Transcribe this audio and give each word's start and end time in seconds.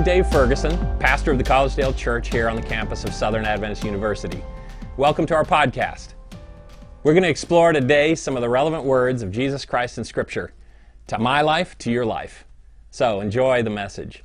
I'm 0.00 0.06
Dave 0.06 0.28
Ferguson, 0.28 0.78
pastor 0.98 1.30
of 1.30 1.36
the 1.36 1.44
Collegedale 1.44 1.94
Church 1.94 2.30
here 2.30 2.48
on 2.48 2.56
the 2.56 2.62
campus 2.62 3.04
of 3.04 3.12
Southern 3.12 3.44
Adventist 3.44 3.84
University. 3.84 4.42
Welcome 4.96 5.26
to 5.26 5.34
our 5.34 5.44
podcast. 5.44 6.14
We're 7.02 7.12
going 7.12 7.24
to 7.24 7.28
explore 7.28 7.74
today 7.74 8.14
some 8.14 8.34
of 8.34 8.40
the 8.40 8.48
relevant 8.48 8.84
words 8.84 9.20
of 9.20 9.30
Jesus 9.30 9.66
Christ 9.66 9.98
in 9.98 10.04
Scripture 10.04 10.54
to 11.08 11.18
my 11.18 11.42
life, 11.42 11.76
to 11.80 11.92
your 11.92 12.06
life. 12.06 12.46
So 12.90 13.20
enjoy 13.20 13.62
the 13.62 13.68
message. 13.68 14.24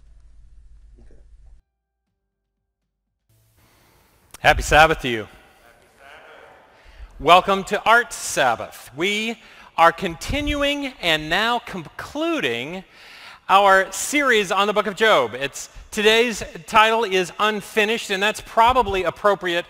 Happy 4.39 4.61
Sabbath 4.61 5.01
to 5.01 5.09
you. 5.09 5.27
Welcome 7.19 7.65
to 7.65 7.83
Art 7.83 8.13
Sabbath. 8.13 8.91
We 8.95 9.41
are 9.75 9.91
continuing 9.91 10.93
and 11.01 11.29
now 11.29 11.59
concluding 11.59 12.85
our 13.47 13.91
series 13.91 14.51
on 14.51 14.65
the 14.65 14.73
book 14.73 14.87
of 14.87 14.95
Job. 14.95 15.35
It's, 15.35 15.69
today's 15.91 16.43
title 16.65 17.03
is 17.03 17.31
Unfinished, 17.37 18.09
and 18.09 18.21
that's 18.21 18.41
probably 18.41 19.03
appropriate 19.03 19.65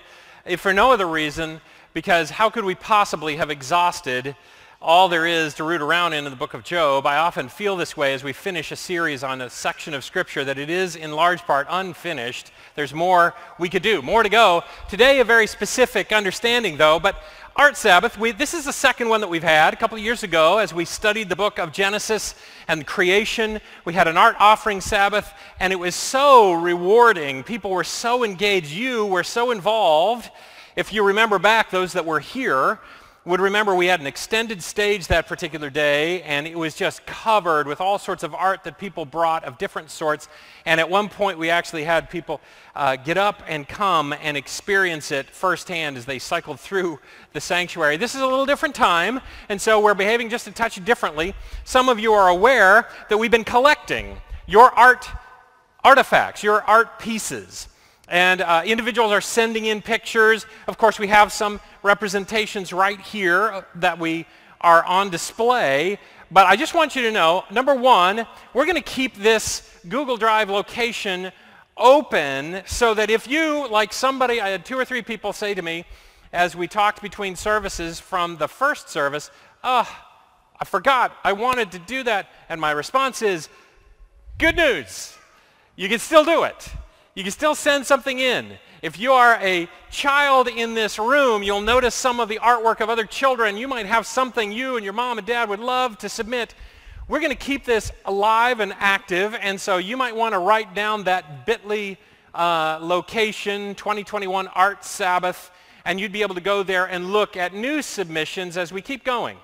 if 0.46 0.62
for 0.62 0.72
no 0.72 0.94
other 0.94 1.06
reason, 1.06 1.60
because 1.94 2.30
how 2.30 2.50
could 2.50 2.64
we 2.64 2.76
possibly 2.76 3.36
have 3.36 3.50
exhausted 3.50 4.36
all 4.82 5.08
there 5.10 5.26
is 5.26 5.54
to 5.56 5.64
root 5.64 5.82
around 5.82 6.14
in 6.14 6.26
in 6.26 6.32
the 6.32 6.36
book 6.36 6.54
of 6.54 6.64
Job? 6.64 7.06
I 7.06 7.18
often 7.18 7.50
feel 7.50 7.76
this 7.76 7.96
way 7.96 8.14
as 8.14 8.24
we 8.24 8.34
finish 8.34 8.72
a 8.72 8.76
series 8.76 9.24
on 9.24 9.42
a 9.42 9.50
section 9.50 9.94
of 9.94 10.04
Scripture 10.04 10.44
that 10.44 10.58
it 10.58 10.70
is 10.70 10.96
in 10.96 11.12
large 11.12 11.42
part 11.44 11.68
unfinished. 11.70 12.52
There's 12.76 12.94
more 12.94 13.34
we 13.58 13.70
could 13.70 13.84
do, 13.84 14.02
more 14.02 14.22
to 14.22 14.30
go. 14.30 14.64
Today, 14.90 15.20
a 15.20 15.24
very 15.24 15.48
specific 15.48 16.12
understanding, 16.12 16.78
though, 16.78 17.00
but 17.00 17.16
Art 17.56 17.78
Sabbath, 17.78 18.18
we, 18.18 18.32
this 18.34 18.54
is 18.54 18.66
the 18.66 18.74
second 18.74 19.08
one 19.08 19.22
that 19.22 19.30
we've 19.30 19.42
had. 19.42 19.74
A 19.74 19.78
couple 19.78 19.98
of 19.98 20.04
years 20.04 20.24
ago, 20.24 20.58
as 20.58 20.74
we 20.74 20.84
studied 20.84 21.30
the 21.30 21.38
book 21.38 21.58
of 21.58 21.72
Genesis 21.72 22.36
and 22.68 22.86
creation, 22.86 23.62
we 23.86 23.94
had 23.94 24.10
an 24.10 24.18
art 24.18 24.36
offering 24.40 24.82
Sabbath, 24.82 25.32
and 25.58 25.72
it 25.72 25.78
was 25.78 25.96
so 25.96 26.52
rewarding. 26.52 27.44
People 27.44 27.72
were 27.72 27.86
so 27.86 28.26
engaged. 28.26 28.72
You 28.72 29.06
were 29.06 29.24
so 29.24 29.52
involved. 29.52 30.30
If 30.76 30.92
you 30.92 31.04
remember 31.04 31.40
back, 31.40 31.72
those 31.72 31.94
that 31.94 32.06
were 32.06 32.20
here, 32.20 32.80
would 33.26 33.42
remember 33.42 33.74
we 33.74 33.88
had 33.88 34.00
an 34.00 34.06
extended 34.06 34.62
stage 34.62 35.08
that 35.08 35.28
particular 35.28 35.72
day 35.72 36.22
and 36.22 36.46
it 36.46 36.58
was 36.58 36.76
just 36.76 37.04
covered 37.08 37.66
with 37.66 37.82
all 37.82 37.98
sorts 37.98 38.22
of 38.22 38.36
art 38.36 38.64
that 38.64 38.78
people 38.78 39.04
brought 39.04 39.44
of 39.46 39.58
different 39.58 39.90
sorts 39.90 40.28
and 40.66 40.80
at 40.80 40.88
one 40.88 41.10
point 41.10 41.40
we 41.40 41.50
actually 41.50 41.84
had 41.84 42.08
people 42.08 42.40
uh, 42.76 42.96
get 42.96 43.18
up 43.18 43.42
and 43.48 43.68
come 43.68 44.14
and 44.22 44.38
experience 44.38 45.12
it 45.12 45.28
firsthand 45.32 45.98
as 45.98 46.06
they 46.06 46.20
cycled 46.20 46.60
through 46.60 47.00
the 47.34 47.42
sanctuary. 47.42 47.98
This 47.98 48.14
is 48.14 48.22
a 48.22 48.28
little 48.28 48.46
different 48.46 48.76
time 48.76 49.20
and 49.50 49.60
so 49.60 49.80
we're 49.80 49.96
behaving 49.96 50.30
just 50.30 50.46
a 50.46 50.52
touch 50.52 50.84
differently. 50.86 51.34
Some 51.64 51.90
of 51.90 52.00
you 52.00 52.14
are 52.14 52.30
aware 52.30 52.88
that 53.10 53.18
we've 53.18 53.32
been 53.32 53.44
collecting 53.44 54.22
your 54.46 54.70
art 54.78 55.10
artifacts, 55.84 56.44
your 56.44 56.62
art 56.64 57.00
pieces. 57.00 57.70
And 58.08 58.42
uh, 58.42 58.62
individuals 58.66 59.12
are 59.12 59.22
sending 59.22 59.66
in 59.66 59.82
pictures. 59.82 60.46
Of 60.68 60.78
course, 60.78 61.00
we 61.00 61.08
have 61.08 61.32
some 61.32 61.60
representations 61.82 62.72
right 62.72 63.00
here 63.00 63.66
that 63.76 63.98
we 64.00 64.28
are 64.62 64.84
on 64.86 65.10
display. 65.10 66.00
But 66.32 66.48
I 66.48 66.56
just 66.56 66.74
want 66.74 66.96
you 66.96 67.04
to 67.04 67.12
know, 67.12 67.44
number 67.52 67.74
one, 67.74 68.28
we're 68.54 68.66
going 68.66 68.76
to 68.76 68.82
keep 68.82 69.16
this 69.16 69.70
Google 69.88 70.18
Drive 70.18 70.50
location 70.50 71.32
open 71.78 72.62
so 72.66 72.94
that 72.94 73.10
if 73.10 73.28
you, 73.28 73.68
like 73.70 73.94
somebody, 73.94 74.40
I 74.40 74.50
had 74.50 74.66
two 74.66 74.78
or 74.78 74.86
three 74.86 75.02
people 75.02 75.34
say 75.34 75.54
to 75.54 75.62
me 75.62 75.86
as 76.32 76.56
we 76.56 76.68
talked 76.68 77.02
between 77.02 77.36
services 77.36 78.00
from 78.00 78.38
the 78.38 78.48
first 78.48 78.90
service, 78.90 79.32
oh, 79.64 79.88
I 80.60 80.66
forgot, 80.66 81.16
I 81.24 81.34
wanted 81.34 81.72
to 81.72 81.80
do 81.80 82.04
that. 82.04 82.28
And 82.50 82.60
my 82.62 82.72
response 82.72 83.22
is, 83.22 83.50
good 84.38 84.56
news, 84.56 85.16
you 85.76 85.90
can 85.90 86.00
still 86.00 86.26
do 86.26 86.44
it. 86.44 86.70
You 87.16 87.24
can 87.24 87.32
still 87.32 87.56
send 87.56 87.86
something 87.86 88.20
in. 88.20 88.58
If 88.82 89.00
you 89.00 89.14
are 89.14 89.40
a 89.42 89.70
child 89.90 90.50
in 90.50 90.74
this 90.74 91.00
room, 91.00 91.44
you'll 91.44 91.62
notice 91.62 91.96
some 91.96 92.20
of 92.20 92.28
the 92.28 92.40
artwork 92.40 92.82
of 92.82 92.90
other 92.90 93.06
children. 93.06 93.56
You 93.56 93.70
might 93.70 93.86
have 93.86 94.06
something 94.06 94.52
you 94.52 94.76
and 94.76 94.84
your 94.84 94.92
mom 94.92 95.18
and 95.18 95.26
dad 95.26 95.48
would 95.48 95.62
love 95.62 95.98
to 96.00 96.10
submit. 96.10 96.54
We're 97.08 97.22
going 97.22 97.32
to 97.32 97.38
keep 97.38 97.64
this 97.64 97.94
alive 98.04 98.60
and 98.60 98.74
active, 98.80 99.34
and 99.40 99.62
so 99.62 99.78
you 99.78 99.96
might 99.96 100.14
want 100.14 100.34
to 100.34 100.40
write 100.40 100.76
down 100.76 101.06
that 101.06 101.46
bit.ly 101.46 101.98
uh, 102.34 102.80
location, 102.82 103.76
2021 103.76 104.50
Art 104.50 104.84
Sabbath, 104.84 105.52
and 105.86 106.02
you'd 106.02 106.12
be 106.12 106.22
able 106.22 106.36
to 106.36 106.42
go 106.42 106.64
there 106.64 106.84
and 106.84 107.14
look 107.14 107.38
at 107.38 107.54
new 107.54 107.82
submissions 107.82 108.58
as 108.58 108.74
we 108.74 108.82
keep 108.82 109.06
going. 109.06 109.38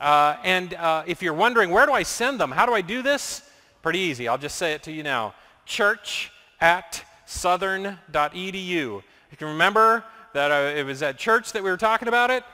Uh, 0.00 0.38
and 0.42 0.74
uh, 0.74 1.04
if 1.06 1.22
you're 1.22 1.34
wondering, 1.34 1.70
where 1.70 1.86
do 1.86 1.92
I 1.92 2.02
send 2.02 2.40
them? 2.40 2.50
How 2.50 2.66
do 2.66 2.72
I 2.72 2.80
do 2.80 3.00
this? 3.00 3.48
Pretty 3.80 4.00
easy. 4.00 4.26
I'll 4.26 4.38
just 4.38 4.56
say 4.56 4.72
it 4.72 4.82
to 4.82 4.90
you 4.90 5.04
now. 5.04 5.34
Church 5.66 6.32
at 6.60 7.04
southern.edu. 7.26 8.98
If 8.98 9.32
you 9.32 9.36
can 9.36 9.48
remember 9.48 10.04
that 10.32 10.50
uh, 10.50 10.78
it 10.78 10.84
was 10.84 11.02
at 11.02 11.18
church 11.18 11.52
that 11.52 11.62
we 11.62 11.70
were 11.70 11.76
talking 11.76 12.08
about 12.08 12.30
it. 12.30 12.44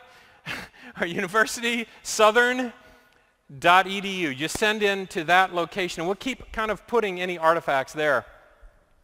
Our 0.96 1.06
university, 1.06 1.86
southern.edu. 2.02 4.36
Just 4.36 4.58
send 4.58 4.82
in 4.82 5.06
to 5.08 5.24
that 5.24 5.54
location, 5.54 6.00
and 6.00 6.08
we'll 6.08 6.14
keep 6.14 6.52
kind 6.52 6.70
of 6.70 6.86
putting 6.86 7.20
any 7.20 7.38
artifacts 7.38 7.92
there. 7.92 8.24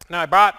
Now, 0.09 0.21
I 0.21 0.25
brought, 0.25 0.55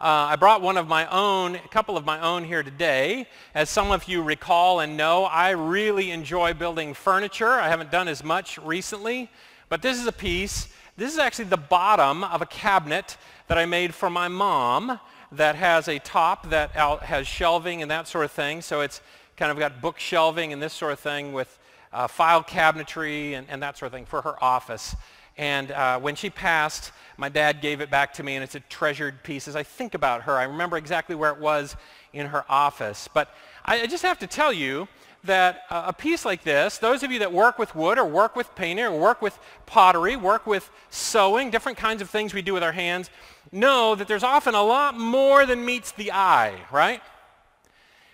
uh, 0.00 0.30
I 0.30 0.36
brought 0.36 0.62
one 0.62 0.76
of 0.76 0.86
my 0.86 1.06
own, 1.06 1.56
a 1.56 1.68
couple 1.68 1.96
of 1.96 2.04
my 2.04 2.20
own 2.20 2.44
here 2.44 2.62
today. 2.62 3.26
As 3.54 3.70
some 3.70 3.90
of 3.90 4.04
you 4.04 4.22
recall 4.22 4.80
and 4.80 4.96
know, 4.96 5.24
I 5.24 5.50
really 5.50 6.10
enjoy 6.10 6.54
building 6.54 6.94
furniture. 6.94 7.52
I 7.52 7.68
haven't 7.68 7.90
done 7.90 8.06
as 8.06 8.22
much 8.22 8.58
recently, 8.58 9.30
but 9.68 9.82
this 9.82 9.98
is 9.98 10.06
a 10.06 10.12
piece. 10.12 10.68
This 10.96 11.12
is 11.12 11.18
actually 11.18 11.46
the 11.46 11.56
bottom 11.56 12.22
of 12.22 12.42
a 12.42 12.46
cabinet 12.46 13.16
that 13.52 13.58
I 13.58 13.66
made 13.66 13.94
for 13.94 14.08
my 14.08 14.28
mom 14.28 14.98
that 15.30 15.56
has 15.56 15.86
a 15.86 15.98
top 15.98 16.48
that 16.48 16.70
has 16.70 17.26
shelving 17.26 17.82
and 17.82 17.90
that 17.90 18.08
sort 18.08 18.24
of 18.24 18.30
thing. 18.30 18.62
So 18.62 18.80
it's 18.80 19.02
kind 19.36 19.52
of 19.52 19.58
got 19.58 19.82
book 19.82 19.98
shelving 19.98 20.54
and 20.54 20.62
this 20.62 20.72
sort 20.72 20.90
of 20.90 20.98
thing 20.98 21.34
with 21.34 21.58
uh, 21.92 22.06
file 22.06 22.42
cabinetry 22.42 23.32
and, 23.32 23.46
and, 23.50 23.62
that 23.62 23.76
sort 23.76 23.88
of 23.88 23.92
thing 23.92 24.06
for 24.06 24.22
her 24.22 24.42
office. 24.42 24.96
And 25.36 25.70
uh, 25.70 26.00
when 26.00 26.14
she 26.14 26.30
passed, 26.30 26.92
my 27.18 27.28
dad 27.28 27.60
gave 27.60 27.82
it 27.82 27.90
back 27.90 28.14
to 28.14 28.22
me, 28.22 28.36
and 28.36 28.42
it's 28.42 28.54
a 28.54 28.60
treasured 28.60 29.22
piece. 29.22 29.46
As 29.46 29.54
I 29.54 29.64
think 29.64 29.92
about 29.92 30.22
her, 30.22 30.32
I 30.32 30.44
remember 30.44 30.78
exactly 30.78 31.14
where 31.14 31.30
it 31.30 31.38
was 31.38 31.76
in 32.12 32.26
her 32.26 32.44
office. 32.48 33.08
But 33.12 33.28
I, 33.64 33.82
I 33.82 33.86
just 33.86 34.02
have 34.02 34.18
to 34.20 34.26
tell 34.26 34.52
you 34.52 34.88
that 35.24 35.62
uh, 35.70 35.84
a 35.86 35.92
piece 35.92 36.24
like 36.24 36.42
this, 36.42 36.78
those 36.78 37.02
of 37.02 37.12
you 37.12 37.20
that 37.20 37.32
work 37.32 37.58
with 37.58 37.74
wood 37.76 37.96
or 37.98 38.04
work 38.04 38.34
with 38.34 38.52
painting 38.56 38.84
or 38.84 38.98
work 38.98 39.22
with 39.22 39.38
pottery, 39.66 40.16
work 40.16 40.46
with 40.46 40.68
sewing, 40.90 41.50
different 41.50 41.78
kinds 41.78 42.02
of 42.02 42.10
things 42.10 42.34
we 42.34 42.42
do 42.42 42.52
with 42.52 42.62
our 42.62 42.72
hands, 42.72 43.08
know 43.52 43.94
that 43.94 44.08
there's 44.08 44.24
often 44.24 44.54
a 44.54 44.62
lot 44.62 44.98
more 44.98 45.46
than 45.46 45.64
meets 45.64 45.92
the 45.92 46.10
eye, 46.10 46.54
right? 46.72 47.00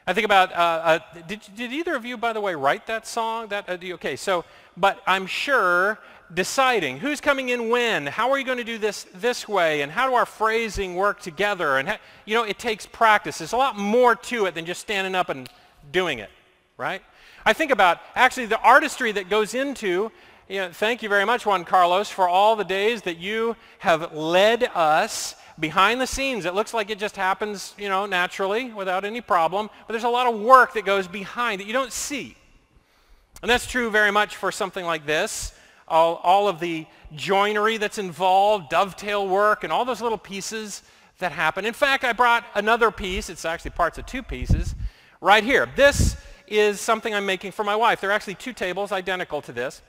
I 0.06 0.12
think 0.12 0.24
about, 0.24 0.52
uh, 0.52 0.54
uh, 0.54 0.98
did, 1.26 1.40
did 1.54 1.72
either 1.72 1.94
of 1.94 2.04
you, 2.04 2.16
by 2.16 2.32
the 2.32 2.40
way, 2.40 2.54
write 2.54 2.86
that 2.86 3.06
song? 3.06 3.48
That, 3.48 3.68
uh, 3.68 3.94
okay, 3.94 4.16
so, 4.16 4.44
but 4.76 5.02
I'm 5.06 5.26
sure 5.26 5.98
deciding 6.34 6.98
who's 6.98 7.20
coming 7.20 7.48
in 7.48 7.68
when, 7.68 8.06
how 8.06 8.30
are 8.30 8.38
you 8.38 8.44
going 8.44 8.58
to 8.58 8.64
do 8.64 8.78
this 8.78 9.06
this 9.14 9.48
way, 9.48 9.82
and 9.82 9.90
how 9.90 10.08
do 10.08 10.14
our 10.14 10.26
phrasing 10.26 10.94
work 10.94 11.20
together? 11.20 11.78
And, 11.78 11.98
you 12.24 12.34
know, 12.34 12.44
it 12.44 12.58
takes 12.58 12.86
practice. 12.86 13.38
There's 13.38 13.52
a 13.52 13.56
lot 13.56 13.76
more 13.76 14.14
to 14.14 14.46
it 14.46 14.54
than 14.54 14.66
just 14.66 14.80
standing 14.80 15.14
up 15.14 15.28
and 15.28 15.48
doing 15.90 16.18
it 16.18 16.30
right? 16.78 17.02
I 17.44 17.52
think 17.52 17.70
about 17.70 18.00
actually 18.14 18.46
the 18.46 18.60
artistry 18.60 19.12
that 19.12 19.28
goes 19.28 19.52
into, 19.52 20.10
you 20.48 20.60
know, 20.60 20.70
thank 20.72 21.02
you 21.02 21.10
very 21.10 21.26
much, 21.26 21.44
Juan 21.44 21.64
Carlos, 21.64 22.08
for 22.08 22.26
all 22.26 22.56
the 22.56 22.64
days 22.64 23.02
that 23.02 23.18
you 23.18 23.56
have 23.80 24.14
led 24.14 24.70
us 24.74 25.34
behind 25.58 26.00
the 26.00 26.06
scenes. 26.06 26.44
It 26.46 26.54
looks 26.54 26.72
like 26.72 26.88
it 26.88 26.98
just 26.98 27.16
happens, 27.16 27.74
you 27.76 27.88
know, 27.88 28.06
naturally 28.06 28.72
without 28.72 29.04
any 29.04 29.20
problem, 29.20 29.68
but 29.86 29.92
there's 29.92 30.04
a 30.04 30.08
lot 30.08 30.32
of 30.32 30.40
work 30.40 30.72
that 30.74 30.86
goes 30.86 31.08
behind 31.08 31.60
that 31.60 31.66
you 31.66 31.72
don't 31.72 31.92
see. 31.92 32.36
And 33.42 33.50
that's 33.50 33.66
true 33.66 33.90
very 33.90 34.12
much 34.12 34.36
for 34.36 34.50
something 34.50 34.84
like 34.84 35.04
this. 35.04 35.52
All, 35.88 36.16
all 36.22 36.48
of 36.48 36.60
the 36.60 36.86
joinery 37.14 37.76
that's 37.76 37.98
involved, 37.98 38.70
dovetail 38.70 39.26
work, 39.26 39.64
and 39.64 39.72
all 39.72 39.84
those 39.84 40.00
little 40.00 40.18
pieces 40.18 40.82
that 41.18 41.32
happen. 41.32 41.64
In 41.64 41.74
fact, 41.74 42.04
I 42.04 42.12
brought 42.12 42.44
another 42.54 42.90
piece. 42.90 43.28
It's 43.28 43.44
actually 43.44 43.72
parts 43.72 43.98
of 43.98 44.06
two 44.06 44.22
pieces 44.22 44.74
right 45.20 45.42
here. 45.42 45.68
This 45.76 46.16
is 46.46 46.80
something 46.80 47.14
I'm 47.14 47.26
making 47.26 47.52
for 47.52 47.64
my 47.64 47.76
wife. 47.76 48.00
There 48.00 48.10
are 48.10 48.14
actually 48.14 48.36
two 48.36 48.52
tables 48.52 48.92
identical 48.92 49.42
to 49.42 49.52
this. 49.52 49.82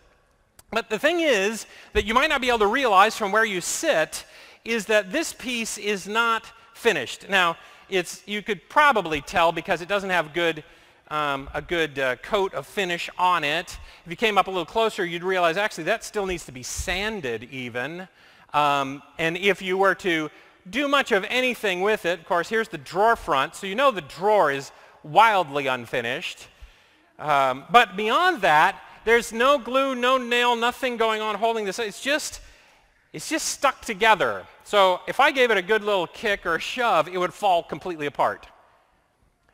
But 0.72 0.90
the 0.90 1.00
thing 1.00 1.22
is 1.22 1.66
that 1.94 2.06
you 2.06 2.13
might 2.13 2.30
not 2.30 2.42
be 2.42 2.50
able 2.50 2.60
to 2.60 2.68
realize 2.68 3.16
from 3.16 3.31
where 3.31 3.46
you 3.46 3.62
sit 3.62 4.25
is 4.66 4.86
that 4.86 5.12
this 5.12 5.34
piece 5.34 5.78
is 5.78 6.07
not 6.07 6.46
finished. 6.74 7.28
Now, 7.30 7.57
it's, 7.90 8.22
you 8.28 8.42
could 8.42 8.69
probably 8.69 9.22
tell 9.22 9.51
because 9.51 9.81
it 9.81 9.88
doesn't 9.88 10.12
have 10.12 10.34
good, 10.34 10.63
um, 11.10 11.50
a 11.54 11.62
good 11.62 11.98
uh, 11.98 12.16
coat 12.18 12.54
of 12.54 12.68
finish 12.68 13.10
on 13.18 13.44
it. 13.44 13.78
If 14.06 14.12
you 14.12 14.16
came 14.16 14.38
up 14.38 14.48
a 14.48 14.52
little 14.52 14.66
closer, 14.66 15.06
you'd 15.06 15.24
realize 15.24 15.58
actually 15.58 15.86
that 15.86 16.04
still 16.04 16.26
needs 16.26 16.46
to 16.46 16.52
be 16.52 16.64
sanded 16.64 17.46
even. 17.46 18.08
Um, 18.54 19.02
and 19.18 19.38
if 19.38 19.62
you 19.62 19.78
were 19.78 19.96
to 19.96 20.30
do 20.70 20.88
much 20.88 21.12
of 21.12 21.26
anything 21.30 21.82
with 21.82 22.06
it, 22.06 22.20
of 22.20 22.26
course, 22.26 22.50
here's 22.50 22.70
the 22.70 22.78
drawer 22.78 23.16
front. 23.16 23.56
So 23.56 23.68
you 23.68 23.76
know 23.76 23.92
the 23.92 24.02
drawer 24.02 24.52
is 24.52 24.72
wildly 25.04 25.68
unfinished. 25.68 26.48
Um, 27.18 27.66
but 27.70 27.98
beyond 27.98 28.42
that, 28.42 28.80
there's 29.06 29.34
no 29.34 29.58
glue, 29.58 29.96
no 29.96 30.18
nail, 30.18 30.56
nothing 30.56 30.98
going 30.98 31.22
on 31.22 31.36
holding 31.36 31.66
this. 31.66 31.80
It's 31.80 32.02
just 32.02 32.42
it's 33.12 33.28
just 33.28 33.48
stuck 33.48 33.82
together. 33.82 34.46
So 34.64 35.02
if 35.08 35.20
I 35.20 35.32
gave 35.32 35.50
it 35.50 35.58
a 35.58 35.64
good 35.64 35.84
little 35.84 36.06
kick 36.06 36.46
or 36.46 36.60
shove, 36.60 37.08
it 37.08 37.18
would 37.18 37.34
fall 37.34 37.64
completely 37.64 38.06
apart. 38.06 38.46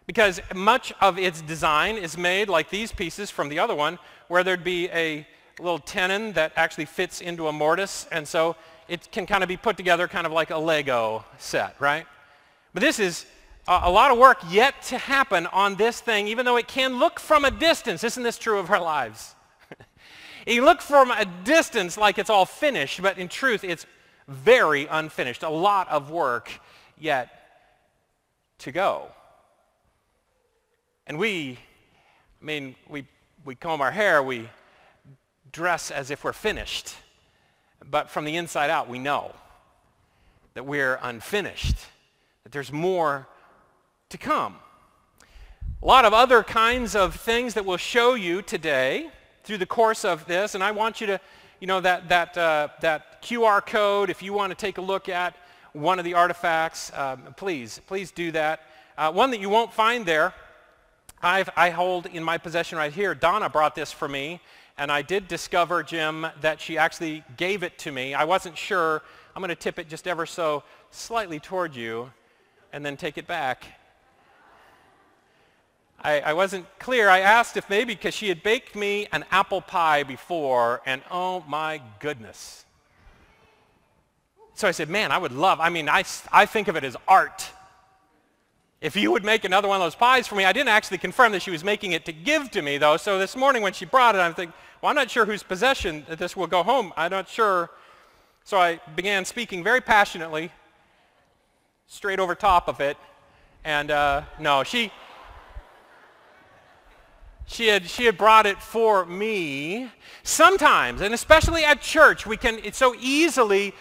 Because 0.07 0.39
much 0.53 0.93
of 1.01 1.17
its 1.17 1.41
design 1.41 1.97
is 1.97 2.17
made 2.17 2.47
like 2.47 2.69
these 2.69 2.91
pieces 2.91 3.31
from 3.31 3.49
the 3.49 3.59
other 3.59 3.75
one, 3.75 3.97
where 4.27 4.43
there'd 4.43 4.63
be 4.63 4.89
a 4.89 5.27
little 5.59 5.79
tenon 5.79 6.33
that 6.33 6.51
actually 6.55 6.85
fits 6.85 7.21
into 7.21 7.47
a 7.47 7.51
mortise, 7.51 8.07
and 8.11 8.27
so 8.27 8.55
it 8.87 9.11
can 9.11 9.25
kind 9.25 9.41
of 9.43 9.49
be 9.49 9.57
put 9.57 9.77
together 9.77 10.07
kind 10.07 10.25
of 10.25 10.31
like 10.31 10.51
a 10.51 10.57
Lego 10.57 11.25
set, 11.37 11.75
right? 11.79 12.05
But 12.73 12.81
this 12.81 12.99
is 12.99 13.25
a, 13.67 13.89
lot 13.89 14.11
of 14.11 14.17
work 14.17 14.37
yet 14.49 14.81
to 14.83 14.97
happen 14.97 15.47
on 15.47 15.75
this 15.75 15.99
thing, 15.99 16.27
even 16.27 16.45
though 16.45 16.57
it 16.57 16.67
can 16.67 16.99
look 16.99 17.19
from 17.19 17.45
a 17.45 17.51
distance. 17.51 18.03
Isn't 18.03 18.23
this 18.23 18.37
true 18.37 18.59
of 18.59 18.69
our 18.69 18.81
lives? 18.81 19.33
you 20.47 20.63
look 20.63 20.81
from 20.81 21.09
a 21.09 21.25
distance 21.43 21.97
like 21.97 22.19
it's 22.19 22.29
all 22.29 22.45
finished, 22.45 23.01
but 23.01 23.17
in 23.17 23.27
truth, 23.27 23.63
it's 23.63 23.85
very 24.27 24.85
unfinished. 24.87 25.41
A 25.41 25.49
lot 25.49 25.89
of 25.89 26.11
work 26.11 26.51
yet 26.99 27.29
to 28.59 28.71
go. 28.71 29.07
And 31.07 31.17
we, 31.19 31.59
I 32.41 32.45
mean, 32.45 32.75
we, 32.89 33.05
we 33.43 33.55
comb 33.55 33.81
our 33.81 33.91
hair, 33.91 34.23
we 34.23 34.49
dress 35.51 35.91
as 35.91 36.09
if 36.09 36.23
we're 36.23 36.33
finished. 36.33 36.95
But 37.89 38.09
from 38.09 38.25
the 38.25 38.35
inside 38.35 38.69
out, 38.69 38.89
we 38.89 38.97
know 38.97 39.33
that 40.55 40.65
we're 40.65 40.99
unfinished, 41.01 41.75
that 42.43 42.51
there's 42.51 42.71
more 42.71 43.27
to 44.09 44.17
come. 44.17 44.55
A 45.83 45.85
lot 45.85 46.05
of 46.05 46.13
other 46.13 46.41
kinds 46.41 46.95
of 46.95 47.15
things 47.15 47.53
that 47.53 47.65
we'll 47.65 47.77
show 47.77 48.15
you 48.15 48.41
today 48.41 49.09
through 49.43 49.59
the 49.59 49.65
course 49.65 50.03
of 50.03 50.25
this, 50.25 50.55
and 50.55 50.63
I 50.63 50.71
want 50.71 50.99
you 50.99 51.07
to, 51.07 51.19
you 51.59 51.67
know, 51.67 51.79
that, 51.81 52.09
that, 52.09 52.37
uh, 52.37 52.69
that 52.81 53.21
QR 53.21 53.63
code, 53.63 54.09
if 54.09 54.23
you 54.23 54.33
want 54.33 54.49
to 54.51 54.55
take 54.55 54.79
a 54.79 54.81
look 54.81 55.07
at 55.09 55.35
one 55.73 55.99
of 55.99 56.05
the 56.05 56.15
artifacts, 56.15 56.91
um, 56.95 57.21
please, 57.37 57.79
please 57.85 58.11
do 58.11 58.31
that. 58.31 58.61
Uh, 58.97 59.11
one 59.11 59.29
that 59.31 59.39
you 59.39 59.49
won't 59.49 59.73
find 59.73 60.05
there, 60.05 60.33
I've, 61.25 61.49
I 61.55 61.71
hold 61.71 62.05
in 62.05 62.23
my 62.23 62.37
possession 62.37 62.77
right 62.77 62.93
here. 62.93 63.15
Donna 63.15 63.49
brought 63.49 63.73
this 63.73 63.91
for 63.91 64.07
me, 64.07 64.39
and 64.77 64.91
I 64.91 65.01
did 65.01 65.27
discover, 65.27 65.81
Jim, 65.81 66.27
that 66.41 66.61
she 66.61 66.77
actually 66.77 67.23
gave 67.35 67.63
it 67.63 67.79
to 67.79 67.91
me. 67.91 68.13
I 68.13 68.25
wasn't 68.25 68.55
sure. 68.55 69.01
I'm 69.35 69.41
going 69.41 69.49
to 69.49 69.55
tip 69.55 69.79
it 69.79 69.89
just 69.89 70.07
ever 70.07 70.27
so 70.27 70.61
slightly 70.91 71.39
toward 71.39 71.75
you 71.75 72.11
and 72.71 72.85
then 72.85 72.95
take 72.95 73.17
it 73.17 73.25
back. 73.25 73.65
I, 75.99 76.19
I 76.19 76.33
wasn't 76.33 76.67
clear. 76.77 77.09
I 77.09 77.21
asked 77.21 77.57
if 77.57 77.71
maybe 77.71 77.95
because 77.95 78.13
she 78.13 78.29
had 78.29 78.43
baked 78.43 78.75
me 78.75 79.07
an 79.11 79.25
apple 79.31 79.61
pie 79.61 80.03
before, 80.03 80.83
and 80.85 81.01
oh 81.09 81.43
my 81.47 81.81
goodness. 81.99 82.65
So 84.53 84.67
I 84.67 84.71
said, 84.71 84.91
man, 84.91 85.11
I 85.11 85.17
would 85.17 85.31
love, 85.31 85.59
I 85.59 85.69
mean, 85.69 85.89
I, 85.89 86.03
I 86.31 86.45
think 86.45 86.67
of 86.67 86.75
it 86.75 86.83
as 86.83 86.95
art. 87.07 87.49
If 88.85 88.95
you 88.95 89.11
would 89.13 89.25
make 89.25 89.45
another 89.45 89.67
one 89.67 89.81
of 89.81 89.83
those 89.83 89.95
pies 89.95 90.27
for 90.27 90.35
me, 90.35 90.45
I 90.45 90.53
didn't 90.53 90.69
actually 90.69 90.99
confirm 90.99 91.31
that 91.31 91.41
she 91.41 91.49
was 91.49 91.63
making 91.63 91.93
it 91.93 92.05
to 92.05 92.13
give 92.13 92.51
to 92.51 92.61
me, 92.61 92.77
though. 92.77 92.97
So 92.97 93.17
this 93.17 93.35
morning 93.35 93.63
when 93.63 93.73
she 93.73 93.83
brought 93.83 94.13
it, 94.13 94.19
I'm 94.19 94.35
thinking, 94.35 94.53
well, 94.79 94.91
I'm 94.91 94.95
not 94.95 95.09
sure 95.09 95.25
whose 95.25 95.41
possession 95.41 96.05
this 96.07 96.35
will 96.35 96.45
go 96.45 96.61
home. 96.61 96.93
I'm 96.95 97.09
not 97.09 97.27
sure. 97.27 97.71
So 98.43 98.59
I 98.59 98.79
began 98.95 99.25
speaking 99.25 99.63
very 99.63 99.81
passionately, 99.81 100.51
straight 101.87 102.19
over 102.19 102.35
top 102.35 102.67
of 102.67 102.79
it. 102.79 102.95
And 103.63 103.89
uh, 103.89 104.21
no, 104.39 104.63
she, 104.63 104.91
she 107.47 107.65
had, 107.65 107.89
she 107.89 108.05
had 108.05 108.19
brought 108.19 108.45
it 108.45 108.61
for 108.61 109.03
me. 109.07 109.89
Sometimes, 110.21 111.01
and 111.01 111.11
especially 111.11 111.65
at 111.65 111.81
church, 111.81 112.27
we 112.27 112.37
can 112.37 112.71
so 112.71 112.93
easily 112.99 113.73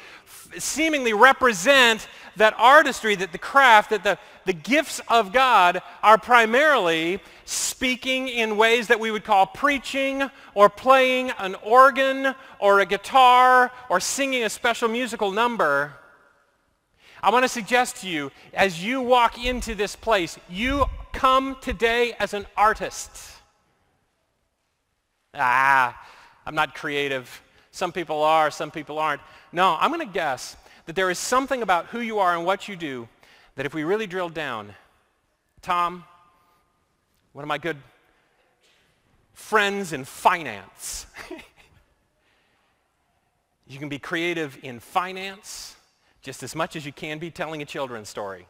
seemingly 0.58 1.12
represent 1.12 2.08
that 2.36 2.54
artistry, 2.58 3.14
that 3.14 3.32
the 3.32 3.38
craft, 3.38 3.90
that 3.90 4.04
the, 4.04 4.18
the 4.44 4.52
gifts 4.52 5.00
of 5.08 5.32
God 5.32 5.82
are 6.02 6.18
primarily 6.18 7.20
speaking 7.44 8.28
in 8.28 8.56
ways 8.56 8.88
that 8.88 9.00
we 9.00 9.10
would 9.10 9.24
call 9.24 9.46
preaching 9.46 10.30
or 10.54 10.68
playing 10.68 11.30
an 11.38 11.54
organ 11.62 12.34
or 12.58 12.80
a 12.80 12.86
guitar 12.86 13.70
or 13.88 14.00
singing 14.00 14.44
a 14.44 14.50
special 14.50 14.88
musical 14.88 15.30
number. 15.30 15.92
I 17.22 17.30
want 17.30 17.44
to 17.44 17.48
suggest 17.48 17.96
to 18.02 18.08
you, 18.08 18.30
as 18.52 18.84
you 18.84 19.00
walk 19.00 19.42
into 19.42 19.74
this 19.74 19.96
place, 19.96 20.38
you 20.48 20.84
come 21.12 21.56
today 21.62 22.12
as 22.18 22.34
an 22.34 22.46
artist. 22.56 23.10
Ah, 25.34 25.98
I'm 26.44 26.54
not 26.54 26.74
creative. 26.74 27.42
Some 27.70 27.92
people 27.92 28.22
are, 28.22 28.50
some 28.50 28.70
people 28.70 28.98
aren't. 28.98 29.22
No, 29.52 29.76
I'm 29.80 29.90
going 29.90 30.06
to 30.06 30.12
guess 30.12 30.56
that 30.86 30.96
there 30.96 31.10
is 31.10 31.18
something 31.18 31.62
about 31.62 31.86
who 31.86 32.00
you 32.00 32.18
are 32.18 32.36
and 32.36 32.44
what 32.44 32.68
you 32.68 32.76
do 32.76 33.08
that 33.56 33.66
if 33.66 33.74
we 33.74 33.84
really 33.84 34.06
drill 34.06 34.28
down, 34.28 34.74
Tom, 35.62 36.04
one 37.32 37.42
of 37.42 37.48
my 37.48 37.58
good 37.58 37.76
friends 39.32 39.92
in 39.92 40.04
finance, 40.04 41.06
you 43.66 43.78
can 43.78 43.88
be 43.88 43.98
creative 43.98 44.58
in 44.62 44.80
finance 44.80 45.76
just 46.22 46.42
as 46.42 46.54
much 46.54 46.76
as 46.76 46.86
you 46.86 46.92
can 46.92 47.18
be 47.18 47.30
telling 47.30 47.62
a 47.62 47.64
children's 47.64 48.08
story 48.08 48.46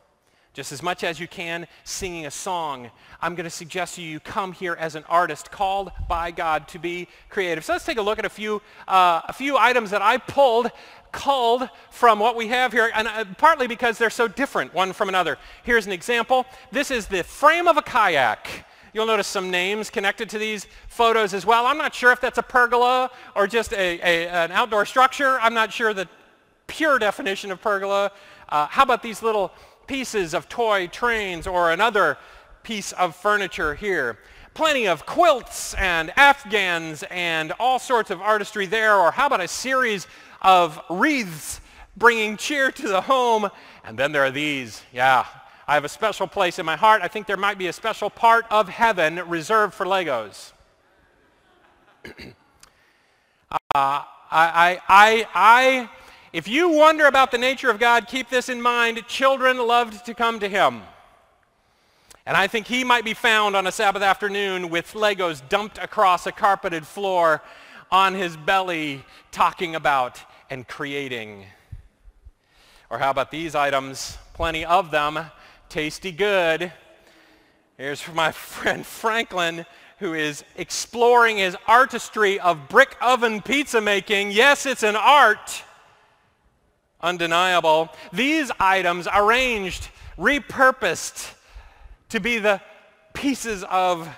just 0.54 0.70
as 0.72 0.82
much 0.82 1.04
as 1.04 1.20
you 1.20 1.28
can 1.28 1.66
singing 1.82 2.26
a 2.26 2.30
song. 2.30 2.90
I'm 3.20 3.34
going 3.34 3.44
to 3.44 3.50
suggest 3.50 3.96
to 3.96 4.02
you, 4.02 4.20
come 4.20 4.52
here 4.52 4.76
as 4.78 4.94
an 4.94 5.04
artist 5.08 5.50
called 5.50 5.90
by 6.08 6.30
God 6.30 6.68
to 6.68 6.78
be 6.78 7.08
creative. 7.28 7.64
So 7.64 7.72
let's 7.72 7.84
take 7.84 7.98
a 7.98 8.02
look 8.02 8.18
at 8.18 8.24
a 8.24 8.30
few, 8.30 8.62
uh, 8.88 9.20
a 9.28 9.32
few 9.32 9.58
items 9.58 9.90
that 9.90 10.00
I 10.00 10.16
pulled, 10.16 10.70
culled 11.10 11.68
from 11.90 12.20
what 12.20 12.36
we 12.36 12.48
have 12.48 12.72
here, 12.72 12.90
and 12.94 13.08
uh, 13.08 13.24
partly 13.36 13.66
because 13.66 13.98
they're 13.98 14.10
so 14.10 14.28
different 14.28 14.72
one 14.72 14.92
from 14.92 15.08
another. 15.08 15.38
Here's 15.64 15.86
an 15.86 15.92
example. 15.92 16.46
This 16.70 16.90
is 16.92 17.06
the 17.06 17.24
frame 17.24 17.66
of 17.66 17.76
a 17.76 17.82
kayak. 17.82 18.64
You'll 18.92 19.06
notice 19.06 19.26
some 19.26 19.50
names 19.50 19.90
connected 19.90 20.30
to 20.30 20.38
these 20.38 20.68
photos 20.86 21.34
as 21.34 21.44
well. 21.44 21.66
I'm 21.66 21.78
not 21.78 21.92
sure 21.92 22.12
if 22.12 22.20
that's 22.20 22.38
a 22.38 22.44
pergola 22.44 23.10
or 23.34 23.48
just 23.48 23.72
a, 23.72 23.98
a 23.98 24.28
an 24.28 24.52
outdoor 24.52 24.86
structure. 24.86 25.40
I'm 25.40 25.52
not 25.52 25.72
sure 25.72 25.92
the 25.92 26.08
pure 26.68 27.00
definition 27.00 27.50
of 27.50 27.60
pergola. 27.60 28.12
Uh, 28.48 28.68
how 28.68 28.84
about 28.84 29.02
these 29.02 29.20
little 29.20 29.52
pieces 29.86 30.34
of 30.34 30.48
toy 30.48 30.86
trains 30.86 31.46
or 31.46 31.70
another 31.70 32.18
piece 32.62 32.92
of 32.92 33.14
furniture 33.14 33.74
here. 33.74 34.18
Plenty 34.54 34.86
of 34.86 35.04
quilts 35.04 35.74
and 35.74 36.16
afghans 36.16 37.04
and 37.10 37.52
all 37.58 37.78
sorts 37.78 38.10
of 38.10 38.20
artistry 38.20 38.66
there. 38.66 38.96
Or 38.96 39.10
how 39.10 39.26
about 39.26 39.40
a 39.40 39.48
series 39.48 40.06
of 40.42 40.80
wreaths 40.88 41.60
bringing 41.96 42.36
cheer 42.36 42.70
to 42.70 42.88
the 42.88 43.00
home? 43.00 43.48
And 43.84 43.98
then 43.98 44.12
there 44.12 44.24
are 44.24 44.30
these. 44.30 44.82
Yeah, 44.92 45.26
I 45.66 45.74
have 45.74 45.84
a 45.84 45.88
special 45.88 46.26
place 46.26 46.58
in 46.58 46.66
my 46.66 46.76
heart. 46.76 47.02
I 47.02 47.08
think 47.08 47.26
there 47.26 47.36
might 47.36 47.58
be 47.58 47.66
a 47.66 47.72
special 47.72 48.10
part 48.10 48.46
of 48.50 48.68
heaven 48.68 49.20
reserved 49.28 49.74
for 49.74 49.86
Legos. 49.86 50.52
uh, 52.04 53.52
I, 53.74 54.04
I, 54.30 54.80
I, 54.88 55.28
I 55.34 55.90
if 56.34 56.48
you 56.48 56.68
wonder 56.68 57.06
about 57.06 57.30
the 57.30 57.38
nature 57.38 57.70
of 57.70 57.78
God, 57.78 58.08
keep 58.08 58.28
this 58.28 58.48
in 58.48 58.60
mind. 58.60 59.06
Children 59.06 59.56
loved 59.56 60.04
to 60.06 60.14
come 60.14 60.40
to 60.40 60.48
him. 60.48 60.82
And 62.26 62.36
I 62.36 62.48
think 62.48 62.66
he 62.66 62.82
might 62.82 63.04
be 63.04 63.14
found 63.14 63.54
on 63.54 63.68
a 63.68 63.70
Sabbath 63.70 64.02
afternoon 64.02 64.68
with 64.68 64.94
Legos 64.94 65.48
dumped 65.48 65.78
across 65.78 66.26
a 66.26 66.32
carpeted 66.32 66.84
floor 66.88 67.40
on 67.88 68.14
his 68.14 68.36
belly, 68.36 69.04
talking 69.30 69.76
about 69.76 70.20
and 70.50 70.66
creating. 70.66 71.44
Or 72.90 72.98
how 72.98 73.12
about 73.12 73.30
these 73.30 73.54
items? 73.54 74.18
Plenty 74.32 74.64
of 74.64 74.90
them. 74.90 75.20
Tasty 75.68 76.10
good. 76.10 76.72
Here's 77.76 78.00
for 78.00 78.10
my 78.10 78.32
friend 78.32 78.84
Franklin, 78.84 79.66
who 80.00 80.14
is 80.14 80.42
exploring 80.56 81.36
his 81.36 81.56
artistry 81.68 82.40
of 82.40 82.68
brick 82.68 82.96
oven 83.00 83.40
pizza 83.40 83.80
making. 83.80 84.32
Yes, 84.32 84.66
it's 84.66 84.82
an 84.82 84.96
art 84.96 85.62
undeniable. 87.04 87.90
These 88.12 88.50
items 88.58 89.06
arranged, 89.14 89.88
repurposed 90.18 91.32
to 92.08 92.18
be 92.18 92.38
the 92.38 92.60
pieces 93.12 93.64
of 93.70 94.08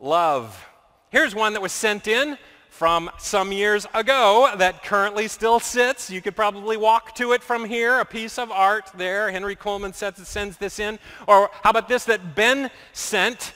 love. 0.00 0.66
Here's 1.10 1.34
one 1.34 1.52
that 1.54 1.62
was 1.62 1.72
sent 1.72 2.08
in 2.08 2.36
from 2.68 3.08
some 3.18 3.52
years 3.52 3.86
ago 3.94 4.52
that 4.56 4.82
currently 4.82 5.28
still 5.28 5.60
sits. 5.60 6.10
You 6.10 6.20
could 6.20 6.34
probably 6.34 6.76
walk 6.76 7.14
to 7.14 7.32
it 7.32 7.42
from 7.42 7.64
here, 7.64 8.00
a 8.00 8.04
piece 8.04 8.36
of 8.36 8.50
art 8.50 8.90
there. 8.96 9.30
Henry 9.30 9.54
Coleman 9.54 9.92
sends, 9.92 10.56
this 10.56 10.80
in. 10.80 10.98
Or 11.28 11.50
how 11.62 11.70
about 11.70 11.88
this 11.88 12.04
that 12.06 12.34
Ben 12.34 12.70
sent? 12.92 13.52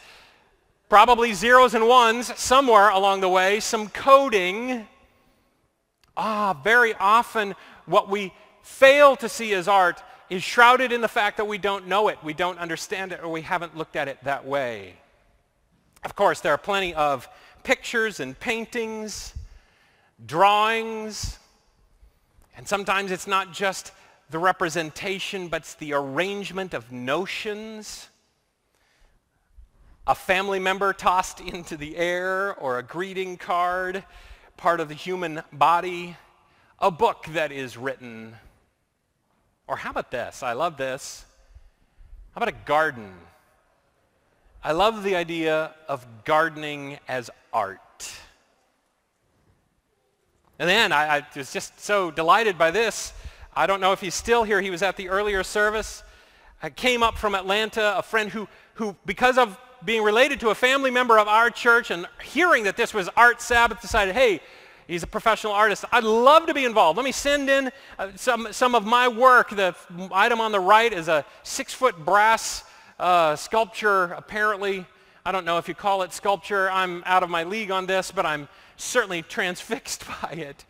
Probably 0.89 1.35
zeros 1.35 1.75
and 1.75 1.89
ones 1.89 2.33
somewhere 2.39 2.91
along 2.91 3.21
the 3.21 3.29
way, 3.29 3.59
some 3.59 3.89
coding. 3.89 4.87
Ah, 6.17 6.59
very 6.63 6.95
often 6.95 7.57
what 7.87 8.09
we 8.09 8.33
fail 8.63 9.17
to 9.17 9.29
see 9.29 9.53
as 9.55 9.69
art 9.69 10.03
is 10.31 10.43
shrouded 10.43 10.93
in 10.93 11.01
the 11.01 11.09
fact 11.09 11.39
that 11.39 11.47
we 11.47 11.59
don't 11.59 11.87
know 11.87 12.09
it, 12.09 12.19
we 12.23 12.35
don't 12.35 12.59
understand 12.59 13.13
it, 13.13 13.21
or 13.23 13.29
we 13.29 13.43
haven't 13.43 13.77
looked 13.77 13.97
at 13.97 14.09
it 14.09 14.19
that 14.25 14.47
way. 14.47 14.95
Of 16.05 16.15
course, 16.15 16.41
there 16.41 16.53
are 16.53 16.59
plenty 16.59 16.95
of 16.95 17.29
pictures 17.63 18.21
and 18.21 18.39
paintings, 18.39 19.35
drawings, 20.25 21.39
And 22.57 22.67
sometimes 22.67 23.13
it's 23.13 23.29
not 23.29 23.53
just 23.53 23.93
the 24.31 24.39
representation, 24.39 25.47
but 25.47 25.63
it's 25.63 25.75
the 25.75 25.93
arrangement 25.93 26.75
of 26.75 26.91
notions. 26.91 28.09
A 30.09 30.15
family 30.15 30.59
member 30.59 30.93
tossed 30.93 31.41
into 31.55 31.77
the 31.77 31.97
air 31.97 32.57
or 32.57 32.79
a 32.79 32.83
greeting 32.83 33.37
card, 33.37 34.03
part 34.57 34.81
of 34.81 34.89
the 34.89 34.95
human 34.95 35.43
body, 35.53 36.17
a 36.81 36.91
book 36.91 37.27
that 37.31 37.53
is 37.53 37.77
written. 37.77 38.35
Or 39.69 39.77
how 39.77 39.91
about 39.91 40.11
this? 40.11 40.43
I 40.43 40.55
love 40.55 40.79
this. 40.79 41.25
How 42.33 42.39
about 42.39 42.49
a 42.49 42.65
garden? 42.65 43.13
I 44.65 44.73
love 44.73 45.05
the 45.05 45.15
idea 45.15 45.75
of 45.87 46.07
gardening 46.25 46.99
as 47.07 47.31
art. 47.53 47.81
And 50.59 50.69
then 50.69 50.91
I, 50.91 51.19
I, 51.19 51.27
was 51.37 51.53
just 51.53 51.79
so 51.79 52.11
delighted 52.11 52.59
by 52.59 52.71
this. 52.71 53.13
I 53.55 53.67
don't 53.67 53.81
know 53.81 53.93
if 53.93 54.01
he's 54.01 54.15
still 54.15 54.43
here. 54.43 54.61
He 54.61 54.71
was 54.71 54.83
at 54.83 54.97
the 54.97 55.09
earlier 55.11 55.45
service. 55.45 56.03
I 56.63 56.71
came 56.71 57.03
up 57.03 57.17
from 57.19 57.35
Atlanta, 57.35 57.97
a 57.97 58.03
friend 58.03 58.31
who, 58.31 58.49
who 58.75 58.97
because 59.07 59.39
of 59.39 59.57
being 59.85 60.03
related 60.03 60.41
to 60.41 60.49
a 60.49 60.55
family 60.55 60.91
member 60.91 61.19
of 61.19 61.29
our 61.29 61.51
church 61.51 61.91
and 61.91 62.07
hearing 62.23 62.65
that 62.65 62.77
this 62.77 62.93
was 62.93 63.09
Art 63.17 63.41
Sabbath, 63.41 63.81
decided, 63.81 64.15
hey, 64.15 64.41
he's 64.89 65.05
a 65.05 65.07
professional 65.07 65.53
artist. 65.53 65.85
I'd 65.93 66.03
love 66.03 66.47
to 66.47 66.55
be 66.55 66.65
involved. 66.65 66.97
Let 66.97 67.05
me 67.05 67.13
send 67.13 67.49
in 67.49 67.71
uh, 67.99 68.11
some, 68.17 68.49
some 68.51 68.75
of 68.75 68.85
my 68.85 69.07
work. 69.07 69.51
The 69.51 69.77
item 70.11 70.41
on 70.41 70.51
the 70.51 70.59
right 70.59 70.93
is 70.93 71.07
a 71.07 71.25
six-foot 71.45 72.05
brass 72.05 72.65
uh, 72.99 73.37
sculpture, 73.37 74.05
apparently. 74.05 74.85
I 75.25 75.31
don't 75.31 75.45
know 75.45 75.59
if 75.59 75.69
you 75.69 75.75
call 75.75 76.03
it 76.03 76.13
sculpture. 76.13 76.71
I'm 76.71 77.05
out 77.07 77.23
of 77.23 77.31
my 77.31 77.45
league 77.45 77.71
on 77.71 77.87
this, 77.87 78.11
but 78.11 78.27
I'm 78.27 78.49
certainly 78.77 79.23
transfixed 79.29 80.05
by 80.23 80.31
it. 80.31 80.65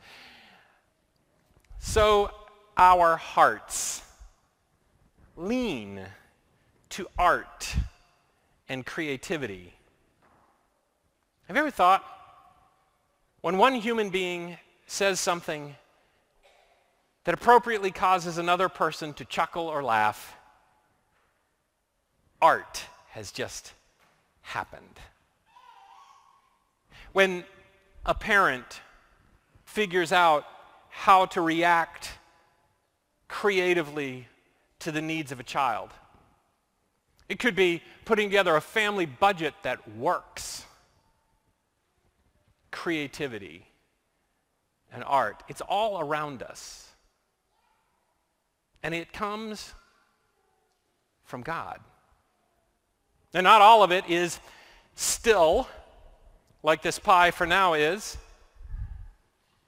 So 1.78 2.30
our 2.76 3.16
hearts 3.16 4.02
lean 5.36 6.00
to 6.90 7.06
art 7.16 7.74
and 8.68 8.84
creativity. 8.84 9.72
Have 11.46 11.56
you 11.56 11.62
ever 11.62 11.70
thought 11.70 12.04
when 13.48 13.56
one 13.56 13.76
human 13.76 14.10
being 14.10 14.58
says 14.86 15.18
something 15.18 15.74
that 17.24 17.34
appropriately 17.34 17.90
causes 17.90 18.36
another 18.36 18.68
person 18.68 19.14
to 19.14 19.24
chuckle 19.24 19.68
or 19.68 19.82
laugh, 19.82 20.36
art 22.42 22.84
has 23.08 23.32
just 23.32 23.72
happened. 24.42 25.00
When 27.14 27.42
a 28.04 28.12
parent 28.12 28.82
figures 29.64 30.12
out 30.12 30.44
how 30.90 31.24
to 31.24 31.40
react 31.40 32.10
creatively 33.28 34.28
to 34.80 34.92
the 34.92 35.00
needs 35.00 35.32
of 35.32 35.40
a 35.40 35.42
child. 35.42 35.88
It 37.30 37.38
could 37.38 37.56
be 37.56 37.82
putting 38.04 38.28
together 38.28 38.56
a 38.56 38.60
family 38.60 39.06
budget 39.06 39.54
that 39.62 39.96
works. 39.96 40.66
Creativity 42.70 43.66
and 44.92 45.04
art. 45.04 45.42
It's 45.48 45.60
all 45.60 46.00
around 46.00 46.42
us. 46.42 46.88
And 48.82 48.94
it 48.94 49.12
comes 49.12 49.74
from 51.24 51.42
God. 51.42 51.80
And 53.34 53.44
not 53.44 53.60
all 53.60 53.82
of 53.82 53.92
it 53.92 54.08
is 54.08 54.40
still, 54.94 55.68
like 56.62 56.82
this 56.82 56.98
pie 56.98 57.30
for 57.30 57.46
now 57.46 57.74
is. 57.74 58.16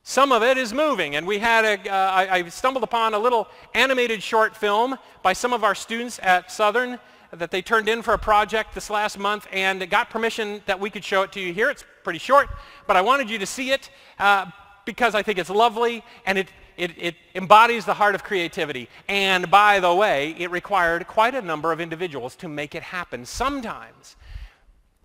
Some 0.03 0.33
of 0.33 0.43
it 0.43 0.57
is 0.57 0.73
moving, 0.73 1.15
and 1.15 1.27
we 1.27 1.39
had 1.39 1.65
a. 1.65 1.91
Uh, 1.91 1.95
I, 1.95 2.37
I 2.37 2.49
stumbled 2.49 2.83
upon 2.83 3.13
a 3.13 3.19
little 3.19 3.47
animated 3.75 4.23
short 4.23 4.57
film 4.57 4.99
by 5.23 5.35
some 5.35 5.53
of 5.53 5.63
our 5.63 5.75
students 5.75 6.19
at 6.23 6.51
Southern 6.51 6.99
that 7.33 7.51
they 7.51 7.63
turned 7.63 7.89
in 7.89 8.03
for 8.03 8.15
a 8.15 8.19
project 8.19 8.75
this 8.75 8.91
last 8.91 9.19
month 9.19 9.47
and 9.53 9.89
got 9.89 10.11
permission 10.11 10.63
that 10.67 10.79
we 10.79 10.91
could 10.91 11.05
show 11.05 11.23
it 11.23 11.33
to 11.33 11.41
you 11.41 11.53
here. 11.53 11.71
It's 11.71 11.85
pretty 12.03 12.19
short, 12.19 12.49
but 12.87 12.97
I 12.97 13.01
wanted 13.01 13.31
you 13.31 13.39
to 13.39 13.47
see 13.47 13.71
it 13.71 13.91
uh, 14.19 14.47
because 14.85 15.15
I 15.15 15.23
think 15.23 15.39
it's 15.39 15.51
lovely 15.51 16.03
and 16.27 16.39
it, 16.39 16.49
it, 16.77 16.93
it 16.99 17.15
embodies 17.35 17.85
the 17.85 17.95
heart 17.95 18.15
of 18.15 18.25
creativity. 18.25 18.89
And 19.09 19.51
by 19.51 19.81
the 19.81 19.95
way, 19.95 20.35
it 20.39 20.51
required 20.51 21.07
quite 21.07 21.35
a 21.35 21.43
number 21.43 21.73
of 21.73 21.81
individuals 21.81 22.35
to 22.37 22.49
make 22.49 22.75
it 22.75 22.83
happen. 22.83 23.25
Sometimes, 23.25 24.17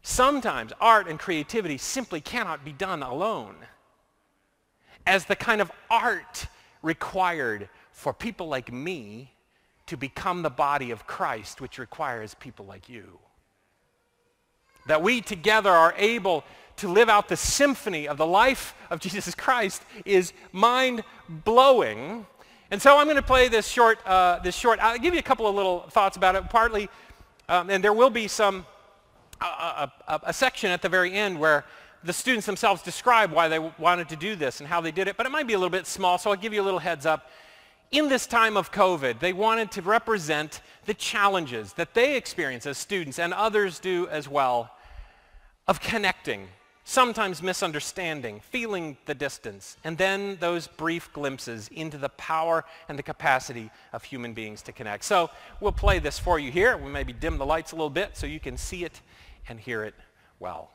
sometimes 0.01 0.74
art 0.82 1.08
and 1.08 1.20
creativity 1.20 1.77
simply 1.77 2.22
cannot 2.22 2.65
be 2.65 2.72
done 2.72 3.03
alone. 3.03 3.55
As 5.05 5.25
the 5.25 5.36
kind 5.36 5.62
of 5.62 5.72
art 5.91 6.48
required 6.82 7.70
for 7.91 8.13
people 8.13 8.48
like 8.48 8.72
me 8.72 9.35
to 9.88 9.98
become 9.98 10.42
the 10.42 10.50
body 10.50 10.92
of 10.92 11.06
Christ, 11.06 11.62
which 11.62 11.77
requires 11.77 12.34
people 12.34 12.65
like 12.65 12.89
you. 12.89 13.20
That 14.88 15.01
we 15.01 15.22
together 15.22 15.70
are 15.70 15.94
able 15.98 16.44
to 16.77 16.88
live 16.88 17.10
out 17.10 17.30
the 17.30 17.38
symphony 17.38 18.08
of 18.08 18.18
the 18.18 18.25
life 18.25 18.75
of 18.89 19.00
Jesus 19.06 19.36
Christ 19.36 19.82
is 20.06 20.34
mind-blowing. 20.51 22.25
And 22.72 22.82
so 22.82 22.98
I'm 22.98 23.06
going 23.06 23.15
to 23.15 23.22
play 23.22 23.48
this 23.48 23.68
short, 23.68 24.00
uh, 24.06 24.39
this 24.39 24.56
short, 24.56 24.80
I'll 24.80 24.98
give 24.98 25.13
you 25.13 25.20
a 25.20 25.24
couple 25.24 25.48
of 25.48 25.56
little 25.56 25.82
thoughts 25.89 26.18
about 26.18 26.36
it, 26.36 26.50
partly, 26.50 26.89
um, 27.48 27.70
and 27.70 27.84
there 27.84 27.94
will 27.94 28.10
be 28.10 28.27
some, 28.27 28.65
uh, 29.39 29.88
a, 30.08 30.20
a 30.24 30.34
section 30.34 30.72
at 30.72 30.82
the 30.82 30.89
very 30.89 31.13
end 31.13 31.39
where 31.39 31.63
the 32.04 32.13
students 32.13 32.46
themselves 32.46 32.82
describe 32.82 33.32
why 33.32 33.48
they 33.48 33.60
wanted 33.60 34.10
to 34.10 34.15
do 34.15 34.36
this 34.36 34.60
and 34.60 34.70
how 34.70 34.82
they 34.82 34.92
did 34.92 35.08
it, 35.08 35.18
but 35.18 35.25
it 35.25 35.32
might 35.32 35.48
be 35.48 35.54
a 35.54 35.58
little 35.58 35.70
bit 35.70 35.88
small, 35.88 36.18
so 36.18 36.30
I'll 36.32 36.36
give 36.36 36.54
you 36.54 36.62
a 36.62 36.63
little 36.63 36.80
heads 36.80 37.06
up 37.06 37.30
in 37.92 38.10
this 38.10 38.27
time 38.27 38.58
of 38.58 38.72
COVID, 38.72 39.20
they 39.20 39.34
wanted 39.34 39.72
to 39.72 39.82
represent 39.82 40.62
the 40.86 40.94
challenges 40.94 41.74
that 41.74 41.94
they 41.94 42.15
experience 42.18 42.65
as 42.65 42.77
students 42.77 43.20
and 43.20 43.34
others 43.34 43.80
do 43.80 44.08
as 44.10 44.27
well 44.27 44.72
of 45.68 45.80
connecting, 45.80 46.48
sometimes 46.84 47.42
misunderstanding, 47.42 48.39
feeling 48.39 48.98
the 49.06 49.15
distance, 49.15 49.77
and 49.84 49.98
then 49.98 50.38
those 50.39 50.68
brief 50.68 51.12
glimpses 51.13 51.70
into 51.70 51.98
the 51.98 52.10
power 52.10 52.65
and 52.88 53.00
the 53.00 53.04
capacity 53.04 53.72
of 53.94 54.04
human 54.04 54.34
beings 54.34 54.62
to 54.62 54.72
connect. 54.72 55.04
So 55.04 55.30
we'll 55.60 55.72
play 55.72 56.00
this 56.00 56.20
for 56.20 56.38
you 56.38 56.51
here. 56.51 56.77
We 56.77 56.92
maybe 56.92 57.13
dim 57.13 57.38
the 57.38 57.46
lights 57.46 57.72
a 57.72 57.75
little 57.75 57.89
bit 57.89 58.15
so 58.15 58.27
you 58.27 58.39
can 58.39 58.58
see 58.58 58.84
it 58.84 59.01
and 59.48 59.60
hear 59.60 59.84
it 59.84 59.96
well. 60.39 60.72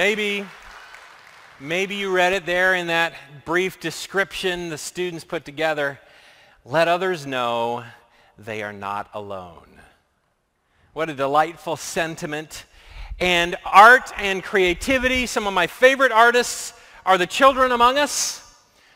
Maybe, 0.00 0.46
maybe 1.60 1.94
you 1.94 2.10
read 2.10 2.32
it 2.32 2.46
there 2.46 2.74
in 2.74 2.86
that 2.86 3.12
brief 3.44 3.78
description 3.80 4.70
the 4.70 4.78
students 4.78 5.24
put 5.24 5.44
together. 5.44 6.00
Let 6.64 6.88
others 6.88 7.26
know 7.26 7.84
they 8.38 8.62
are 8.62 8.72
not 8.72 9.10
alone. 9.12 9.78
What 10.94 11.10
a 11.10 11.14
delightful 11.14 11.76
sentiment. 11.76 12.64
And 13.18 13.56
art 13.66 14.10
and 14.16 14.42
creativity, 14.42 15.26
some 15.26 15.46
of 15.46 15.52
my 15.52 15.66
favorite 15.66 16.12
artists 16.12 16.72
are 17.04 17.18
the 17.18 17.26
children 17.26 17.70
among 17.70 17.98
us, 17.98 18.54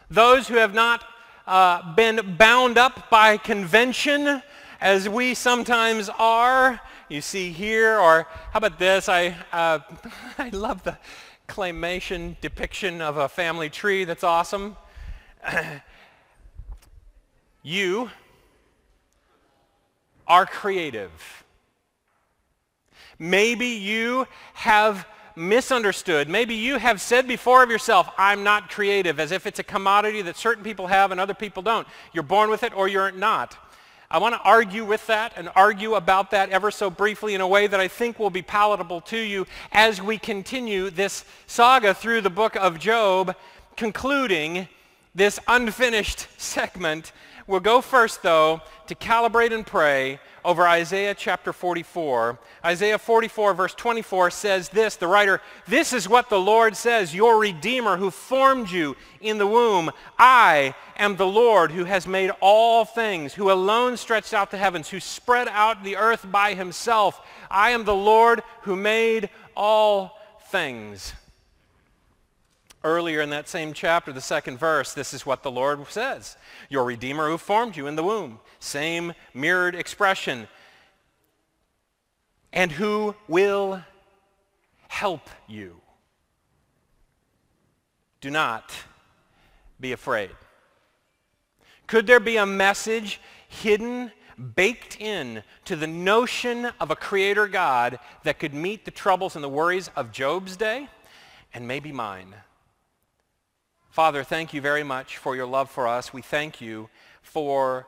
those 0.09 0.49
who 0.49 0.55
have 0.55 0.73
not 0.73 1.05
uh, 1.47 1.95
been 1.95 2.37
bound 2.39 2.79
up 2.79 3.11
by 3.11 3.37
convention 3.37 4.41
as 4.81 5.07
we 5.07 5.35
sometimes 5.35 6.09
are. 6.19 6.81
You 7.09 7.21
see 7.21 7.53
here, 7.53 7.99
or 7.99 8.27
how 8.53 8.59
about 8.59 8.79
this? 8.79 9.09
I, 9.09 9.37
uh, 9.53 9.81
I 10.39 10.49
love 10.51 10.83
the 10.85 10.97
claymation 11.49 12.41
depiction 12.41 13.03
of 13.03 13.19
a 13.19 13.29
family 13.29 13.69
tree. 13.69 14.05
That's 14.05 14.25
awesome. 14.25 14.77
you 17.63 18.11
are 20.27 20.47
creative. 20.47 21.45
Maybe 23.19 23.67
you 23.67 24.27
have 24.55 25.07
misunderstood. 25.37 26.29
Maybe 26.29 26.55
you 26.55 26.79
have 26.79 27.01
said 27.01 27.27
before 27.27 27.63
of 27.63 27.71
yourself, 27.71 28.09
I'm 28.17 28.45
not 28.45 28.71
creative, 28.71 29.21
as 29.21 29.33
if 29.33 29.47
it's 29.47 29.59
a 29.59 29.65
commodity 29.65 30.23
that 30.23 30.37
certain 30.37 30.65
people 30.65 30.87
have 30.87 31.11
and 31.11 31.21
other 31.21 31.35
people 31.35 31.63
don't. 31.63 31.87
You're 32.13 32.23
born 32.23 32.51
with 32.51 32.63
it 32.63 32.75
or 32.75 32.89
you're 32.89 33.13
not. 33.13 33.57
I 34.11 34.19
want 34.19 34.35
to 34.35 34.41
argue 34.41 34.85
with 34.85 35.07
that 35.07 35.33
and 35.37 35.49
argue 35.57 35.95
about 35.95 36.31
that 36.33 36.51
ever 36.51 36.71
so 36.71 36.91
briefly 36.91 37.35
in 37.35 37.41
a 37.41 37.49
way 37.49 37.67
that 37.67 37.81
I 37.81 37.89
think 37.89 38.19
will 38.19 38.31
be 38.31 38.43
palatable 38.43 39.01
to 39.03 39.19
you 39.19 39.47
as 39.73 40.01
we 40.01 40.19
continue 40.19 40.91
this 40.91 41.25
saga 41.47 41.95
through 41.95 42.21
the 42.21 42.31
book 42.31 42.55
of 42.57 42.79
Job, 42.79 43.35
concluding 43.77 44.69
this 45.15 45.39
unfinished 45.49 46.29
segment. 46.41 47.13
We'll 47.47 47.61
go 47.61 47.83
first, 47.83 48.23
though, 48.23 48.63
to 48.87 48.95
calibrate 48.95 49.53
and 49.53 49.67
pray 49.67 50.19
over 50.45 50.67
Isaiah 50.67 51.15
chapter 51.15 51.53
44. 51.53 52.39
Isaiah 52.65 52.99
44 52.99 53.55
verse 53.55 53.75
24 53.75 54.31
says 54.31 54.69
this, 54.71 54.97
the 54.97 55.07
writer, 55.07 55.41
this 55.67 55.93
is 55.93 56.09
what 56.09 56.29
the 56.31 56.41
Lord 56.41 56.77
says, 56.77 57.15
your 57.15 57.39
Redeemer 57.39 57.97
who 57.97 58.11
formed 58.11 58.71
you 58.71 58.97
in 59.21 59.39
the 59.39 59.47
womb. 59.47 59.91
I 60.19 60.75
am 60.97 61.17
the 61.17 61.27
Lord 61.27 61.73
who 61.73 61.85
has 61.85 62.07
made 62.07 62.31
all 62.41 62.85
things, 62.85 63.35
who 63.35 63.51
alone 63.51 63.97
stretched 63.97 64.35
out 64.35 64.51
the 64.51 64.59
heavens, 64.59 64.89
who 64.89 65.01
spread 65.01 65.49
out 65.49 65.85
the 65.85 65.97
earth 65.97 66.31
by 66.31 66.55
himself. 66.55 67.21
I 67.51 67.71
am 67.71 67.85
the 67.85 67.95
Lord 67.95 68.43
who 68.63 68.77
made 68.77 69.31
all 69.57 70.19
things. 70.51 71.15
Earlier 72.85 73.23
in 73.23 73.31
that 73.31 73.49
same 73.49 73.73
chapter, 73.73 74.13
the 74.13 74.21
second 74.21 74.59
verse, 74.59 74.93
this 74.93 75.15
is 75.15 75.25
what 75.25 75.43
the 75.43 75.51
Lord 75.51 75.87
says. 75.89 76.37
Your 76.69 76.85
Redeemer 76.85 77.31
who 77.31 77.39
formed 77.39 77.77
you 77.77 77.87
in 77.87 77.97
the 77.97 78.05
womb. 78.05 78.41
Same 78.61 79.15
mirrored 79.33 79.75
expression. 79.75 80.47
And 82.53 82.71
who 82.71 83.15
will 83.27 83.83
help 84.89 85.31
you. 85.49 85.81
Do 88.21 88.31
not 88.31 88.71
be 89.81 89.93
afraid. 89.93 90.31
Could 91.87 92.07
there 92.07 92.21
be 92.21 92.37
a 92.37 92.47
message 92.47 93.19
hidden, 93.49 94.13
baked 94.55 95.01
in 95.01 95.43
to 95.65 95.75
the 95.75 95.87
notion 95.87 96.67
of 96.81 96.91
a 96.91 96.97
creator 96.97 97.49
God 97.49 97.99
that 98.25 98.39
could 98.39 98.53
meet 98.53 98.85
the 98.85 98.91
troubles 98.91 99.37
and 99.37 99.43
the 99.43 99.49
worries 99.49 99.91
of 99.97 100.13
Job's 100.13 100.57
day 100.57 100.89
and 101.55 101.67
maybe 101.67 101.91
mine? 101.91 102.35
Father, 103.95 104.25
thank 104.25 104.53
you 104.53 104.61
very 104.61 104.83
much 104.83 105.19
for 105.19 105.37
your 105.37 105.47
love 105.47 105.71
for 105.71 105.87
us. 105.87 106.13
We 106.13 106.21
thank 106.21 106.61
you 106.61 106.89
for 107.23 107.87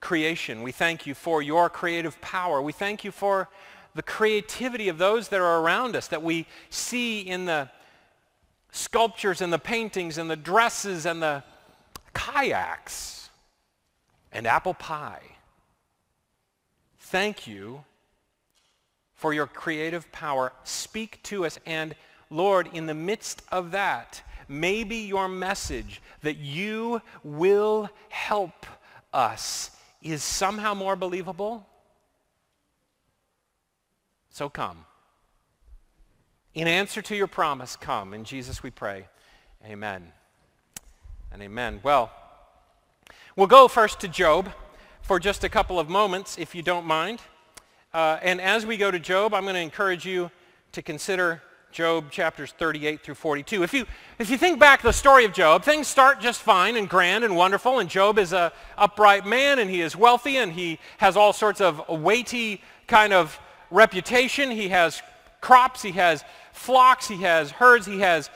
creation. 0.00 0.62
We 0.62 0.72
thank 0.72 1.06
you 1.06 1.12
for 1.12 1.42
your 1.42 1.68
creative 1.68 2.18
power. 2.22 2.62
We 2.62 2.72
thank 2.72 3.04
you 3.04 3.10
for 3.10 3.50
the 3.94 4.02
creativity 4.02 4.88
of 4.88 4.96
those 4.96 5.28
that 5.28 5.42
are 5.42 5.60
around 5.60 5.94
us 5.94 6.08
that 6.08 6.22
we 6.22 6.46
see 6.70 7.20
in 7.20 7.44
the 7.44 7.68
sculptures 8.70 9.42
and 9.42 9.52
the 9.52 9.58
paintings 9.58 10.16
and 10.16 10.30
the 10.30 10.36
dresses 10.36 11.04
and 11.04 11.22
the 11.22 11.44
kayaks 12.14 13.28
and 14.32 14.46
apple 14.46 14.72
pie. 14.72 15.36
Thank 16.98 17.46
you 17.46 17.84
for 19.14 19.34
your 19.34 19.46
creative 19.46 20.10
power. 20.12 20.54
Speak 20.64 21.22
to 21.24 21.44
us. 21.44 21.58
And 21.66 21.94
Lord, 22.30 22.70
in 22.72 22.86
the 22.86 22.94
midst 22.94 23.42
of 23.52 23.72
that, 23.72 24.22
maybe 24.48 24.96
your 24.96 25.28
message 25.28 26.00
that 26.22 26.36
you 26.36 27.00
will 27.22 27.88
help 28.08 28.66
us 29.12 29.70
is 30.02 30.22
somehow 30.22 30.74
more 30.74 30.96
believable, 30.96 31.66
so 34.30 34.48
come. 34.48 34.84
In 36.54 36.68
answer 36.68 37.02
to 37.02 37.16
your 37.16 37.26
promise, 37.26 37.76
come. 37.76 38.14
In 38.14 38.24
Jesus 38.24 38.62
we 38.62 38.70
pray. 38.70 39.08
Amen 39.64 40.12
and 41.32 41.42
amen. 41.42 41.80
Well, 41.82 42.10
we'll 43.34 43.46
go 43.46 43.68
first 43.68 44.00
to 44.00 44.08
Job 44.08 44.50
for 45.02 45.20
just 45.20 45.44
a 45.44 45.48
couple 45.48 45.78
of 45.78 45.88
moments, 45.88 46.38
if 46.38 46.54
you 46.54 46.62
don't 46.62 46.86
mind. 46.86 47.20
Uh, 47.92 48.18
and 48.22 48.40
as 48.40 48.64
we 48.64 48.76
go 48.76 48.90
to 48.90 48.98
Job, 48.98 49.34
I'm 49.34 49.42
going 49.42 49.54
to 49.54 49.60
encourage 49.60 50.06
you 50.06 50.30
to 50.72 50.82
consider 50.82 51.42
Job 51.72 52.10
chapters 52.10 52.52
38 52.52 53.02
through 53.02 53.14
42. 53.14 53.62
If 53.62 53.74
you, 53.74 53.84
if 54.18 54.30
you 54.30 54.38
think 54.38 54.58
back 54.58 54.82
the 54.82 54.92
story 54.92 55.24
of 55.24 55.32
Job, 55.32 55.62
things 55.62 55.86
start 55.86 56.20
just 56.20 56.40
fine 56.40 56.76
and 56.76 56.88
grand 56.88 57.22
and 57.22 57.36
wonderful, 57.36 57.78
and 57.78 57.90
Job 57.90 58.18
is 58.18 58.32
a 58.32 58.52
upright 58.78 59.26
man, 59.26 59.58
and 59.58 59.68
he 59.68 59.82
is 59.82 59.94
wealthy, 59.94 60.38
and 60.38 60.52
he 60.52 60.78
has 60.98 61.16
all 61.16 61.32
sorts 61.32 61.60
of 61.60 61.86
weighty 61.88 62.62
kind 62.86 63.12
of 63.12 63.38
reputation. 63.70 64.50
He 64.50 64.68
has 64.68 65.02
crops, 65.40 65.82
he 65.82 65.92
has 65.92 66.24
flocks, 66.52 67.08
he 67.08 67.22
has 67.22 67.50
herds, 67.50 67.86
he 67.86 68.00
has 68.00 68.30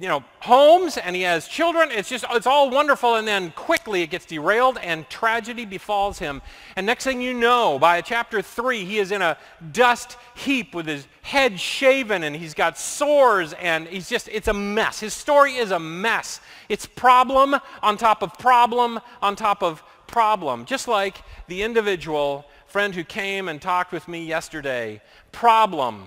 you 0.00 0.06
know, 0.06 0.22
homes 0.40 0.96
and 0.96 1.16
he 1.16 1.22
has 1.22 1.48
children. 1.48 1.90
It's 1.90 2.08
just, 2.08 2.24
it's 2.30 2.46
all 2.46 2.70
wonderful. 2.70 3.16
And 3.16 3.26
then 3.26 3.50
quickly 3.52 4.02
it 4.02 4.10
gets 4.10 4.26
derailed 4.26 4.78
and 4.78 5.08
tragedy 5.08 5.64
befalls 5.64 6.20
him. 6.20 6.40
And 6.76 6.86
next 6.86 7.04
thing 7.04 7.20
you 7.20 7.34
know, 7.34 7.78
by 7.80 8.00
chapter 8.00 8.40
3, 8.40 8.84
he 8.84 8.98
is 8.98 9.10
in 9.10 9.22
a 9.22 9.36
dust 9.72 10.16
heap 10.36 10.72
with 10.72 10.86
his 10.86 11.08
head 11.22 11.58
shaven 11.58 12.22
and 12.22 12.36
he's 12.36 12.54
got 12.54 12.78
sores 12.78 13.54
and 13.54 13.88
he's 13.88 14.08
just, 14.08 14.28
it's 14.28 14.46
a 14.46 14.54
mess. 14.54 15.00
His 15.00 15.14
story 15.14 15.56
is 15.56 15.72
a 15.72 15.80
mess. 15.80 16.40
It's 16.68 16.86
problem 16.86 17.56
on 17.82 17.96
top 17.96 18.22
of 18.22 18.38
problem 18.38 19.00
on 19.20 19.34
top 19.34 19.64
of 19.64 19.82
problem. 20.06 20.64
Just 20.64 20.86
like 20.86 21.22
the 21.48 21.62
individual 21.62 22.46
friend 22.68 22.94
who 22.94 23.02
came 23.02 23.48
and 23.48 23.60
talked 23.60 23.90
with 23.92 24.06
me 24.06 24.24
yesterday. 24.24 25.02
Problem. 25.32 26.06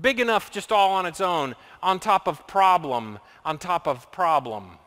Big 0.00 0.18
enough 0.18 0.50
just 0.50 0.72
all 0.72 0.90
on 0.90 1.06
its 1.06 1.20
own 1.20 1.54
on 1.84 2.00
top 2.00 2.26
of 2.26 2.46
problem 2.46 3.18
on 3.44 3.58
top 3.58 3.86
of 3.86 4.10
problem. 4.10 4.78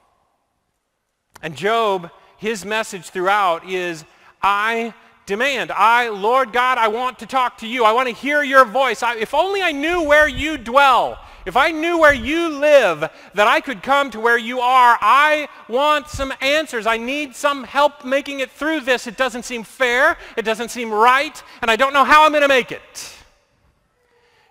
And 1.41 1.55
Job, 1.55 2.09
his 2.37 2.65
message 2.65 3.09
throughout 3.09 3.69
is, 3.69 4.03
I 4.41 4.93
demand, 5.25 5.71
I, 5.71 6.09
Lord 6.09 6.51
God, 6.51 6.77
I 6.77 6.87
want 6.87 7.19
to 7.19 7.25
talk 7.25 7.59
to 7.59 7.67
you. 7.67 7.83
I 7.83 7.91
want 7.91 8.07
to 8.09 8.15
hear 8.15 8.41
your 8.43 8.65
voice. 8.65 9.03
I, 9.03 9.15
if 9.17 9.33
only 9.33 9.61
I 9.61 9.71
knew 9.71 10.03
where 10.03 10.27
you 10.27 10.57
dwell. 10.57 11.19
If 11.45 11.55
I 11.55 11.71
knew 11.71 11.99
where 11.99 12.13
you 12.13 12.49
live, 12.49 13.09
that 13.33 13.47
I 13.47 13.61
could 13.61 13.81
come 13.81 14.11
to 14.11 14.19
where 14.19 14.37
you 14.37 14.59
are. 14.59 14.97
I 14.99 15.47
want 15.69 16.07
some 16.07 16.33
answers. 16.41 16.85
I 16.85 16.97
need 16.97 17.35
some 17.35 17.63
help 17.63 18.03
making 18.03 18.41
it 18.41 18.51
through 18.51 18.81
this. 18.81 19.07
It 19.07 19.15
doesn't 19.15 19.43
seem 19.43 19.63
fair. 19.63 20.17
It 20.35 20.41
doesn't 20.41 20.69
seem 20.69 20.91
right. 20.91 21.41
And 21.61 21.71
I 21.71 21.77
don't 21.77 21.93
know 21.93 22.03
how 22.03 22.25
I'm 22.25 22.31
going 22.31 22.41
to 22.41 22.49
make 22.49 22.71
it. 22.73 23.16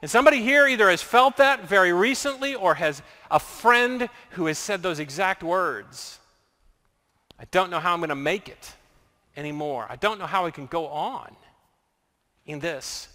And 0.06 0.10
somebody 0.12 0.40
here 0.40 0.68
either 0.68 0.88
has 0.88 1.02
felt 1.02 1.38
that 1.38 1.68
very 1.68 1.92
recently 1.92 2.54
or 2.54 2.76
has 2.76 3.02
a 3.28 3.40
friend 3.40 4.08
who 4.30 4.46
has 4.46 4.56
said 4.56 4.80
those 4.80 5.00
exact 5.00 5.42
words. 5.42 6.20
I 7.40 7.44
don't 7.50 7.70
know 7.70 7.80
how 7.80 7.92
I'm 7.92 7.98
going 7.98 8.10
to 8.10 8.14
make 8.14 8.48
it 8.48 8.72
anymore. 9.36 9.84
I 9.90 9.96
don't 9.96 10.20
know 10.20 10.26
how 10.26 10.46
I 10.46 10.52
can 10.52 10.66
go 10.66 10.86
on 10.86 11.34
in 12.46 12.60
this. 12.60 13.08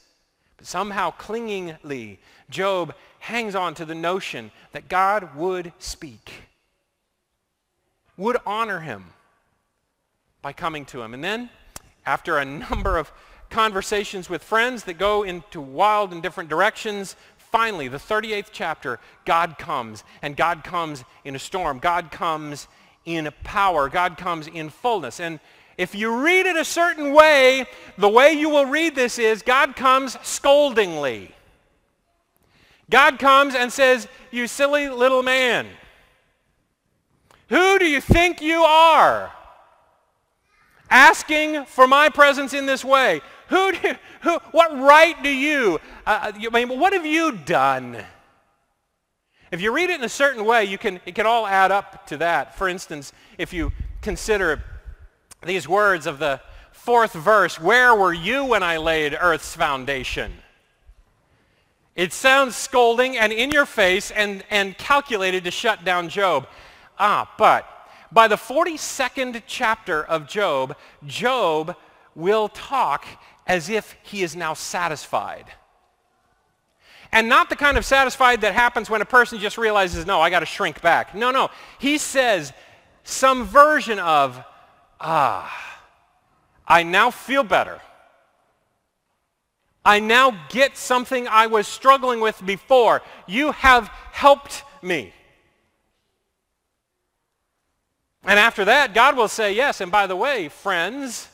But 0.58 0.67
somehow, 0.67 1.12
clingingly, 1.12 2.19
Job 2.49 2.93
hangs 3.19 3.56
on 3.56 3.73
to 3.75 3.86
the 3.86 3.95
notion 3.95 4.51
that 4.73 4.89
God 4.89 5.34
would 5.38 5.71
speak, 5.80 6.30
would 8.17 8.36
honor 8.45 8.82
him 8.82 9.13
by 10.41 10.51
coming 10.51 10.84
to 10.88 11.01
him. 11.01 11.13
And 11.13 11.23
then, 11.23 11.51
after 12.06 12.38
a 12.38 12.43
number 12.69 12.97
of 12.97 13.13
conversations 13.52 14.30
with 14.30 14.44
friends 14.44 14.86
that 14.86 14.98
go 14.98 15.24
into 15.24 15.62
wild 15.62 16.12
and 16.12 16.24
different 16.24 16.50
directions. 16.50 17.16
Finally, 17.38 17.88
the 17.88 17.98
38th 17.98 18.50
chapter, 18.52 19.00
God 19.26 19.58
comes, 19.58 20.04
and 20.22 20.36
God 20.36 20.64
comes 20.64 21.04
in 21.26 21.36
a 21.36 21.40
storm. 21.40 21.80
God 21.80 22.12
comes 22.12 22.68
in 23.06 23.30
power. 23.44 23.90
God 23.90 24.18
comes 24.18 24.48
in 24.48 24.70
fullness. 24.70 25.20
And 25.20 25.40
if 25.78 25.94
you 25.94 26.24
read 26.24 26.46
it 26.46 26.56
a 26.56 26.66
certain 26.66 27.14
way, 27.14 27.66
the 27.98 28.10
way 28.10 28.34
you 28.34 28.50
will 28.50 28.66
read 28.66 28.96
this 28.96 29.20
is 29.20 29.42
God 29.42 29.76
comes 29.76 30.16
scoldingly. 30.18 31.32
God 32.90 33.20
comes 33.20 33.56
and 33.56 33.72
says, 33.72 34.08
you 34.32 34.48
silly 34.48 34.90
little 34.90 35.24
man, 35.24 35.68
who 37.50 37.80
do 37.80 37.86
you 37.86 38.02
think 38.02 38.42
you 38.42 38.64
are? 38.64 39.32
asking 40.92 41.64
for 41.66 41.88
my 41.88 42.10
presence 42.10 42.54
in 42.54 42.66
this 42.66 42.86
way. 42.86 43.22
Who, 43.52 43.74
do, 43.74 43.96
who 44.22 44.40
what 44.52 44.72
right 44.80 45.22
do 45.22 45.30
you, 45.30 45.82
uh, 46.06 46.32
you, 46.40 46.50
I 46.54 46.64
mean, 46.64 46.80
what 46.80 46.94
have 46.94 47.06
you 47.06 47.34
done? 47.34 48.02
If 49.52 49.60
you 49.60 49.74
read 49.76 49.90
it 49.90 50.00
in 50.00 50.06
a 50.06 50.10
certain 50.10 50.46
way, 50.46 50.64
you 50.64 50.78
can, 50.78 51.02
it 51.06 51.16
can 51.16 51.26
all 51.26 51.46
add 51.46 51.70
up 51.70 52.08
to 52.08 52.18
that. 52.18 52.58
For 52.58 52.70
instance, 52.70 53.12
if 53.38 53.52
you 53.52 53.74
consider 54.02 54.64
these 55.46 55.68
words 55.68 56.08
of 56.08 56.18
the 56.18 56.40
fourth 56.72 57.12
verse, 57.12 57.60
where 57.60 57.94
were 57.94 58.14
you 58.14 58.46
when 58.46 58.64
I 58.64 58.78
laid 58.78 59.18
earth's 59.20 59.54
foundation? 59.54 60.32
It 61.94 62.14
sounds 62.14 62.56
scolding 62.56 63.18
and 63.18 63.34
in 63.34 63.52
your 63.52 63.66
face 63.66 64.12
and, 64.12 64.46
and 64.50 64.78
calculated 64.78 65.44
to 65.44 65.52
shut 65.52 65.84
down 65.84 66.08
Job. 66.08 66.48
Ah, 66.98 67.30
but 67.38 67.68
by 68.14 68.30
the 68.30 68.38
42nd 68.38 69.42
chapter 69.46 70.02
of 70.06 70.26
Job, 70.26 70.78
Job 71.06 71.76
will 72.16 72.50
talk 72.50 73.06
as 73.52 73.70
if 73.70 73.98
he 74.02 74.24
is 74.24 74.34
now 74.34 74.54
satisfied. 74.54 75.44
And 77.12 77.28
not 77.28 77.50
the 77.50 77.58
kind 77.58 77.78
of 77.78 77.84
satisfied 77.84 78.40
that 78.42 78.54
happens 78.54 78.90
when 78.90 79.02
a 79.02 79.06
person 79.06 79.40
just 79.40 79.58
realizes, 79.58 80.06
no, 80.06 80.22
I 80.22 80.30
got 80.30 80.40
to 80.40 80.46
shrink 80.46 80.82
back. 80.82 81.14
No, 81.14 81.32
no. 81.32 81.50
He 81.78 81.98
says 81.98 82.54
some 83.04 83.44
version 83.44 84.00
of, 84.00 84.42
ah, 85.02 85.82
I 86.66 86.84
now 86.84 87.12
feel 87.12 87.44
better. 87.44 87.82
I 89.84 90.00
now 90.00 90.32
get 90.48 90.78
something 90.78 91.28
I 91.28 91.48
was 91.48 91.68
struggling 91.68 92.22
with 92.22 92.42
before. 92.46 93.02
You 93.28 93.52
have 93.52 93.90
helped 94.14 94.64
me. 94.82 95.12
And 98.24 98.40
after 98.40 98.64
that, 98.64 98.94
God 98.94 99.18
will 99.18 99.28
say, 99.28 99.54
yes, 99.54 99.82
and 99.82 99.92
by 99.92 100.08
the 100.08 100.16
way, 100.16 100.48
friends, 100.48 101.28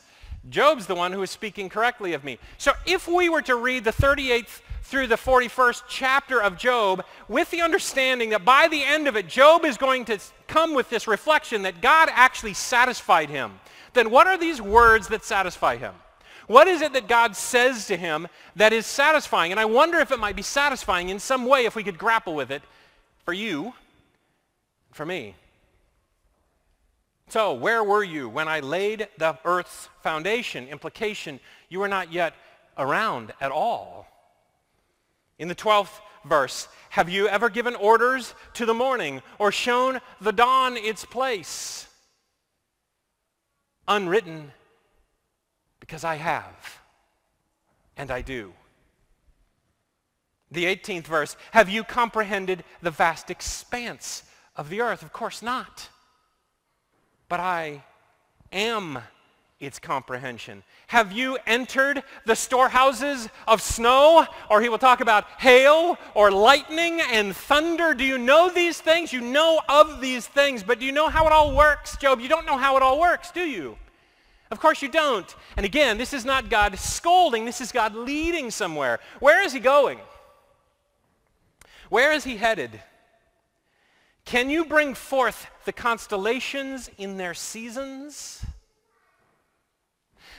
Job's 0.48 0.86
the 0.86 0.94
one 0.94 1.12
who 1.12 1.22
is 1.22 1.30
speaking 1.30 1.68
correctly 1.68 2.12
of 2.14 2.24
me. 2.24 2.38
So 2.56 2.72
if 2.86 3.06
we 3.08 3.28
were 3.28 3.42
to 3.42 3.56
read 3.56 3.84
the 3.84 3.92
38th 3.92 4.60
through 4.82 5.08
the 5.08 5.16
41st 5.16 5.82
chapter 5.88 6.40
of 6.40 6.56
Job 6.56 7.04
with 7.28 7.50
the 7.50 7.60
understanding 7.60 8.30
that 8.30 8.44
by 8.44 8.68
the 8.68 8.82
end 8.82 9.06
of 9.06 9.16
it, 9.16 9.28
Job 9.28 9.64
is 9.64 9.76
going 9.76 10.04
to 10.06 10.18
come 10.46 10.74
with 10.74 10.88
this 10.88 11.06
reflection 11.06 11.62
that 11.62 11.82
God 11.82 12.08
actually 12.12 12.54
satisfied 12.54 13.28
him, 13.28 13.60
then 13.92 14.10
what 14.10 14.26
are 14.26 14.38
these 14.38 14.62
words 14.62 15.08
that 15.08 15.24
satisfy 15.24 15.76
him? 15.76 15.94
What 16.46 16.66
is 16.66 16.80
it 16.80 16.94
that 16.94 17.08
God 17.08 17.36
says 17.36 17.86
to 17.88 17.96
him 17.96 18.26
that 18.56 18.72
is 18.72 18.86
satisfying? 18.86 19.50
And 19.50 19.60
I 19.60 19.66
wonder 19.66 19.98
if 19.98 20.10
it 20.10 20.18
might 20.18 20.36
be 20.36 20.42
satisfying 20.42 21.10
in 21.10 21.18
some 21.18 21.44
way 21.44 21.66
if 21.66 21.76
we 21.76 21.84
could 21.84 21.98
grapple 21.98 22.34
with 22.34 22.50
it 22.50 22.62
for 23.24 23.34
you, 23.34 23.74
for 24.92 25.04
me. 25.04 25.34
So, 27.30 27.52
where 27.52 27.84
were 27.84 28.02
you 28.02 28.26
when 28.26 28.48
I 28.48 28.60
laid 28.60 29.06
the 29.18 29.38
earth's 29.44 29.90
foundation? 30.02 30.66
Implication, 30.66 31.40
you 31.68 31.78
were 31.78 31.88
not 31.88 32.10
yet 32.10 32.32
around 32.78 33.32
at 33.38 33.50
all. 33.50 34.06
In 35.38 35.48
the 35.48 35.54
12th 35.54 36.00
verse, 36.24 36.68
have 36.88 37.10
you 37.10 37.28
ever 37.28 37.50
given 37.50 37.74
orders 37.74 38.34
to 38.54 38.64
the 38.64 38.72
morning 38.72 39.20
or 39.38 39.52
shown 39.52 40.00
the 40.22 40.32
dawn 40.32 40.78
its 40.78 41.04
place? 41.04 41.86
Unwritten, 43.86 44.52
because 45.80 46.04
I 46.04 46.14
have, 46.14 46.80
and 47.98 48.10
I 48.10 48.22
do. 48.22 48.54
The 50.50 50.64
18th 50.64 51.06
verse, 51.06 51.36
have 51.50 51.68
you 51.68 51.84
comprehended 51.84 52.64
the 52.80 52.90
vast 52.90 53.30
expanse 53.30 54.22
of 54.56 54.70
the 54.70 54.80
earth? 54.80 55.02
Of 55.02 55.12
course 55.12 55.42
not 55.42 55.90
but 57.28 57.40
I 57.40 57.84
am 58.52 58.98
its 59.60 59.78
comprehension. 59.78 60.62
Have 60.86 61.12
you 61.12 61.36
entered 61.46 62.02
the 62.24 62.36
storehouses 62.36 63.28
of 63.46 63.60
snow? 63.60 64.26
Or 64.48 64.60
he 64.60 64.68
will 64.68 64.78
talk 64.78 65.00
about 65.00 65.24
hail 65.38 65.98
or 66.14 66.30
lightning 66.30 67.00
and 67.00 67.34
thunder. 67.34 67.92
Do 67.92 68.04
you 68.04 68.18
know 68.18 68.50
these 68.50 68.80
things? 68.80 69.12
You 69.12 69.20
know 69.20 69.60
of 69.68 70.00
these 70.00 70.26
things, 70.26 70.62
but 70.62 70.78
do 70.78 70.86
you 70.86 70.92
know 70.92 71.08
how 71.08 71.26
it 71.26 71.32
all 71.32 71.56
works, 71.56 71.96
Job? 71.96 72.20
You 72.20 72.28
don't 72.28 72.46
know 72.46 72.56
how 72.56 72.76
it 72.76 72.82
all 72.82 73.00
works, 73.00 73.32
do 73.32 73.42
you? 73.42 73.76
Of 74.50 74.60
course 74.60 74.80
you 74.80 74.88
don't. 74.88 75.34
And 75.56 75.66
again, 75.66 75.98
this 75.98 76.14
is 76.14 76.24
not 76.24 76.48
God 76.48 76.78
scolding. 76.78 77.44
This 77.44 77.60
is 77.60 77.72
God 77.72 77.94
leading 77.94 78.50
somewhere. 78.50 79.00
Where 79.20 79.44
is 79.44 79.52
he 79.52 79.60
going? 79.60 79.98
Where 81.90 82.12
is 82.12 82.24
he 82.24 82.36
headed? 82.36 82.80
Can 84.28 84.50
you 84.50 84.66
bring 84.66 84.92
forth 84.92 85.46
the 85.64 85.72
constellations 85.72 86.90
in 86.98 87.16
their 87.16 87.32
seasons? 87.32 88.44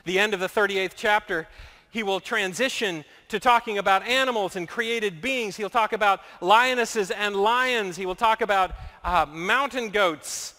The 0.05 0.19
end 0.19 0.35
of 0.35 0.39
the 0.39 0.45
38th 0.45 0.91
chapter, 0.95 1.47
he 1.89 2.03
will 2.03 2.19
transition 2.19 3.03
to 3.29 3.39
talking 3.39 3.79
about 3.79 4.03
animals 4.03 4.55
and 4.55 4.67
created 4.67 5.21
beings. 5.21 5.57
He'll 5.57 5.71
talk 5.71 5.91
about 5.91 6.21
lionesses 6.39 7.09
and 7.09 7.35
lions. 7.35 7.97
He 7.97 8.05
will 8.05 8.13
talk 8.13 8.41
about 8.41 8.75
uh, 9.03 9.25
mountain 9.27 9.89
goats. 9.89 10.53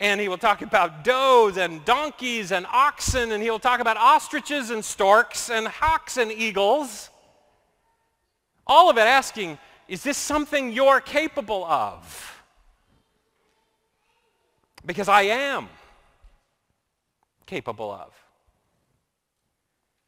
And 0.00 0.20
he 0.20 0.28
will 0.28 0.36
talk 0.36 0.60
about 0.60 1.04
does 1.04 1.56
and 1.56 1.84
donkeys 1.84 2.50
and 2.50 2.66
oxen. 2.72 3.30
And 3.30 3.40
he 3.40 3.50
will 3.52 3.60
talk 3.60 3.78
about 3.78 3.98
ostriches 3.98 4.70
and 4.70 4.84
storks 4.84 5.48
and 5.48 5.68
hawks 5.68 6.16
and 6.16 6.32
eagles. 6.32 7.08
All 8.66 8.90
of 8.90 8.98
it 8.98 9.02
asking, 9.02 9.60
is 9.86 10.02
this 10.02 10.18
something 10.18 10.72
you're 10.72 11.00
capable 11.00 11.64
of? 11.66 12.33
Because 14.84 15.08
I 15.08 15.22
am 15.22 15.68
capable 17.46 17.90
of. 17.90 18.12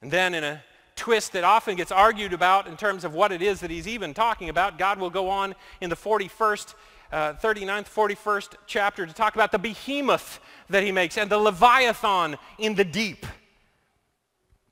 And 0.03 0.11
then 0.11 0.35
in 0.35 0.45
a 0.45 0.63
twist 0.95 1.33
that 1.33 1.45
often 1.45 1.77
gets 1.77 1.93
argued 1.93 2.33
about 2.33 2.67
in 2.67 2.77
terms 2.77 3.05
of 3.05 3.15
what 3.15 3.33
it 3.33 3.43
is 3.43 3.61
that 3.61 3.71
he's 3.71 3.87
even 3.87 4.15
talking 4.15 4.49
about, 4.49 4.79
God 4.79 4.99
will 4.99 5.11
go 5.11 5.29
on 5.29 5.55
in 5.81 5.91
the 5.91 5.97
41st, 5.97 6.75
uh, 7.13 7.33
39th, 7.35 7.89
41st 7.93 8.55
chapter 8.67 9.07
to 9.07 9.13
talk 9.13 9.35
about 9.35 9.53
the 9.53 9.59
behemoth 9.59 10.41
that 10.69 10.83
he 10.83 10.93
makes 10.93 11.17
and 11.19 11.31
the 11.31 11.39
leviathan 11.39 12.37
in 12.59 12.75
the 12.75 12.85
deep. 12.85 13.27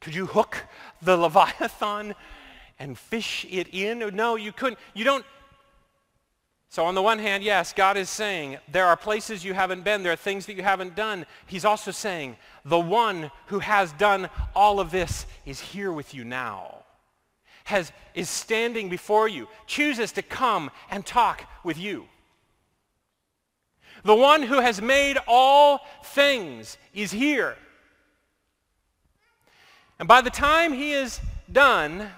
Could 0.00 0.14
you 0.14 0.26
hook 0.26 0.64
the 1.00 1.16
leviathan 1.16 2.14
and 2.78 2.98
fish 2.98 3.46
it 3.50 3.68
in? 3.72 4.14
No, 4.14 4.36
you 4.36 4.52
couldn't. 4.52 4.78
You 4.94 5.04
don't, 5.04 5.24
so 6.74 6.86
on 6.86 6.96
the 6.96 7.02
one 7.02 7.20
hand, 7.20 7.44
yes, 7.44 7.72
God 7.72 7.96
is 7.96 8.10
saying 8.10 8.58
there 8.66 8.86
are 8.86 8.96
places 8.96 9.44
you 9.44 9.54
haven't 9.54 9.84
been, 9.84 10.02
there 10.02 10.12
are 10.12 10.16
things 10.16 10.46
that 10.46 10.56
you 10.56 10.64
haven't 10.64 10.96
done. 10.96 11.24
He's 11.46 11.64
also 11.64 11.92
saying 11.92 12.36
the 12.64 12.80
one 12.80 13.30
who 13.46 13.60
has 13.60 13.92
done 13.92 14.28
all 14.56 14.80
of 14.80 14.90
this 14.90 15.24
is 15.46 15.60
here 15.60 15.92
with 15.92 16.14
you 16.14 16.24
now, 16.24 16.78
has, 17.62 17.92
is 18.12 18.28
standing 18.28 18.88
before 18.88 19.28
you, 19.28 19.46
chooses 19.68 20.10
to 20.10 20.22
come 20.22 20.68
and 20.90 21.06
talk 21.06 21.48
with 21.62 21.78
you. 21.78 22.06
The 24.02 24.16
one 24.16 24.42
who 24.42 24.58
has 24.58 24.82
made 24.82 25.16
all 25.28 25.78
things 26.02 26.76
is 26.92 27.12
here. 27.12 27.54
And 30.00 30.08
by 30.08 30.22
the 30.22 30.28
time 30.28 30.72
he 30.72 30.90
is 30.90 31.20
done, 31.52 32.10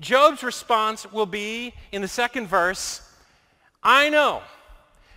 Job's 0.00 0.42
response 0.42 1.12
will 1.12 1.26
be 1.26 1.74
in 1.92 2.02
the 2.02 2.08
second 2.08 2.48
verse, 2.48 3.00
I 3.84 4.08
know 4.08 4.42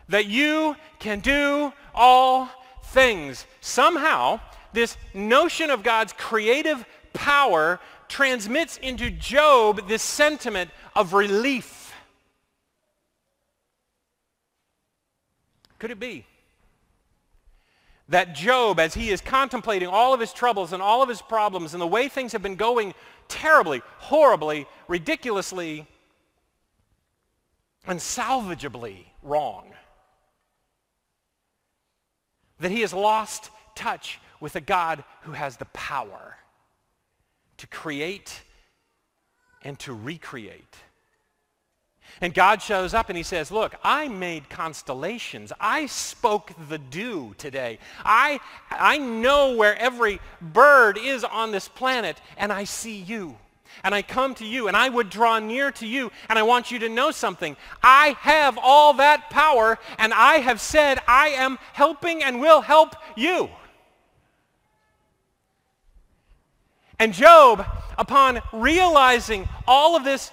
that 0.10 0.26
you 0.26 0.76
can 1.00 1.20
do 1.20 1.72
all 1.96 2.50
things. 2.86 3.46
Somehow, 3.62 4.40
this 4.74 4.98
notion 5.14 5.70
of 5.70 5.84
God's 5.84 6.14
creative 6.14 6.86
power 7.14 7.80
transmits 8.10 8.78
into 8.78 9.10
Job 9.10 9.88
this 9.88 10.02
sentiment 10.02 10.70
of 10.96 11.14
relief. 11.14 11.94
Could 15.80 15.92
it 15.92 16.00
be 16.00 16.26
that 18.10 18.34
Job, 18.34 18.80
as 18.80 18.94
he 18.94 19.10
is 19.10 19.22
contemplating 19.22 19.90
all 19.90 20.14
of 20.14 20.20
his 20.20 20.32
troubles 20.32 20.74
and 20.74 20.82
all 20.82 21.02
of 21.02 21.10
his 21.10 21.22
problems 21.22 21.74
and 21.74 21.82
the 21.82 21.88
way 21.88 22.08
things 22.08 22.32
have 22.32 22.42
been 22.42 22.56
going 22.56 22.94
terribly, 23.28 23.82
horribly, 23.98 24.66
ridiculously, 24.88 25.86
unsalvageably 27.88 29.06
wrong. 29.24 29.72
That 32.60 32.72
he 32.72 32.82
has 32.82 32.94
lost 32.94 33.50
touch 33.76 34.20
with 34.40 34.56
a 34.56 34.62
God 34.62 35.04
who 35.22 35.32
has 35.32 35.58
the 35.58 35.66
power 35.66 36.38
to 37.58 37.68
create 37.68 38.42
and 39.64 39.78
to 39.80 39.94
recreate. 39.94 40.76
And 42.22 42.34
God 42.34 42.62
shows 42.62 42.94
up 42.94 43.10
and 43.10 43.18
he 43.18 43.24
says, 43.24 43.52
look, 43.52 43.76
I 43.84 44.08
made 44.08 44.50
constellations. 44.50 45.52
I 45.60 45.86
spoke 45.88 46.52
the 46.70 46.78
dew 46.78 47.36
today. 47.38 47.80
I, 48.04 48.40
I 48.72 48.98
know 48.98 49.56
where 49.56 49.78
every 49.78 50.20
bird 50.42 50.98
is 50.98 51.24
on 51.24 51.52
this 51.52 51.68
planet, 51.68 52.20
and 52.38 52.52
I 52.52 52.64
see 52.64 52.98
you 52.98 53.38
and 53.84 53.94
I 53.94 54.02
come 54.02 54.36
to 54.36 54.46
you 54.46 54.68
and 54.68 54.76
I 54.76 54.90
would 54.90 55.10
draw 55.10 55.40
near 55.40 55.72
to 55.74 55.88
you 55.88 56.12
and 56.30 56.38
I 56.38 56.44
want 56.44 56.72
you 56.72 56.80
to 56.80 56.90
know 56.90 57.12
something. 57.12 57.56
I 57.82 58.16
have 58.20 58.58
all 58.62 58.94
that 58.96 59.30
power 59.30 59.80
and 59.98 60.14
I 60.14 60.36
have 60.36 60.62
said 60.62 61.00
I 61.08 61.30
am 61.30 61.58
helping 61.74 62.24
and 62.24 62.40
will 62.40 62.62
help 62.62 62.96
you. 63.16 63.50
And 67.00 67.14
Job, 67.14 67.66
upon 67.98 68.42
realizing 68.52 69.48
all 69.68 69.96
of 69.96 70.04
this 70.04 70.32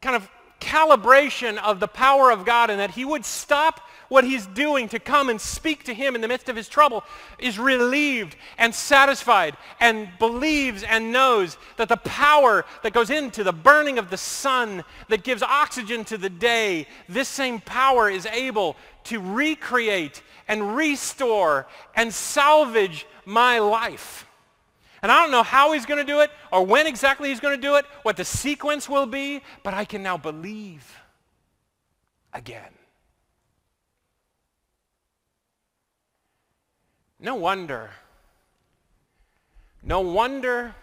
kind 0.00 0.16
of 0.16 0.28
calibration 0.60 1.58
of 1.58 1.80
the 1.80 1.88
power 1.88 2.30
of 2.30 2.44
God 2.44 2.70
and 2.70 2.80
that 2.80 2.92
he 2.92 3.04
would 3.04 3.24
stop 3.24 3.80
what 4.08 4.24
he's 4.24 4.46
doing 4.46 4.88
to 4.88 4.98
come 4.98 5.28
and 5.28 5.40
speak 5.40 5.84
to 5.84 5.94
him 5.94 6.14
in 6.14 6.20
the 6.20 6.28
midst 6.28 6.48
of 6.48 6.56
his 6.56 6.68
trouble 6.68 7.04
is 7.38 7.58
relieved 7.58 8.36
and 8.58 8.74
satisfied 8.74 9.56
and 9.80 10.08
believes 10.18 10.82
and 10.82 11.12
knows 11.12 11.56
that 11.76 11.88
the 11.88 11.96
power 11.98 12.64
that 12.82 12.92
goes 12.92 13.10
into 13.10 13.44
the 13.44 13.52
burning 13.52 13.98
of 13.98 14.10
the 14.10 14.16
sun 14.16 14.84
that 15.08 15.24
gives 15.24 15.42
oxygen 15.42 16.04
to 16.04 16.18
the 16.18 16.30
day, 16.30 16.86
this 17.08 17.28
same 17.28 17.60
power 17.60 18.08
is 18.08 18.26
able 18.26 18.76
to 19.04 19.20
recreate 19.20 20.22
and 20.48 20.76
restore 20.76 21.66
and 21.94 22.12
salvage 22.12 23.06
my 23.24 23.58
life. 23.58 24.26
And 25.02 25.12
I 25.12 25.22
don't 25.22 25.30
know 25.30 25.42
how 25.42 25.72
he's 25.72 25.86
going 25.86 26.04
to 26.04 26.12
do 26.12 26.20
it 26.20 26.30
or 26.50 26.64
when 26.64 26.86
exactly 26.86 27.28
he's 27.28 27.40
going 27.40 27.54
to 27.54 27.60
do 27.60 27.76
it, 27.76 27.84
what 28.02 28.16
the 28.16 28.24
sequence 28.24 28.88
will 28.88 29.06
be, 29.06 29.42
but 29.62 29.74
I 29.74 29.84
can 29.84 30.02
now 30.02 30.16
believe 30.16 31.00
again. 32.32 32.72
No 37.18 37.34
wonder. 37.34 37.90
No 39.82 40.00
wonder 40.00 40.74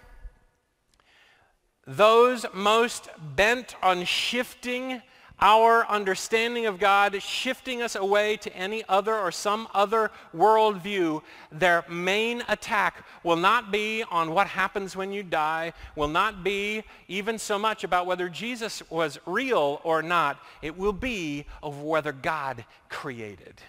those 1.86 2.46
most 2.54 3.10
bent 3.36 3.76
on 3.84 4.06
shifting 4.06 5.02
our 5.42 5.86
understanding 5.88 6.68
of 6.68 6.80
God, 6.80 7.22
shifting 7.22 7.82
us 7.82 7.96
away 7.96 8.38
to 8.38 8.56
any 8.56 8.84
other 8.88 9.14
or 9.14 9.32
some 9.32 9.68
other 9.74 10.10
worldview, 10.34 11.22
their 11.52 11.84
main 11.90 12.44
attack 12.48 13.06
will 13.24 13.36
not 13.36 13.70
be 13.70 14.04
on 14.10 14.32
what 14.32 14.48
happens 14.48 14.96
when 14.96 15.12
you 15.12 15.22
die, 15.22 15.74
will 15.98 16.08
not 16.08 16.44
be 16.44 16.84
even 17.10 17.38
so 17.38 17.60
much 17.60 17.84
about 17.84 18.06
whether 18.06 18.30
Jesus 18.30 18.90
was 18.90 19.20
real 19.26 19.82
or 19.84 20.02
not. 20.02 20.40
It 20.62 20.78
will 20.78 20.94
be 20.94 21.46
of 21.62 21.82
whether 21.82 22.14
God 22.14 22.64
created. 22.88 23.62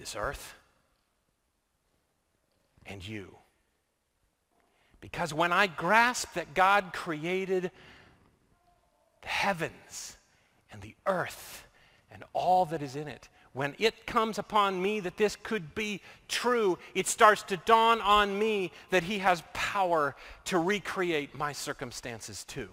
This 0.00 0.16
earth 0.16 0.54
and 2.86 3.06
you. 3.06 3.36
Because 5.00 5.32
when 5.32 5.52
I 5.52 5.66
grasp 5.66 6.34
that 6.34 6.54
God 6.54 6.92
created 6.92 7.70
the 9.22 9.28
heavens 9.28 10.16
and 10.72 10.80
the 10.82 10.94
earth 11.06 11.66
and 12.10 12.24
all 12.32 12.64
that 12.66 12.82
is 12.82 12.96
in 12.96 13.06
it, 13.08 13.28
when 13.52 13.74
it 13.78 14.06
comes 14.06 14.38
upon 14.38 14.80
me 14.80 15.00
that 15.00 15.16
this 15.16 15.36
could 15.36 15.74
be 15.74 16.00
true, 16.28 16.78
it 16.94 17.06
starts 17.06 17.42
to 17.44 17.56
dawn 17.58 18.00
on 18.00 18.38
me 18.38 18.72
that 18.90 19.02
he 19.02 19.18
has 19.18 19.42
power 19.52 20.16
to 20.46 20.58
recreate 20.58 21.34
my 21.36 21.52
circumstances 21.52 22.44
too. 22.44 22.68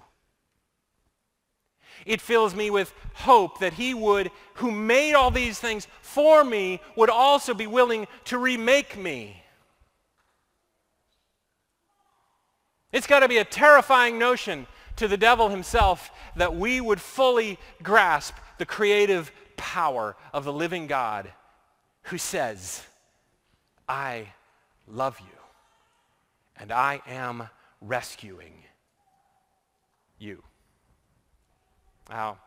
It 2.06 2.22
fills 2.22 2.56
me 2.56 2.70
with 2.70 2.94
hope 3.14 3.60
that 3.60 3.74
he 3.74 3.94
would, 3.94 4.32
who 4.56 4.72
made 4.72 5.14
all 5.14 5.32
these 5.32 5.60
things 5.60 5.88
for 6.02 6.44
me, 6.44 6.82
would 6.96 7.10
also 7.10 7.54
be 7.54 7.68
willing 7.68 8.08
to 8.26 8.38
remake 8.38 8.98
me. 8.98 9.44
It's 12.92 13.08
got 13.08 13.20
to 13.20 13.28
be 13.28 13.38
a 13.38 13.46
terrifying 13.46 14.18
notion 14.18 14.68
to 14.96 15.08
the 15.08 15.18
devil 15.18 15.50
himself 15.50 16.10
that 16.36 16.56
we 16.56 16.82
would 16.82 17.02
fully 17.02 17.60
grasp 17.84 18.36
the 18.58 18.66
creative 18.66 19.32
power 19.56 20.16
of 20.34 20.46
the 20.46 20.54
living 20.54 20.88
God 20.88 21.32
who 22.04 22.18
says, 22.18 22.84
I 23.88 24.30
love 24.88 25.20
you 25.20 25.38
and 26.60 26.72
I 26.72 27.02
am 27.08 27.50
rescuing 27.82 28.64
you. 30.18 30.44
Now, 32.10 32.38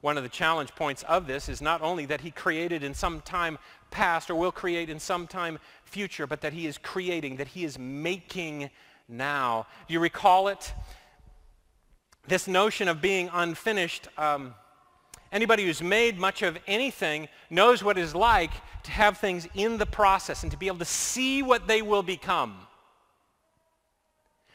one 0.00 0.16
of 0.16 0.22
the 0.22 0.30
challenge 0.30 0.74
points 0.74 1.02
of 1.02 1.26
this 1.26 1.48
is 1.48 1.60
not 1.60 1.82
only 1.82 2.06
that 2.06 2.22
he 2.22 2.30
created 2.30 2.82
in 2.82 2.94
some 2.94 3.20
time 3.20 3.58
past 3.90 4.30
or 4.30 4.34
will 4.34 4.52
create 4.52 4.88
in 4.88 4.98
some 4.98 5.26
time 5.26 5.58
future, 5.84 6.26
but 6.26 6.40
that 6.40 6.52
he 6.52 6.66
is 6.66 6.78
creating, 6.78 7.36
that 7.36 7.48
he 7.48 7.64
is 7.64 7.78
making 7.78 8.70
now. 9.08 9.66
Do 9.86 9.94
you 9.94 10.00
recall 10.00 10.48
it? 10.48 10.72
This 12.26 12.46
notion 12.48 12.88
of 12.88 13.02
being 13.02 13.28
unfinished. 13.32 14.08
Um, 14.16 14.54
anybody 15.32 15.66
who's 15.66 15.82
made 15.82 16.18
much 16.18 16.42
of 16.42 16.56
anything 16.66 17.28
knows 17.50 17.84
what 17.84 17.98
it 17.98 18.02
is 18.02 18.14
like 18.14 18.52
to 18.84 18.90
have 18.90 19.18
things 19.18 19.46
in 19.54 19.76
the 19.76 19.86
process 19.86 20.42
and 20.42 20.52
to 20.52 20.56
be 20.56 20.66
able 20.66 20.78
to 20.78 20.84
see 20.84 21.42
what 21.42 21.66
they 21.66 21.82
will 21.82 22.02
become. 22.02 22.56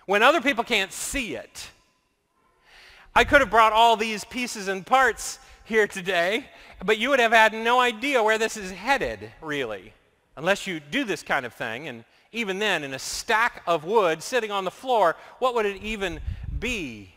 When 0.07 0.23
other 0.23 0.41
people 0.41 0.63
can't 0.63 0.91
see 0.91 1.35
it, 1.35 1.69
I 3.17 3.23
could 3.23 3.39
have 3.39 3.49
brought 3.49 3.71
all 3.71 3.95
these 3.95 4.25
pieces 4.25 4.67
and 4.67 4.85
parts 4.85 5.39
here 5.63 5.87
today, 5.87 6.47
but 6.83 6.97
you 6.97 7.09
would 7.09 7.21
have 7.21 7.31
had 7.31 7.53
no 7.53 7.79
idea 7.79 8.21
where 8.21 8.37
this 8.37 8.57
is 8.57 8.71
headed, 8.71 9.31
really, 9.41 9.93
unless 10.35 10.67
you 10.67 10.81
do 10.81 11.05
this 11.05 11.23
kind 11.23 11.45
of 11.45 11.53
thing. 11.53 11.87
And 11.87 12.03
even 12.33 12.59
then, 12.59 12.83
in 12.83 12.93
a 12.93 12.99
stack 12.99 13.63
of 13.65 13.85
wood 13.85 14.21
sitting 14.21 14.51
on 14.51 14.65
the 14.65 14.71
floor, 14.71 15.15
what 15.39 15.55
would 15.55 15.65
it 15.65 15.81
even 15.81 16.19
be? 16.59 17.13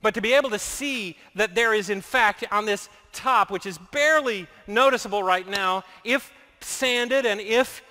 But 0.00 0.14
to 0.14 0.22
be 0.22 0.32
able 0.32 0.50
to 0.50 0.58
see 0.58 1.18
that 1.34 1.54
there 1.54 1.74
is, 1.74 1.90
in 1.90 2.00
fact, 2.00 2.42
on 2.50 2.64
this 2.64 2.88
top, 3.12 3.50
which 3.50 3.66
is 3.66 3.76
barely 3.92 4.46
noticeable 4.66 5.22
right 5.22 5.46
now, 5.46 5.84
if 6.04 6.32
sanded 6.60 7.26
and 7.26 7.38
if, 7.38 7.82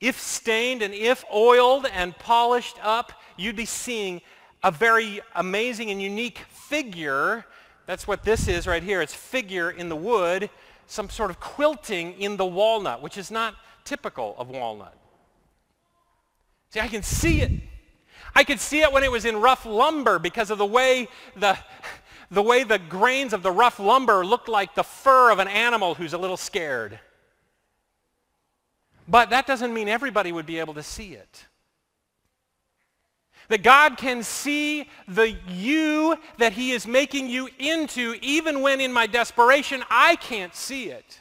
if 0.00 0.18
stained 0.18 0.80
and 0.80 0.94
if 0.94 1.22
oiled 1.30 1.84
and 1.92 2.16
polished 2.16 2.78
up, 2.82 3.12
you'd 3.36 3.56
be 3.56 3.66
seeing 3.66 4.22
a 4.64 4.70
very 4.70 5.20
amazing 5.36 5.90
and 5.90 6.00
unique 6.00 6.38
figure. 6.48 7.44
That's 7.86 8.08
what 8.08 8.24
this 8.24 8.48
is 8.48 8.66
right 8.66 8.82
here. 8.82 9.02
It's 9.02 9.14
figure 9.14 9.70
in 9.70 9.90
the 9.90 9.96
wood, 9.96 10.48
some 10.86 11.10
sort 11.10 11.30
of 11.30 11.38
quilting 11.38 12.14
in 12.14 12.38
the 12.38 12.46
walnut, 12.46 13.02
which 13.02 13.18
is 13.18 13.30
not 13.30 13.54
typical 13.84 14.34
of 14.38 14.48
walnut. 14.48 14.96
See, 16.70 16.80
I 16.80 16.88
can 16.88 17.02
see 17.02 17.42
it. 17.42 17.52
I 18.34 18.42
could 18.42 18.58
see 18.58 18.80
it 18.80 18.90
when 18.90 19.04
it 19.04 19.12
was 19.12 19.26
in 19.26 19.36
rough 19.36 19.66
lumber 19.66 20.18
because 20.18 20.50
of 20.50 20.56
the 20.56 20.66
way 20.66 21.08
the, 21.36 21.58
the 22.30 22.42
way 22.42 22.64
the 22.64 22.78
grains 22.78 23.34
of 23.34 23.42
the 23.42 23.52
rough 23.52 23.78
lumber 23.78 24.24
looked 24.24 24.48
like 24.48 24.74
the 24.74 24.82
fur 24.82 25.30
of 25.30 25.40
an 25.40 25.46
animal 25.46 25.94
who's 25.94 26.14
a 26.14 26.18
little 26.18 26.38
scared. 26.38 26.98
But 29.06 29.28
that 29.28 29.46
doesn't 29.46 29.74
mean 29.74 29.88
everybody 29.88 30.32
would 30.32 30.46
be 30.46 30.58
able 30.58 30.74
to 30.74 30.82
see 30.82 31.12
it. 31.12 31.44
That 33.48 33.62
God 33.62 33.96
can 33.96 34.22
see 34.22 34.88
the 35.06 35.36
you 35.48 36.16
that 36.38 36.54
he 36.54 36.70
is 36.72 36.86
making 36.86 37.28
you 37.28 37.48
into 37.58 38.16
even 38.22 38.62
when 38.62 38.80
in 38.80 38.92
my 38.92 39.06
desperation 39.06 39.82
I 39.90 40.16
can't 40.16 40.54
see 40.54 40.84
it. 40.86 41.20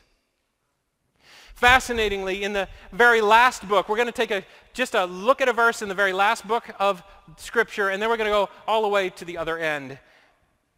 Fascinatingly, 1.56 2.44
in 2.44 2.54
the 2.54 2.68
very 2.92 3.22
last 3.22 3.68
book, 3.68 3.88
we're 3.88 3.96
going 3.96 4.08
to 4.08 4.12
take 4.12 4.32
a, 4.32 4.44
just 4.74 4.96
a 4.96 5.06
look 5.06 5.40
at 5.40 5.48
a 5.48 5.54
verse 5.54 5.82
in 5.82 5.88
the 5.88 5.96
very 5.96 6.12
last 6.12 6.48
book 6.48 6.70
of 6.80 7.04
Scripture, 7.38 7.90
and 7.90 8.02
then 8.02 8.10
we're 8.10 8.18
going 8.18 8.30
to 8.30 8.34
go 8.34 8.50
all 8.68 8.82
the 8.82 8.88
way 8.88 9.10
to 9.12 9.24
the 9.24 9.38
other 9.38 9.58
end. 9.58 9.98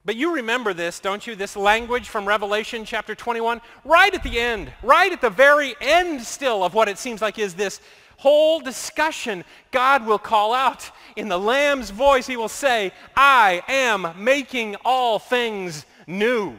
But 0.05 0.15
you 0.15 0.35
remember 0.35 0.73
this, 0.73 0.99
don't 0.99 1.25
you? 1.25 1.35
This 1.35 1.55
language 1.55 2.09
from 2.09 2.27
Revelation 2.27 2.85
chapter 2.85 3.15
21, 3.15 3.59
right 3.83 4.13
at 4.13 4.21
the 4.21 4.39
end, 4.39 4.71
right 4.83 5.11
at 5.11 5.21
the 5.21 5.31
very 5.31 5.75
end 5.81 6.21
still 6.21 6.63
of 6.63 6.75
what 6.75 6.87
it 6.87 6.99
seems 6.99 7.21
like 7.21 7.39
is 7.39 7.55
this 7.55 7.81
whole 8.17 8.59
discussion, 8.59 9.43
God 9.71 10.05
will 10.05 10.19
call 10.19 10.53
out 10.53 10.91
in 11.15 11.29
the 11.29 11.39
Lamb's 11.39 11.89
voice, 11.89 12.27
he 12.27 12.37
will 12.37 12.49
say, 12.49 12.91
I 13.15 13.63
am 13.67 14.13
making 14.17 14.75
all 14.83 15.19
things 15.19 15.85
new. 16.07 16.55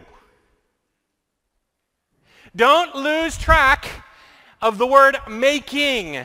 Don't 2.55 2.95
lose 2.95 3.37
track 3.37 3.87
of 4.63 4.79
the 4.79 4.87
word 4.87 5.19
making. 5.29 6.25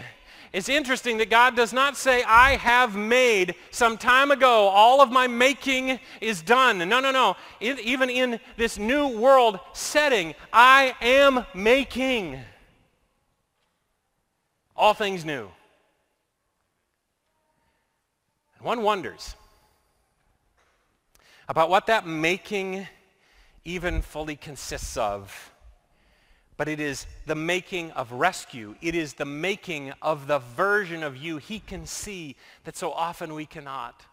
It's 0.54 0.70
interesting 0.70 1.18
that 1.18 1.30
God 1.30 1.56
does 1.56 1.72
not 1.72 1.96
say, 1.96 2.24
I 2.24 2.56
have 2.56 2.96
made 2.96 3.56
some 3.70 3.98
time 3.98 4.32
ago. 4.32 4.68
All 4.68 5.02
of 5.02 5.12
my 5.12 5.28
making 5.28 6.00
is 6.20 6.42
done. 6.42 6.78
No, 6.78 7.00
no, 7.00 7.12
no. 7.12 7.36
It, 7.60 7.80
even 7.80 8.10
in 8.10 8.40
this 8.58 8.78
new 8.78 9.08
world 9.08 9.60
setting, 9.74 10.34
I 10.52 10.96
am 11.02 11.46
making 11.54 12.40
all 14.82 14.96
things 14.96 15.24
new. 15.24 15.48
And 18.58 18.66
one 18.66 18.82
wonders 18.82 19.36
about 21.48 21.70
what 21.70 21.86
that 21.86 22.08
making 22.08 22.88
even 23.64 24.02
fully 24.02 24.36
consists 24.36 24.98
of. 24.98 25.52
But 26.58 26.68
it 26.68 26.80
is 26.80 27.06
the 27.28 27.36
making 27.36 27.92
of 27.92 28.12
rescue. 28.12 28.74
It 28.82 28.96
is 28.96 29.14
the 29.14 29.26
making 29.26 29.94
of 30.02 30.26
the 30.26 30.40
version 30.40 31.04
of 31.04 31.16
you 31.16 31.38
he 31.38 31.60
can 31.60 31.86
see 31.86 32.36
that 32.64 32.76
so 32.76 32.92
often 32.92 33.36
we 33.36 33.46
cannot. 33.46 34.04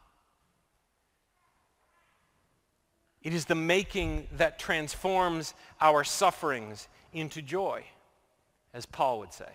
It 3.22 3.32
is 3.32 3.46
the 3.46 3.54
making 3.54 4.26
that 4.36 4.58
transforms 4.58 5.54
our 5.80 6.04
sufferings 6.04 6.88
into 7.14 7.40
joy, 7.40 7.84
as 8.74 8.84
Paul 8.84 9.20
would 9.20 9.32
say. 9.32 9.48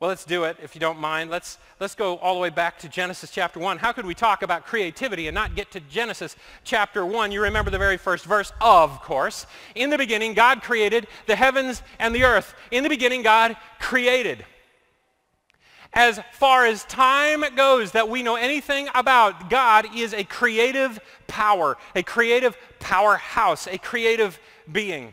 Well, 0.00 0.08
let's 0.08 0.24
do 0.24 0.44
it, 0.44 0.56
if 0.62 0.76
you 0.76 0.80
don't 0.80 1.00
mind. 1.00 1.28
Let's, 1.28 1.58
let's 1.80 1.96
go 1.96 2.18
all 2.18 2.34
the 2.34 2.40
way 2.40 2.50
back 2.50 2.78
to 2.80 2.88
Genesis 2.88 3.32
chapter 3.32 3.58
1. 3.58 3.78
How 3.78 3.90
could 3.90 4.06
we 4.06 4.14
talk 4.14 4.42
about 4.42 4.64
creativity 4.64 5.26
and 5.26 5.34
not 5.34 5.56
get 5.56 5.72
to 5.72 5.80
Genesis 5.80 6.36
chapter 6.62 7.04
1? 7.04 7.32
You 7.32 7.42
remember 7.42 7.68
the 7.68 7.78
very 7.78 7.96
first 7.96 8.24
verse, 8.24 8.52
of 8.60 9.02
course. 9.02 9.44
In 9.74 9.90
the 9.90 9.98
beginning, 9.98 10.34
God 10.34 10.62
created 10.62 11.08
the 11.26 11.34
heavens 11.34 11.82
and 11.98 12.14
the 12.14 12.22
earth. 12.22 12.54
In 12.70 12.84
the 12.84 12.88
beginning, 12.88 13.22
God 13.22 13.56
created. 13.80 14.44
As 15.92 16.20
far 16.30 16.64
as 16.64 16.84
time 16.84 17.42
goes 17.56 17.90
that 17.90 18.08
we 18.08 18.22
know 18.22 18.36
anything 18.36 18.88
about, 18.94 19.50
God 19.50 19.84
is 19.96 20.14
a 20.14 20.22
creative 20.22 21.00
power, 21.26 21.76
a 21.96 22.04
creative 22.04 22.56
powerhouse, 22.78 23.66
a 23.66 23.78
creative 23.78 24.38
being. 24.70 25.12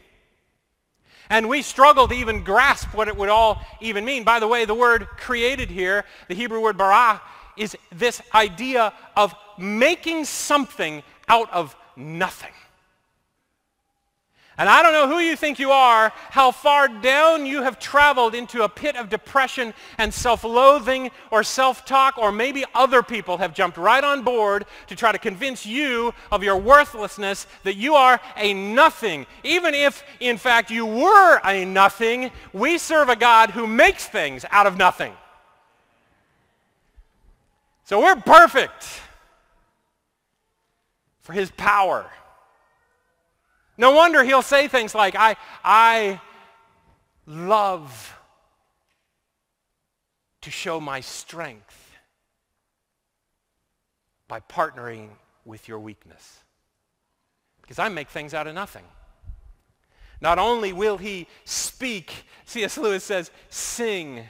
And 1.30 1.50
we 1.50 1.62
struggle 1.62 2.08
to 2.08 2.14
even 2.16 2.44
grasp 2.44 2.94
what 2.94 3.08
it 3.08 3.16
would 3.16 3.30
all 3.30 3.62
even 3.82 4.06
mean. 4.06 4.24
By 4.24 4.40
the 4.40 4.48
way, 4.48 4.66
the 4.66 4.76
word 4.76 5.08
created 5.18 5.70
here, 5.70 6.06
the 6.28 6.36
Hebrew 6.36 6.62
word 6.62 6.78
bara, 6.78 7.22
is 7.58 7.78
this 7.92 8.22
idea 8.34 8.94
of 9.16 9.34
making 9.58 10.26
something 10.26 11.04
out 11.28 11.52
of 11.52 11.76
nothing. 11.96 12.52
And 14.58 14.70
I 14.70 14.82
don't 14.82 14.94
know 14.94 15.10
who 15.10 15.20
you 15.20 15.36
think 15.36 15.60
you 15.60 15.72
are, 15.72 16.14
how 16.30 16.52
far 16.52 16.88
down 16.88 17.46
you 17.46 17.64
have 17.64 17.78
traveled 17.78 18.34
into 18.34 18.64
a 18.64 18.70
pit 18.70 18.96
of 18.96 19.10
depression 19.10 19.74
and 19.98 20.14
self-loathing 20.14 21.12
or 21.30 21.44
self-talk, 21.44 22.18
or 22.18 22.32
maybe 22.32 22.64
other 22.74 23.04
people 23.04 23.38
have 23.38 23.54
jumped 23.54 23.78
right 23.78 24.04
on 24.04 24.24
board 24.24 24.66
to 24.88 24.96
try 24.96 25.12
to 25.12 25.18
convince 25.18 25.66
you 25.66 26.14
of 26.32 26.42
your 26.42 26.56
worthlessness, 26.56 27.48
that 27.64 27.76
you 27.76 27.96
are 27.96 28.22
a 28.38 28.54
nothing. 28.54 29.26
Even 29.44 29.74
if, 29.74 30.04
in 30.22 30.38
fact, 30.38 30.72
you 30.72 30.86
were 30.86 31.42
a 31.44 31.66
nothing, 31.66 32.32
we 32.54 32.78
serve 32.78 33.10
a 33.10 33.16
God 33.18 33.50
who 33.50 33.68
makes 33.68 34.08
things 34.08 34.46
out 34.52 34.68
of 34.68 34.78
nothing. 34.78 35.12
So 37.84 38.00
we're 38.00 38.16
perfect 38.16 38.86
for 41.24 41.34
his 41.34 41.52
power. 41.52 42.10
No 43.78 43.92
wonder 43.92 44.24
he'll 44.24 44.42
say 44.42 44.68
things 44.68 44.96
like, 44.96 45.16
I, 45.16 45.36
I 45.64 46.22
love 47.26 48.18
to 50.42 50.52
show 50.52 50.80
my 50.80 51.02
strength 51.02 51.92
by 54.28 54.40
partnering 54.40 55.10
with 55.44 55.68
your 55.68 55.80
weakness. 55.80 56.40
Because 57.62 57.80
I 57.80 57.90
make 57.90 58.10
things 58.10 58.34
out 58.34 58.48
of 58.48 58.56
nothing. 58.56 58.86
Not 60.22 60.40
only 60.40 60.72
will 60.72 60.98
he 60.98 61.28
speak, 61.44 62.26
C.S. 62.46 62.78
Lewis 62.78 63.04
says, 63.04 63.32
sing 63.50 64.28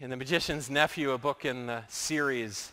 in 0.00 0.10
The 0.10 0.16
Magician's 0.16 0.70
Nephew, 0.70 1.12
a 1.12 1.18
book 1.18 1.44
in 1.44 1.66
the 1.66 1.82
series 1.88 2.72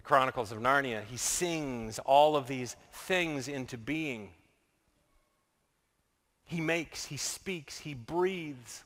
the 0.00 0.06
Chronicles 0.06 0.50
of 0.50 0.58
Narnia, 0.60 1.04
he 1.10 1.18
sings 1.18 1.98
all 1.98 2.34
of 2.34 2.46
these 2.46 2.74
things 2.90 3.48
into 3.48 3.76
being. 3.76 4.30
He 6.46 6.58
makes, 6.58 7.04
he 7.04 7.18
speaks, 7.18 7.80
he 7.80 7.92
breathes. 7.92 8.82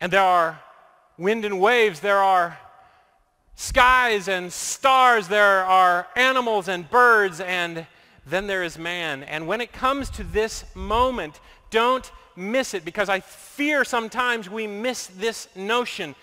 And 0.00 0.10
there 0.10 0.22
are 0.22 0.58
wind 1.18 1.44
and 1.44 1.60
waves, 1.60 2.00
there 2.00 2.20
are 2.20 2.58
skies 3.54 4.28
and 4.28 4.50
stars, 4.50 5.28
there 5.28 5.62
are 5.62 6.06
animals 6.16 6.68
and 6.68 6.88
birds, 6.88 7.38
and 7.40 7.86
then 8.24 8.46
there 8.46 8.62
is 8.62 8.78
man. 8.78 9.24
And 9.24 9.46
when 9.46 9.60
it 9.60 9.74
comes 9.74 10.08
to 10.08 10.24
this 10.24 10.64
moment, 10.74 11.38
don't 11.68 12.10
miss 12.34 12.72
it 12.72 12.82
because 12.82 13.10
I 13.10 13.20
fear 13.20 13.84
sometimes 13.84 14.48
we 14.48 14.66
miss 14.66 15.08
this 15.08 15.48
notion 15.54 16.14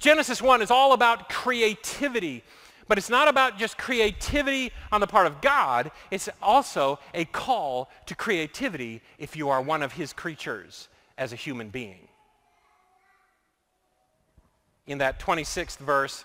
Genesis 0.00 0.42
1 0.42 0.62
is 0.62 0.70
all 0.70 0.92
about 0.92 1.28
creativity. 1.28 2.42
But 2.88 2.98
it's 2.98 3.08
not 3.08 3.28
about 3.28 3.56
just 3.56 3.78
creativity 3.78 4.72
on 4.90 5.00
the 5.00 5.06
part 5.06 5.28
of 5.28 5.40
God. 5.40 5.92
It's 6.10 6.28
also 6.42 6.98
a 7.14 7.24
call 7.24 7.88
to 8.06 8.16
creativity 8.16 9.00
if 9.16 9.36
you 9.36 9.48
are 9.48 9.62
one 9.62 9.84
of 9.84 9.92
his 9.92 10.12
creatures 10.12 10.88
as 11.16 11.32
a 11.32 11.36
human 11.36 11.68
being. 11.68 12.08
In 14.88 14.98
that 14.98 15.20
26th 15.20 15.76
verse, 15.76 16.24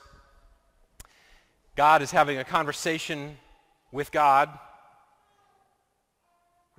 God 1.75 2.01
is 2.01 2.09
having 2.09 2.39
a 2.39 2.43
conversation 2.43 3.37
with 3.91 4.11
God. 4.11 4.49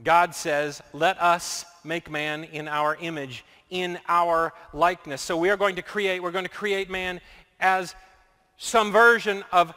God 0.02 0.34
says, 0.34 0.82
let 0.92 1.20
us 1.22 1.64
make 1.84 2.10
man 2.10 2.42
in 2.42 2.66
our 2.66 2.96
image 2.96 3.44
in 3.70 3.98
our 4.08 4.52
likeness. 4.72 5.22
So 5.22 5.36
we 5.36 5.50
are 5.50 5.56
going 5.56 5.76
to 5.76 5.82
create, 5.82 6.22
we're 6.22 6.30
going 6.30 6.44
to 6.44 6.50
create 6.50 6.90
man 6.90 7.20
as 7.60 7.94
some 8.56 8.92
version 8.92 9.44
of 9.52 9.74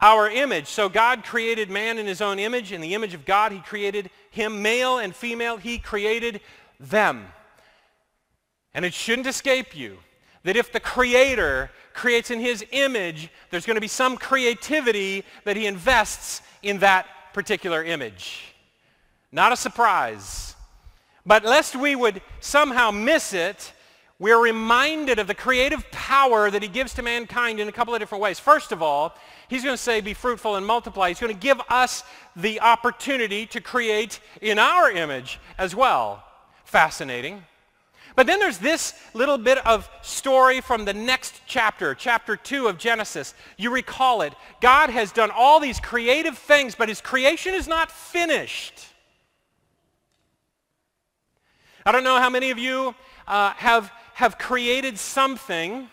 our 0.00 0.28
image. 0.28 0.66
So 0.66 0.88
God 0.88 1.24
created 1.24 1.70
man 1.70 1.98
in 1.98 2.06
his 2.06 2.20
own 2.20 2.38
image. 2.38 2.72
In 2.72 2.80
the 2.80 2.94
image 2.94 3.14
of 3.14 3.24
God, 3.24 3.52
he 3.52 3.60
created 3.60 4.10
him, 4.30 4.62
male 4.62 4.98
and 4.98 5.14
female. 5.14 5.56
He 5.56 5.78
created 5.78 6.40
them. 6.80 7.26
And 8.74 8.84
it 8.84 8.94
shouldn't 8.94 9.26
escape 9.26 9.76
you 9.76 9.98
that 10.44 10.56
if 10.56 10.72
the 10.72 10.80
creator 10.80 11.70
creates 11.94 12.30
in 12.30 12.40
his 12.40 12.64
image, 12.72 13.28
there's 13.50 13.66
going 13.66 13.76
to 13.76 13.80
be 13.80 13.88
some 13.88 14.16
creativity 14.16 15.24
that 15.44 15.56
he 15.56 15.66
invests 15.66 16.42
in 16.62 16.78
that 16.78 17.06
particular 17.32 17.84
image. 17.84 18.54
Not 19.30 19.52
a 19.52 19.56
surprise. 19.56 20.51
But 21.24 21.44
lest 21.44 21.76
we 21.76 21.94
would 21.94 22.20
somehow 22.40 22.90
miss 22.90 23.32
it, 23.32 23.72
we're 24.18 24.40
reminded 24.40 25.18
of 25.18 25.26
the 25.26 25.34
creative 25.34 25.90
power 25.90 26.50
that 26.50 26.62
he 26.62 26.68
gives 26.68 26.94
to 26.94 27.02
mankind 27.02 27.58
in 27.58 27.68
a 27.68 27.72
couple 27.72 27.92
of 27.92 28.00
different 28.00 28.22
ways. 28.22 28.38
First 28.38 28.70
of 28.70 28.82
all, 28.82 29.14
he's 29.48 29.64
going 29.64 29.74
to 29.74 29.82
say, 29.82 30.00
be 30.00 30.14
fruitful 30.14 30.56
and 30.56 30.64
multiply. 30.64 31.08
He's 31.08 31.18
going 31.18 31.34
to 31.34 31.40
give 31.40 31.60
us 31.68 32.04
the 32.36 32.60
opportunity 32.60 33.46
to 33.46 33.60
create 33.60 34.20
in 34.40 34.58
our 34.58 34.90
image 34.90 35.40
as 35.58 35.74
well. 35.74 36.22
Fascinating. 36.64 37.42
But 38.14 38.26
then 38.26 38.38
there's 38.38 38.58
this 38.58 38.94
little 39.14 39.38
bit 39.38 39.58
of 39.66 39.88
story 40.02 40.60
from 40.60 40.84
the 40.84 40.94
next 40.94 41.40
chapter, 41.46 41.94
chapter 41.94 42.36
2 42.36 42.68
of 42.68 42.78
Genesis. 42.78 43.34
You 43.56 43.70
recall 43.72 44.22
it. 44.22 44.34
God 44.60 44.90
has 44.90 45.12
done 45.12 45.30
all 45.34 45.60
these 45.60 45.80
creative 45.80 46.36
things, 46.36 46.74
but 46.74 46.88
his 46.88 47.00
creation 47.00 47.54
is 47.54 47.66
not 47.66 47.90
finished. 47.90 48.91
I 51.84 51.90
don't 51.90 52.04
know 52.04 52.18
how 52.18 52.30
many 52.30 52.50
of 52.50 52.58
you 52.58 52.94
uh, 53.26 53.52
have, 53.54 53.90
have 54.14 54.38
created 54.38 54.98
something. 54.98 55.88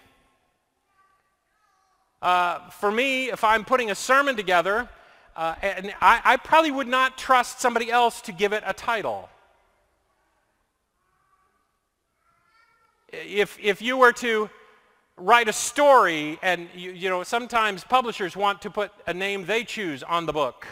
Uh, 2.22 2.70
for 2.70 2.92
me, 2.92 3.32
if 3.32 3.44
I'm 3.44 3.66
putting 3.66 3.90
a 3.90 3.96
sermon 3.96 4.36
together, 4.36 4.88
uh, 5.36 5.56
and 5.62 5.94
I, 6.00 6.22
I 6.24 6.38
probably 6.38 6.70
would 6.70 6.88
not 6.88 7.18
trust 7.18 7.60
somebody 7.60 7.90
else 7.90 8.22
to 8.22 8.32
give 8.32 8.54
it 8.54 8.62
a 8.68 8.74
title. 8.74 9.30
If, 13.12 13.58
if 13.60 13.82
you 13.82 13.98
were 13.98 14.14
to 14.14 14.50
write 15.18 15.50
a 15.50 15.54
story, 15.54 16.38
and 16.44 16.70
you, 16.76 16.92
you 16.92 17.10
know, 17.10 17.24
sometimes 17.24 17.84
publishers 17.84 18.38
want 18.38 18.62
to 18.62 18.70
put 18.70 18.92
a 19.08 19.14
name 19.14 19.46
they 19.46 19.64
choose 19.64 20.04
on 20.04 20.28
the 20.28 20.34
book. 20.34 20.68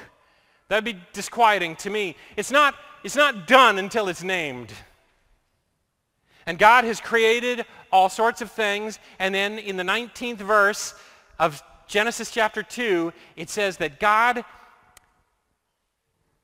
That'd 0.67 0.85
be 0.85 1.01
disquieting 1.11 1.75
to 1.77 1.89
me. 1.89 2.15
It's 2.35 2.51
not, 2.51 2.75
it's 3.03 3.15
not 3.15 3.47
done 3.47 3.79
until 3.79 4.09
it's 4.09 4.21
named. 4.21 4.71
And 6.47 6.57
God 6.57 6.85
has 6.85 6.99
created 6.99 7.65
all 7.91 8.09
sorts 8.09 8.41
of 8.41 8.49
things. 8.49 8.99
And 9.19 9.35
then 9.35 9.59
in 9.59 9.77
the 9.77 9.83
19th 9.83 10.37
verse 10.37 10.95
of 11.37 11.61
Genesis 11.87 12.31
chapter 12.31 12.63
2, 12.63 13.13
it 13.35 13.49
says 13.49 13.77
that 13.77 13.99
God, 13.99 14.43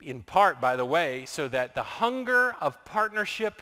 in 0.02 0.22
part, 0.22 0.62
by 0.62 0.76
the 0.76 0.86
way, 0.86 1.26
so 1.26 1.48
that 1.48 1.74
the 1.74 1.84
hunger 1.84 2.56
of 2.62 2.84
partnership 2.86 3.62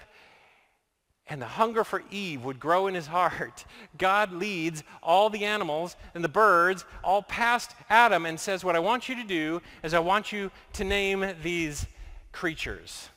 and 1.28 1.42
the 1.42 1.46
hunger 1.46 1.84
for 1.84 2.04
Eve 2.12 2.44
would 2.44 2.60
grow 2.60 2.88
in 2.88 2.96
his 2.96 3.08
heart. 3.08 3.64
God 3.98 4.34
leads 4.34 4.84
all 5.02 5.30
the 5.30 5.46
animals 5.46 5.96
and 6.14 6.24
the 6.24 6.30
birds 6.30 6.86
all 7.04 7.22
past 7.22 7.72
Adam 7.90 8.26
and 8.26 8.40
says, 8.40 8.66
what 8.66 8.76
I 8.76 8.80
want 8.80 9.08
you 9.08 9.16
to 9.16 9.24
do 9.24 9.62
is 9.84 9.94
I 9.94 10.00
want 10.00 10.32
you 10.32 10.52
to 10.74 10.84
name 10.84 11.26
these 11.42 11.86
creatures. 12.32 13.10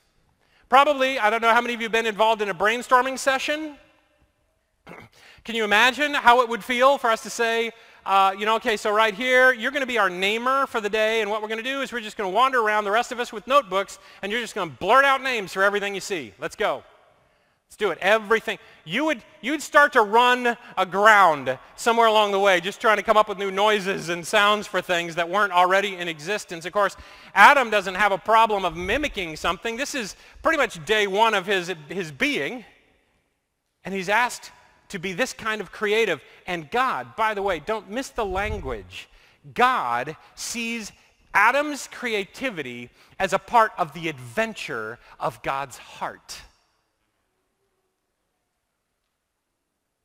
Probably, 0.75 1.21
I 1.21 1.31
don't 1.31 1.41
know 1.41 1.53
how 1.53 1.61
many 1.61 1.75
of 1.75 1.81
you 1.81 1.85
have 1.85 1.93
been 1.93 2.05
involved 2.05 2.43
in 2.43 2.49
a 2.49 2.55
brainstorming 2.55 3.17
session. 3.17 3.77
Can 5.45 5.55
you 5.55 5.63
imagine 5.63 6.15
how 6.15 6.41
it 6.41 6.49
would 6.49 6.65
feel 6.65 6.99
for 6.99 7.11
us 7.11 7.23
to 7.23 7.31
say, 7.31 7.71
uh, 8.05 8.35
you 8.37 8.45
know, 8.45 8.57
okay, 8.57 8.77
so 8.77 8.93
right 8.93 9.15
here, 9.15 9.53
you're 9.53 9.71
going 9.71 9.83
to 9.83 9.87
be 9.87 9.99
our 9.99 10.11
namer 10.11 10.67
for 10.67 10.81
the 10.81 10.91
day, 10.91 11.21
and 11.21 11.31
what 11.31 11.43
we're 11.43 11.47
going 11.47 11.63
to 11.63 11.71
do 11.71 11.83
is 11.83 11.93
we're 11.93 12.01
just 12.01 12.17
going 12.17 12.29
to 12.29 12.35
wander 12.35 12.61
around, 12.61 12.83
the 12.83 12.91
rest 12.91 13.13
of 13.13 13.21
us 13.21 13.33
with 13.33 13.47
notebooks, 13.47 14.01
and 14.21 14.33
you're 14.33 14.41
just 14.41 14.57
going 14.57 14.69
to 14.69 14.77
blurt 14.79 15.05
out 15.05 15.23
names 15.23 15.53
for 15.53 15.63
everything 15.63 15.95
you 15.95 16.01
see. 16.01 16.35
Let's 16.41 16.57
go. 16.57 16.83
Let's 17.75 17.81
do 17.81 17.91
it. 17.91 17.99
Everything. 18.03 18.59
You 18.85 19.07
would, 19.07 19.21
you'd 19.41 19.61
start 19.61 19.95
to 19.95 20.03
run 20.03 20.57
aground 20.79 21.59
somewhere 21.75 22.07
along 22.07 22.31
the 22.31 22.39
way, 22.39 22.61
just 22.61 22.81
trying 22.81 22.99
to 22.99 23.03
come 23.03 23.17
up 23.17 23.29
with 23.29 23.37
new 23.37 23.51
noises 23.51 24.11
and 24.11 24.25
sounds 24.25 24.69
for 24.69 24.81
things 24.81 25.17
that 25.17 25.29
weren't 25.29 25.53
already 25.53 25.97
in 25.97 26.07
existence. 26.07 26.67
Of 26.67 26.73
course, 26.73 26.97
Adam 27.35 27.71
doesn't 27.71 27.97
have 27.97 28.13
a 28.13 28.19
problem 28.19 28.65
of 28.65 28.77
mimicking 28.77 29.35
something. 29.35 29.77
This 29.77 29.97
is 29.97 30.15
pretty 30.41 30.57
much 30.57 30.85
day 30.85 31.09
one 31.09 31.35
of 31.35 31.47
his, 31.47 31.75
his 31.89 32.13
being. 32.13 32.65
And 33.85 33.93
he's 33.93 34.09
asked 34.09 34.53
to 34.91 35.01
be 35.01 35.13
this 35.13 35.33
kind 35.33 35.61
of 35.61 35.73
creative. 35.73 36.23
And 36.47 36.71
God, 36.71 37.17
by 37.17 37.35
the 37.35 37.43
way, 37.43 37.59
don't 37.59 37.91
miss 37.91 38.11
the 38.11 38.25
language. 38.25 39.09
God 39.53 40.17
sees 40.37 40.93
Adam's 41.35 41.89
creativity 41.89 42.91
as 43.19 43.33
a 43.33 43.39
part 43.41 43.73
of 43.77 43.95
the 43.95 44.09
adventure 44.09 45.01
of 45.19 45.43
God's 45.43 45.77
heart. 45.77 46.41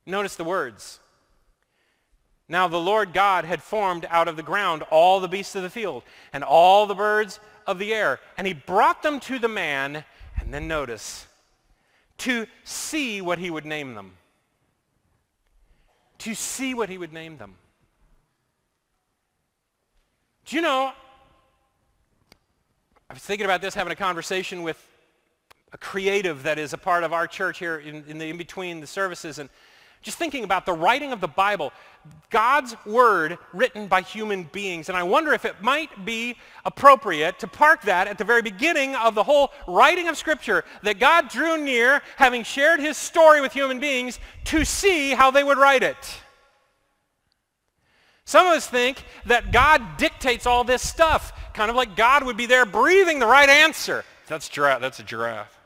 Notice 0.06 0.36
the 0.36 0.44
words. 0.44 0.98
Now 2.48 2.66
the 2.66 2.80
Lord 2.80 3.12
God 3.12 3.44
had 3.44 3.62
formed 3.62 4.06
out 4.10 4.26
of 4.26 4.36
the 4.36 4.42
ground 4.42 4.82
all 4.90 5.20
the 5.20 5.28
beasts 5.28 5.54
of 5.54 5.62
the 5.62 5.70
field 5.70 6.02
and 6.32 6.42
all 6.42 6.86
the 6.86 6.94
birds 6.94 7.38
of 7.66 7.78
the 7.78 7.94
air. 7.94 8.18
And 8.36 8.46
he 8.46 8.54
brought 8.54 9.02
them 9.02 9.20
to 9.20 9.38
the 9.38 9.48
man, 9.48 10.04
and 10.40 10.52
then 10.52 10.66
notice, 10.66 11.26
to 12.18 12.46
see 12.64 13.20
what 13.20 13.38
he 13.38 13.50
would 13.50 13.64
name 13.64 13.94
them. 13.94 14.12
To 16.18 16.34
see 16.34 16.74
what 16.74 16.88
he 16.88 16.98
would 16.98 17.12
name 17.12 17.38
them. 17.38 17.54
Do 20.44 20.56
you 20.56 20.62
know, 20.62 20.92
I 23.08 23.14
was 23.14 23.22
thinking 23.22 23.44
about 23.44 23.62
this, 23.62 23.74
having 23.74 23.92
a 23.92 23.96
conversation 23.96 24.64
with 24.64 24.84
a 25.72 25.78
creative 25.78 26.42
that 26.42 26.58
is 26.58 26.72
a 26.72 26.78
part 26.78 27.04
of 27.04 27.12
our 27.12 27.28
church 27.28 27.60
here 27.60 27.78
in, 27.78 28.04
in 28.08 28.18
the 28.18 28.26
in-between 28.26 28.80
the 28.80 28.88
services, 28.88 29.38
and 29.38 29.48
just 30.02 30.18
thinking 30.18 30.44
about 30.44 30.66
the 30.66 30.72
writing 30.72 31.12
of 31.12 31.20
the 31.20 31.28
Bible, 31.28 31.72
God's 32.30 32.74
word 32.86 33.38
written 33.52 33.86
by 33.86 34.00
human 34.00 34.44
beings. 34.44 34.88
And 34.88 34.96
I 34.96 35.02
wonder 35.02 35.32
if 35.32 35.44
it 35.44 35.60
might 35.60 36.04
be 36.04 36.36
appropriate 36.64 37.38
to 37.40 37.46
park 37.46 37.82
that 37.82 38.08
at 38.08 38.16
the 38.16 38.24
very 38.24 38.40
beginning 38.40 38.94
of 38.96 39.14
the 39.14 39.24
whole 39.24 39.50
writing 39.66 40.08
of 40.08 40.16
Scripture, 40.16 40.64
that 40.82 40.98
God 40.98 41.28
drew 41.28 41.62
near, 41.62 42.00
having 42.16 42.42
shared 42.42 42.80
his 42.80 42.96
story 42.96 43.40
with 43.40 43.52
human 43.52 43.80
beings, 43.80 44.18
to 44.44 44.64
see 44.64 45.10
how 45.10 45.30
they 45.30 45.44
would 45.44 45.58
write 45.58 45.82
it. 45.82 46.20
Some 48.24 48.46
of 48.46 48.52
us 48.52 48.66
think 48.66 49.02
that 49.26 49.50
God 49.50 49.96
dictates 49.98 50.46
all 50.46 50.62
this 50.62 50.86
stuff, 50.86 51.52
kind 51.52 51.68
of 51.68 51.76
like 51.76 51.96
God 51.96 52.24
would 52.24 52.36
be 52.36 52.46
there 52.46 52.64
breathing 52.64 53.18
the 53.18 53.26
right 53.26 53.48
answer. 53.48 54.04
That's 54.28 54.48
giraffe. 54.48 54.80
That's 54.80 55.00
a 55.00 55.02
giraffe. 55.02 55.58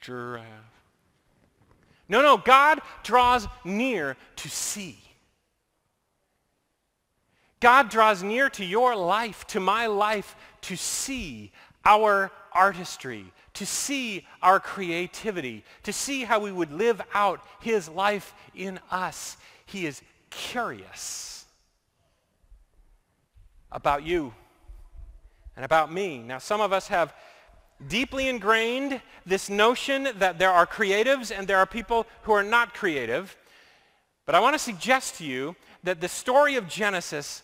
Giraffe. 0.00 0.65
No, 2.08 2.22
no, 2.22 2.36
God 2.36 2.80
draws 3.02 3.48
near 3.64 4.16
to 4.36 4.48
see. 4.48 4.98
God 7.60 7.88
draws 7.88 8.22
near 8.22 8.48
to 8.50 8.64
your 8.64 8.94
life, 8.94 9.46
to 9.48 9.60
my 9.60 9.86
life, 9.86 10.36
to 10.62 10.76
see 10.76 11.52
our 11.84 12.30
artistry, 12.52 13.32
to 13.54 13.66
see 13.66 14.26
our 14.42 14.60
creativity, 14.60 15.64
to 15.82 15.92
see 15.92 16.24
how 16.24 16.38
we 16.38 16.52
would 16.52 16.72
live 16.72 17.00
out 17.14 17.40
his 17.60 17.88
life 17.88 18.34
in 18.54 18.78
us. 18.90 19.36
He 19.64 19.86
is 19.86 20.02
curious 20.30 21.46
about 23.72 24.04
you 24.04 24.32
and 25.56 25.64
about 25.64 25.92
me. 25.92 26.18
Now, 26.18 26.38
some 26.38 26.60
of 26.60 26.72
us 26.72 26.88
have 26.88 27.14
deeply 27.88 28.28
ingrained 28.28 29.00
this 29.24 29.50
notion 29.50 30.08
that 30.18 30.38
there 30.38 30.50
are 30.50 30.66
creatives 30.66 31.36
and 31.36 31.46
there 31.46 31.58
are 31.58 31.66
people 31.66 32.06
who 32.22 32.32
are 32.32 32.42
not 32.42 32.74
creative. 32.74 33.36
But 34.24 34.34
I 34.34 34.40
want 34.40 34.54
to 34.54 34.58
suggest 34.58 35.16
to 35.16 35.24
you 35.24 35.56
that 35.84 36.00
the 36.00 36.08
story 36.08 36.56
of 36.56 36.68
Genesis 36.68 37.42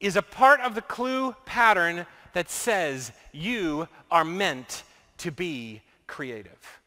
is 0.00 0.16
a 0.16 0.22
part 0.22 0.60
of 0.60 0.74
the 0.74 0.82
clue 0.82 1.34
pattern 1.44 2.06
that 2.34 2.50
says 2.50 3.12
you 3.32 3.88
are 4.10 4.24
meant 4.24 4.82
to 5.18 5.30
be 5.30 5.82
creative. 6.06 6.80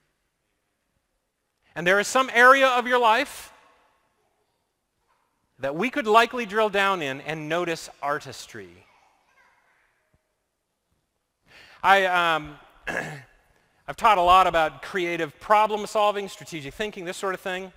And 1.75 1.85
there 1.85 1.99
is 1.99 2.07
some 2.07 2.29
area 2.33 2.67
of 2.67 2.87
your 2.87 2.99
life 2.99 3.51
that 5.59 5.75
we 5.75 5.89
could 5.89 6.07
likely 6.07 6.45
drill 6.45 6.69
down 6.69 7.01
in 7.01 7.21
and 7.21 7.49
notice 7.49 7.89
artistry. 8.01 8.85
I, 11.81 12.05
um, 12.07 12.59
I've 13.87 13.95
taught 13.95 14.17
a 14.17 14.21
lot 14.21 14.47
about 14.47 14.81
creative 14.81 15.39
problem 15.39 15.87
solving, 15.87 16.27
strategic 16.27 16.73
thinking, 16.73 17.05
this 17.05 17.15
sort 17.15 17.33
of 17.33 17.39
thing. 17.39 17.71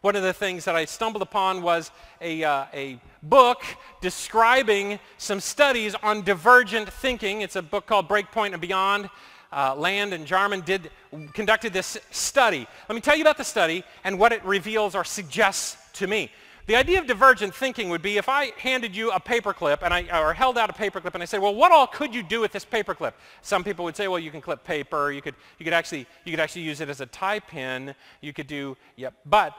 One 0.00 0.16
of 0.16 0.24
the 0.24 0.32
things 0.32 0.64
that 0.64 0.74
I 0.74 0.84
stumbled 0.84 1.22
upon 1.22 1.62
was 1.62 1.92
a, 2.20 2.42
uh, 2.42 2.66
a 2.74 3.00
book 3.22 3.62
describing 4.00 4.98
some 5.16 5.38
studies 5.38 5.94
on 6.02 6.22
divergent 6.22 6.92
thinking. 6.92 7.42
It's 7.42 7.56
a 7.56 7.62
book 7.62 7.86
called 7.86 8.08
Breakpoint 8.08 8.52
and 8.52 8.60
Beyond. 8.60 9.10
Uh, 9.52 9.76
Land 9.76 10.12
and 10.12 10.26
Jarman 10.26 10.62
did, 10.62 10.90
conducted 11.34 11.72
this 11.72 11.98
study. 12.10 12.66
Let 12.88 12.94
me 12.96 13.00
tell 13.00 13.16
you 13.16 13.22
about 13.22 13.38
the 13.38 13.44
study 13.44 13.84
and 14.02 14.18
what 14.18 14.32
it 14.32 14.44
reveals 14.44 14.96
or 14.96 15.04
suggests 15.04 15.76
to 15.94 16.08
me. 16.08 16.32
The 16.68 16.76
idea 16.76 16.98
of 16.98 17.06
divergent 17.06 17.54
thinking 17.54 17.88
would 17.88 18.02
be 18.02 18.18
if 18.18 18.28
I 18.28 18.52
handed 18.58 18.94
you 18.94 19.10
a 19.10 19.18
paperclip 19.18 19.78
and 19.80 19.94
I, 19.94 20.02
or 20.20 20.34
held 20.34 20.58
out 20.58 20.68
a 20.68 20.74
paperclip 20.74 21.14
and 21.14 21.22
I 21.22 21.24
said, 21.24 21.40
well, 21.40 21.54
what 21.54 21.72
all 21.72 21.86
could 21.86 22.14
you 22.14 22.22
do 22.22 22.42
with 22.42 22.52
this 22.52 22.66
paperclip? 22.66 23.14
Some 23.40 23.64
people 23.64 23.86
would 23.86 23.96
say, 23.96 24.06
well, 24.06 24.18
you 24.18 24.30
can 24.30 24.42
clip 24.42 24.64
paper. 24.64 25.10
You 25.10 25.22
could, 25.22 25.34
you 25.58 25.64
could, 25.64 25.72
actually, 25.72 26.06
you 26.26 26.32
could 26.32 26.40
actually 26.40 26.60
use 26.62 26.82
it 26.82 26.90
as 26.90 27.00
a 27.00 27.06
tie 27.06 27.40
pin. 27.40 27.94
You 28.20 28.34
could 28.34 28.46
do, 28.46 28.76
yep. 28.96 29.14
But 29.24 29.54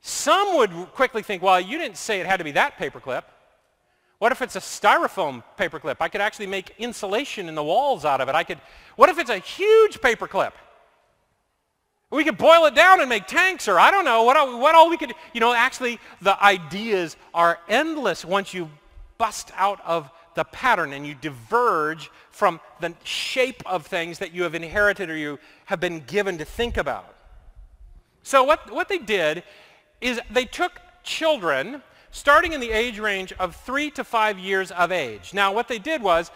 some 0.00 0.56
would 0.56 0.72
quickly 0.92 1.22
think, 1.22 1.40
well, 1.40 1.60
you 1.60 1.78
didn't 1.78 1.98
say 1.98 2.18
it 2.18 2.26
had 2.26 2.38
to 2.38 2.44
be 2.44 2.52
that 2.52 2.76
paperclip. 2.76 3.22
What 4.18 4.32
if 4.32 4.42
it's 4.42 4.56
a 4.56 4.60
styrofoam 4.60 5.44
paperclip? 5.56 5.98
I 6.00 6.08
could 6.08 6.20
actually 6.20 6.48
make 6.48 6.74
insulation 6.78 7.48
in 7.48 7.54
the 7.54 7.62
walls 7.62 8.04
out 8.04 8.20
of 8.20 8.28
it. 8.28 8.34
I 8.34 8.42
could, 8.42 8.58
what 8.96 9.08
if 9.08 9.20
it's 9.20 9.30
a 9.30 9.38
huge 9.38 10.00
paperclip? 10.00 10.50
We 12.10 12.24
could 12.24 12.38
boil 12.38 12.66
it 12.66 12.74
down 12.74 13.00
and 13.00 13.08
make 13.08 13.26
tanks, 13.26 13.68
or 13.68 13.78
I 13.78 13.92
don't 13.92 14.04
know, 14.04 14.24
what, 14.24 14.36
all, 14.36 14.58
what 14.58 14.74
all 14.74 14.90
we 14.90 14.96
could, 14.96 15.12
you 15.32 15.40
know, 15.40 15.52
actually 15.52 16.00
the 16.20 16.42
ideas 16.42 17.16
are 17.32 17.58
endless 17.68 18.24
once 18.24 18.52
you 18.52 18.68
bust 19.16 19.52
out 19.56 19.80
of 19.86 20.10
the 20.34 20.44
pattern 20.44 20.92
and 20.92 21.06
you 21.06 21.14
diverge 21.14 22.10
from 22.30 22.60
the 22.80 22.94
shape 23.04 23.62
of 23.66 23.86
things 23.86 24.18
that 24.18 24.32
you 24.32 24.42
have 24.42 24.54
inherited 24.54 25.08
or 25.08 25.16
you 25.16 25.38
have 25.66 25.78
been 25.78 26.00
given 26.00 26.38
to 26.38 26.44
think 26.44 26.76
about. 26.76 27.14
So 28.22 28.42
what, 28.42 28.72
what 28.72 28.88
they 28.88 28.98
did 28.98 29.44
is 30.00 30.20
they 30.30 30.44
took 30.44 30.80
children 31.04 31.82
starting 32.10 32.52
in 32.52 32.60
the 32.60 32.70
age 32.70 32.98
range 32.98 33.32
of 33.34 33.54
three 33.54 33.90
to 33.92 34.02
five 34.02 34.38
years 34.38 34.70
of 34.72 34.90
age. 34.90 35.32
Now 35.32 35.52
what 35.52 35.68
they 35.68 35.78
did 35.78 36.02
was, 36.02 36.30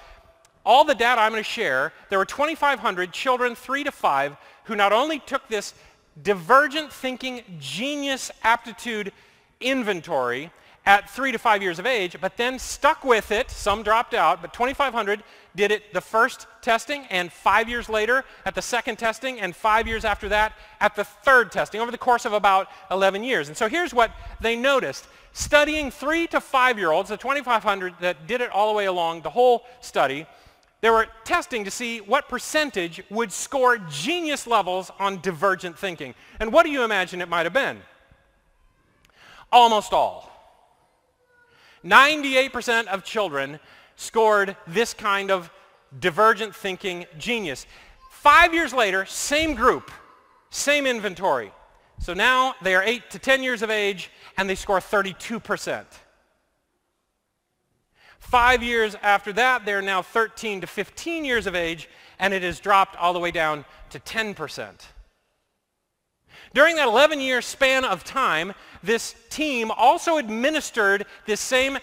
all 0.65 0.85
the 0.85 0.95
data 0.95 1.21
I'm 1.21 1.33
going 1.33 1.43
to 1.43 1.49
share, 1.49 1.93
there 2.09 2.19
were 2.19 2.25
2,500 2.25 3.13
children 3.13 3.55
three 3.55 3.85
to 3.85 3.93
five 3.93 4.37
who 4.65 4.77
not 4.77 4.93
only 4.93 5.19
took 5.19 5.49
this 5.49 5.75
divergent 6.23 6.93
thinking 6.93 7.43
genius 7.59 8.31
aptitude 8.43 9.13
inventory 9.61 10.51
at 10.87 11.09
three 11.09 11.33
to 11.33 11.39
five 11.39 11.63
years 11.63 11.79
of 11.79 11.87
age, 11.87 12.17
but 12.21 12.37
then 12.37 12.59
stuck 12.59 13.05
with 13.05 13.31
it. 13.31 13.51
Some 13.51 13.83
dropped 13.83 14.13
out, 14.13 14.43
but 14.43 14.53
2,500 14.53 15.23
did 15.57 15.71
it 15.71 15.95
the 15.95 16.01
first 16.01 16.47
testing, 16.61 17.07
and 17.11 17.33
five 17.33 17.69
years 17.69 17.89
later 17.89 18.25
at 18.45 18.55
the 18.55 18.61
second 18.61 18.99
testing, 18.99 19.41
and 19.41 19.57
five 19.57 19.89
years 19.89 20.05
after 20.05 20.29
that 20.29 20.53
at 20.81 20.95
the 20.95 21.05
third 21.05 21.51
testing, 21.51 21.81
over 21.81 21.91
the 21.91 21.99
course 21.99 22.27
of 22.27 22.35
about 22.35 22.69
11 22.91 23.25
years. 23.25 23.49
And 23.49 23.57
so 23.57 23.69
here's 23.69 23.95
what 23.95 24.11
they 24.41 24.57
noticed. 24.57 25.07
Studying 25.33 25.91
three 25.91 26.27
to 26.29 26.41
five-year-olds, 26.41 27.09
the 27.09 27.17
2,500 27.17 27.95
that 28.01 28.27
did 28.27 28.41
it 28.41 28.51
all 28.51 28.69
the 28.71 28.77
way 28.77 28.85
along 28.85 29.23
the 29.23 29.31
whole 29.31 29.65
study, 29.81 30.27
they 30.85 30.91
were 30.91 31.07
testing 31.25 31.65
to 31.65 31.71
see 31.71 32.03
what 32.03 32.29
percentage 32.29 33.03
would 33.09 33.33
score 33.33 33.79
genius 33.79 34.47
levels 34.47 34.91
on 34.99 35.19
divergent 35.23 35.79
thinking. 35.79 36.15
And 36.39 36.53
what 36.53 36.67
do 36.67 36.71
you 36.71 36.85
imagine 36.85 37.23
it 37.23 37.29
might 37.31 37.47
have 37.47 37.55
been? 37.55 37.81
Almost 39.51 39.95
all. 39.95 40.31
98% 41.83 42.89
of 42.89 43.03
children 43.03 43.61
scored 43.97 44.59
this 44.67 44.93
kind 44.93 45.31
of 45.31 45.51
divergent 46.01 46.55
thinking 46.55 47.07
genius. 47.17 47.65
Five 48.11 48.53
years 48.53 48.75
later, 48.75 49.07
same 49.07 49.55
group, 49.55 49.91
same 50.51 50.87
inventory. 50.87 51.51
So 51.99 52.13
now 52.13 52.57
they 52.61 52.75
are 52.75 52.83
8 52.83 53.09
to 53.09 53.19
10 53.19 53.43
years 53.43 53.63
of 53.63 53.71
age 53.71 54.11
and 54.37 54.51
they 54.51 54.55
score 54.55 54.81
32%. 54.81 55.87
Five 58.25 58.63
years 58.63 58.97
after 59.03 59.33
that, 59.35 59.65
they're 59.65 59.83
now 59.83 60.03
13 60.03 60.63
to 60.63 60.67
15 60.67 61.25
years 61.25 61.47
of 61.47 61.55
age, 61.55 61.89
and 62.19 62.35
it 62.35 62.43
has 62.43 62.59
dropped 62.59 62.97
all 62.97 63.13
the 63.13 63.21
way 63.21 63.31
down 63.31 63.65
to 63.91 64.01
10%. 64.01 64.87
During 66.53 66.75
that 66.77 66.89
11-year 66.89 67.43
span 67.43 67.85
of 67.85 68.03
time, 68.03 68.55
this 68.83 69.15
team 69.29 69.71
also 69.71 70.17
administered 70.17 71.07
this 71.27 71.41
same 71.41 71.79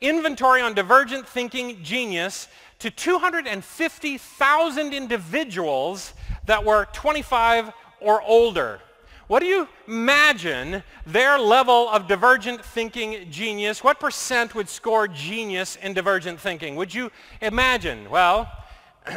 inventory 0.00 0.60
on 0.60 0.74
divergent 0.74 1.26
thinking 1.26 1.82
genius 1.82 2.46
to 2.78 2.90
250,000 2.90 4.92
individuals 4.92 6.12
that 6.44 6.64
were 6.64 6.86
25 6.92 7.72
or 8.00 8.20
older. 8.22 8.80
What 9.26 9.40
do 9.40 9.46
you 9.46 9.68
imagine 9.88 10.82
their 11.04 11.38
level 11.38 11.88
of 11.88 12.06
divergent 12.06 12.64
thinking 12.64 13.30
genius, 13.30 13.82
what 13.82 13.98
percent 13.98 14.54
would 14.54 14.68
score 14.68 15.08
genius 15.08 15.76
in 15.76 15.94
divergent 15.94 16.40
thinking? 16.40 16.76
Would 16.76 16.94
you 16.94 17.10
imagine? 17.40 18.08
Well, 18.08 18.50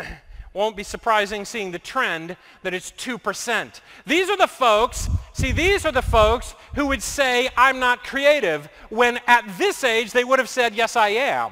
Won't 0.53 0.76
be 0.76 0.84
surprising 0.84 1.45
seeing 1.45 1.72
the 1.72 1.80
trend 1.80 2.36
that 2.64 2.74
it's 2.74 2.91
2%. 2.91 3.82
These 4.07 4.30
are 4.30 4.38
the 4.38 4.47
folks, 4.47 5.07
see, 5.32 5.51
these 5.51 5.86
are 5.86 5.91
the 5.91 6.01
folks 6.01 6.55
who 6.74 6.88
would 6.88 7.03
say, 7.03 7.49
I'm 7.55 7.80
not 7.80 8.03
creative, 8.03 8.68
when 8.89 9.20
at 9.28 9.45
this 9.60 9.84
age 9.84 10.12
they 10.12 10.24
would 10.24 10.39
have 10.39 10.49
said, 10.49 10.74
yes, 10.74 10.95
I 10.95 11.10
am. 11.10 11.51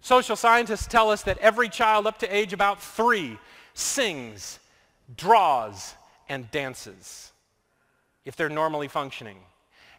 Social 0.00 0.36
scientists 0.36 0.86
tell 0.86 1.10
us 1.10 1.22
that 1.22 1.38
every 1.38 1.68
child 1.68 2.06
up 2.06 2.18
to 2.18 2.34
age 2.34 2.52
about 2.52 2.80
three 2.80 3.38
sings, 3.74 4.58
draws, 5.16 5.94
and 6.28 6.50
dances 6.50 7.32
if 8.24 8.36
they're 8.36 8.48
normally 8.48 8.88
functioning. 8.88 9.38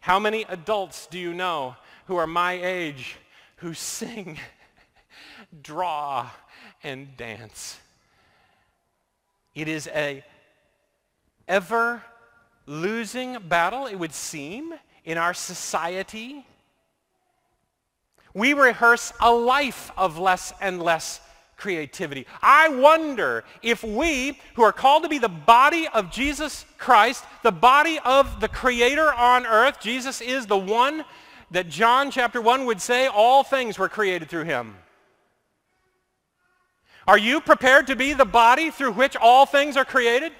How 0.00 0.18
many 0.18 0.44
adults 0.48 1.06
do 1.06 1.18
you 1.18 1.32
know 1.32 1.76
who 2.06 2.16
are 2.16 2.26
my 2.26 2.52
age 2.52 3.16
who 3.56 3.74
sing, 3.74 4.38
draw, 5.62 6.28
and 6.82 7.16
dance? 7.16 7.78
It 9.54 9.68
is 9.68 9.88
a 9.88 10.24
ever 11.46 12.02
losing 12.66 13.38
battle, 13.48 13.86
it 13.86 13.96
would 13.96 14.12
seem, 14.12 14.74
in 15.04 15.18
our 15.18 15.32
society 15.32 16.44
we 18.36 18.52
rehearse 18.52 19.14
a 19.18 19.32
life 19.32 19.90
of 19.96 20.18
less 20.18 20.52
and 20.60 20.82
less 20.82 21.22
creativity. 21.56 22.26
I 22.42 22.68
wonder 22.68 23.44
if 23.62 23.82
we, 23.82 24.38
who 24.54 24.62
are 24.62 24.72
called 24.72 25.02
to 25.04 25.08
be 25.08 25.18
the 25.18 25.28
body 25.28 25.88
of 25.88 26.10
Jesus 26.10 26.64
Christ, 26.78 27.24
the 27.42 27.52
body 27.52 27.98
of 28.04 28.40
the 28.40 28.48
Creator 28.48 29.12
on 29.14 29.46
earth, 29.46 29.80
Jesus 29.80 30.20
is 30.20 30.46
the 30.46 30.58
one 30.58 31.04
that 31.50 31.68
John 31.68 32.10
chapter 32.10 32.40
1 32.40 32.66
would 32.66 32.80
say 32.80 33.06
all 33.06 33.42
things 33.42 33.78
were 33.78 33.88
created 33.88 34.28
through 34.28 34.44
him. 34.44 34.76
Are 37.08 37.18
you 37.18 37.40
prepared 37.40 37.86
to 37.86 37.96
be 37.96 38.12
the 38.12 38.24
body 38.24 38.70
through 38.70 38.92
which 38.92 39.16
all 39.16 39.46
things 39.46 39.76
are 39.76 39.84
created? 39.84 40.32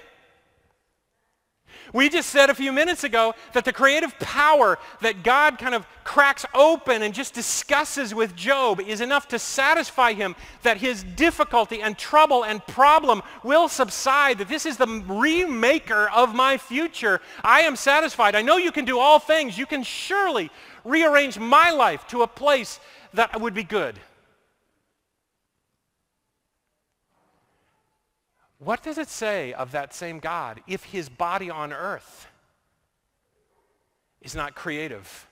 We 1.93 2.09
just 2.09 2.29
said 2.29 2.49
a 2.49 2.55
few 2.55 2.71
minutes 2.71 3.03
ago 3.03 3.33
that 3.53 3.65
the 3.65 3.73
creative 3.73 4.17
power 4.19 4.77
that 5.01 5.23
God 5.23 5.57
kind 5.57 5.73
of 5.73 5.85
cracks 6.03 6.45
open 6.53 7.01
and 7.01 7.13
just 7.13 7.33
discusses 7.33 8.13
with 8.13 8.35
Job 8.35 8.79
is 8.79 9.01
enough 9.01 9.27
to 9.29 9.39
satisfy 9.39 10.13
him 10.13 10.35
that 10.63 10.77
his 10.77 11.03
difficulty 11.03 11.81
and 11.81 11.97
trouble 11.97 12.43
and 12.43 12.65
problem 12.67 13.21
will 13.43 13.67
subside, 13.67 14.37
that 14.37 14.47
this 14.47 14.65
is 14.65 14.77
the 14.77 14.85
remaker 14.85 16.09
of 16.13 16.33
my 16.33 16.57
future. 16.57 17.21
I 17.43 17.61
am 17.61 17.75
satisfied. 17.75 18.35
I 18.35 18.41
know 18.41 18.57
you 18.57 18.71
can 18.71 18.85
do 18.85 18.99
all 18.99 19.19
things. 19.19 19.57
You 19.57 19.65
can 19.65 19.83
surely 19.83 20.49
rearrange 20.83 21.37
my 21.39 21.71
life 21.71 22.07
to 22.07 22.21
a 22.21 22.27
place 22.27 22.79
that 23.13 23.39
would 23.39 23.53
be 23.53 23.63
good. 23.63 23.99
What 28.59 28.83
does 28.83 28.97
it 28.97 29.09
say 29.09 29.53
of 29.53 29.71
that 29.71 29.93
same 29.93 30.19
God 30.19 30.61
if 30.67 30.85
his 30.85 31.09
body 31.09 31.49
on 31.49 31.71
earth 31.71 32.27
is 34.21 34.35
not 34.35 34.55
creative 34.55 35.27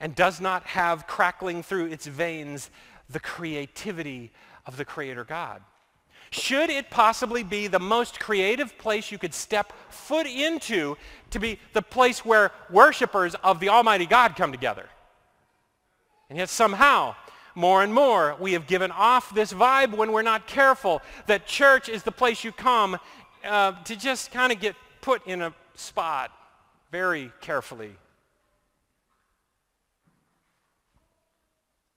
and 0.00 0.14
does 0.14 0.40
not 0.40 0.64
have 0.66 1.06
crackling 1.06 1.62
through 1.62 1.86
its 1.86 2.06
veins 2.06 2.70
the 3.10 3.20
creativity 3.20 4.30
of 4.66 4.76
the 4.76 4.84
Creator 4.84 5.24
God? 5.24 5.62
Should 6.30 6.70
it 6.70 6.90
possibly 6.90 7.42
be 7.42 7.66
the 7.66 7.78
most 7.78 8.18
creative 8.18 8.76
place 8.78 9.12
you 9.12 9.18
could 9.18 9.34
step 9.34 9.72
foot 9.88 10.26
into 10.26 10.96
to 11.30 11.38
be 11.38 11.60
the 11.72 11.82
place 11.82 12.24
where 12.24 12.50
worshipers 12.70 13.34
of 13.36 13.60
the 13.60 13.68
Almighty 13.68 14.06
God 14.06 14.34
come 14.36 14.50
together? 14.50 14.88
And 16.28 16.38
yet 16.38 16.48
somehow 16.48 17.14
more 17.54 17.82
and 17.82 17.94
more. 17.94 18.36
We 18.38 18.52
have 18.52 18.66
given 18.66 18.90
off 18.90 19.34
this 19.34 19.52
vibe 19.52 19.96
when 19.96 20.12
we're 20.12 20.22
not 20.22 20.46
careful 20.46 21.02
that 21.26 21.46
church 21.46 21.88
is 21.88 22.02
the 22.02 22.12
place 22.12 22.44
you 22.44 22.52
come 22.52 22.98
uh, 23.44 23.72
to 23.84 23.96
just 23.96 24.32
kind 24.32 24.52
of 24.52 24.60
get 24.60 24.74
put 25.00 25.26
in 25.26 25.42
a 25.42 25.54
spot 25.74 26.32
very 26.90 27.32
carefully. 27.40 27.92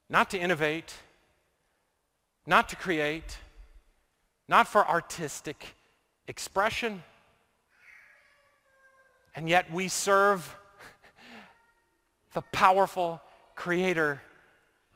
Not 0.09 0.29
to 0.31 0.39
innovate, 0.39 0.93
not 2.45 2.69
to 2.69 2.75
create, 2.75 3.37
not 4.47 4.67
for 4.67 4.87
artistic 4.87 5.75
expression. 6.27 7.03
And 9.35 9.49
yet 9.49 9.71
we 9.71 9.87
serve 9.87 10.55
the 12.33 12.41
powerful 12.41 13.21
creator 13.55 14.21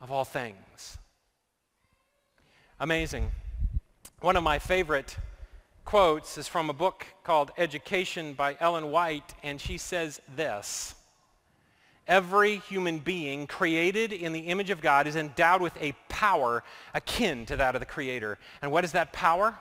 of 0.02 0.10
all 0.10 0.24
things. 0.24 0.98
Amazing. 2.80 3.30
One 4.20 4.36
of 4.36 4.42
my 4.42 4.58
favorite 4.58 5.16
quotes 5.84 6.36
is 6.36 6.48
from 6.48 6.68
a 6.68 6.72
book 6.74 7.06
called 7.22 7.52
Education 7.56 8.34
by 8.34 8.56
Ellen 8.60 8.90
White, 8.90 9.34
and 9.44 9.60
she 9.60 9.78
says 9.78 10.20
this. 10.36 10.96
Every 12.08 12.56
human 12.56 12.98
being 12.98 13.46
created 13.46 14.12
in 14.12 14.32
the 14.32 14.40
image 14.40 14.70
of 14.70 14.80
God 14.80 15.06
is 15.06 15.14
endowed 15.14 15.62
with 15.62 15.80
a 15.80 15.94
power 16.08 16.64
akin 16.94 17.46
to 17.46 17.56
that 17.56 17.76
of 17.76 17.80
the 17.80 17.86
Creator. 17.86 18.38
And 18.60 18.72
what 18.72 18.84
is 18.84 18.92
that 18.92 19.12
power? 19.12 19.56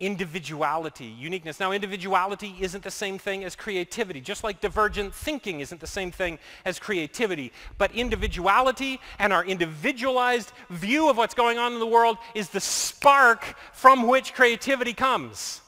Individuality, 0.00 1.04
uniqueness. 1.06 1.60
Now, 1.60 1.72
individuality 1.72 2.54
isn't 2.60 2.82
the 2.82 2.90
same 2.90 3.16
thing 3.16 3.44
as 3.44 3.54
creativity, 3.54 4.20
just 4.20 4.42
like 4.42 4.60
divergent 4.60 5.14
thinking 5.14 5.60
isn't 5.60 5.80
the 5.80 5.86
same 5.86 6.10
thing 6.10 6.38
as 6.64 6.78
creativity. 6.78 7.52
But 7.78 7.92
individuality 7.92 9.00
and 9.18 9.32
our 9.32 9.44
individualized 9.44 10.52
view 10.68 11.08
of 11.08 11.16
what's 11.16 11.34
going 11.34 11.58
on 11.58 11.72
in 11.72 11.78
the 11.78 11.86
world 11.86 12.18
is 12.34 12.48
the 12.48 12.60
spark 12.60 13.56
from 13.72 14.08
which 14.08 14.34
creativity 14.34 14.92
comes. 14.92 15.60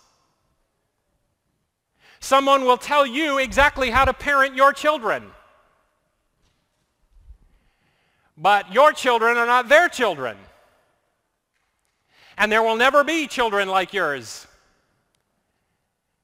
Someone 2.18 2.64
will 2.64 2.78
tell 2.78 3.06
you 3.06 3.38
exactly 3.38 3.90
how 3.90 4.04
to 4.04 4.12
parent 4.12 4.56
your 4.56 4.72
children. 4.72 5.22
But 8.36 8.74
your 8.74 8.92
children 8.92 9.36
are 9.36 9.46
not 9.46 9.68
their 9.68 9.88
children 9.88 10.36
and 12.37 12.51
there 12.51 12.62
will 12.62 12.76
never 12.76 13.05
be 13.05 13.26
children 13.26 13.68
like 13.68 13.93
yours. 13.93 14.47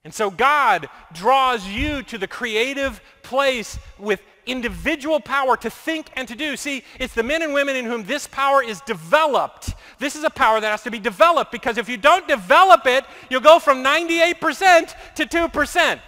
And 0.03 0.13
so 0.13 0.29
God 0.29 0.89
draws 1.13 1.67
you 1.67 2.03
to 2.03 2.17
the 2.17 2.27
creative 2.27 3.01
place 3.21 3.79
with 3.97 4.21
individual 4.45 5.21
power 5.21 5.55
to 5.55 5.69
think 5.69 6.09
and 6.15 6.27
to 6.27 6.35
do. 6.35 6.57
See, 6.57 6.83
it's 6.99 7.13
the 7.13 7.23
men 7.23 7.41
and 7.41 7.53
women 7.53 7.77
in 7.77 7.85
whom 7.85 8.03
this 8.03 8.27
power 8.27 8.61
is 8.61 8.81
developed. 8.81 9.73
This 9.99 10.17
is 10.17 10.25
a 10.25 10.29
power 10.29 10.59
that 10.59 10.69
has 10.69 10.83
to 10.83 10.91
be 10.91 10.99
developed 10.99 11.51
because 11.51 11.77
if 11.77 11.87
you 11.87 11.95
don't 11.95 12.27
develop 12.27 12.85
it, 12.85 13.05
you'll 13.29 13.41
go 13.41 13.59
from 13.59 13.83
98% 13.83 14.93
to 15.15 15.25
2%. 15.25 15.99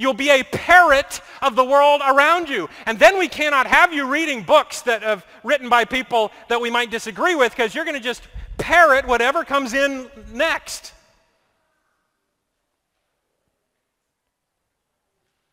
You'll 0.00 0.14
be 0.14 0.30
a 0.30 0.42
parrot 0.44 1.20
of 1.42 1.56
the 1.56 1.64
world 1.64 2.00
around 2.02 2.48
you. 2.48 2.70
And 2.86 2.98
then 2.98 3.18
we 3.18 3.28
cannot 3.28 3.66
have 3.66 3.92
you 3.92 4.06
reading 4.06 4.42
books 4.42 4.80
that 4.82 5.02
have 5.02 5.26
written 5.44 5.68
by 5.68 5.84
people 5.84 6.32
that 6.48 6.58
we 6.58 6.70
might 6.70 6.90
disagree 6.90 7.34
with 7.34 7.52
because 7.52 7.74
you're 7.74 7.84
going 7.84 7.98
to 7.98 8.02
just 8.02 8.22
parrot 8.56 9.06
whatever 9.06 9.44
comes 9.44 9.74
in 9.74 10.08
next. 10.32 10.94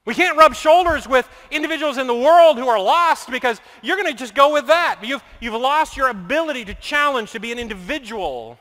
We 0.05 0.13
can't 0.13 0.37
rub 0.37 0.55
shoulders 0.55 1.09
with 1.09 1.27
individuals 1.51 1.97
in 1.97 2.07
the 2.07 2.15
world 2.15 2.57
who 2.57 2.69
are 2.69 2.81
lost 2.81 3.29
because 3.29 3.59
you're 3.81 3.97
going 3.97 4.09
to 4.09 4.17
just 4.17 4.33
go 4.33 4.53
with 4.53 4.67
that. 4.67 4.99
You've, 5.03 5.25
you've 5.41 5.55
lost 5.55 5.97
your 5.97 6.07
ability 6.07 6.63
to 6.63 6.73
challenge, 6.73 7.33
to 7.33 7.41
be 7.41 7.51
an 7.51 7.59
individual. 7.59 8.57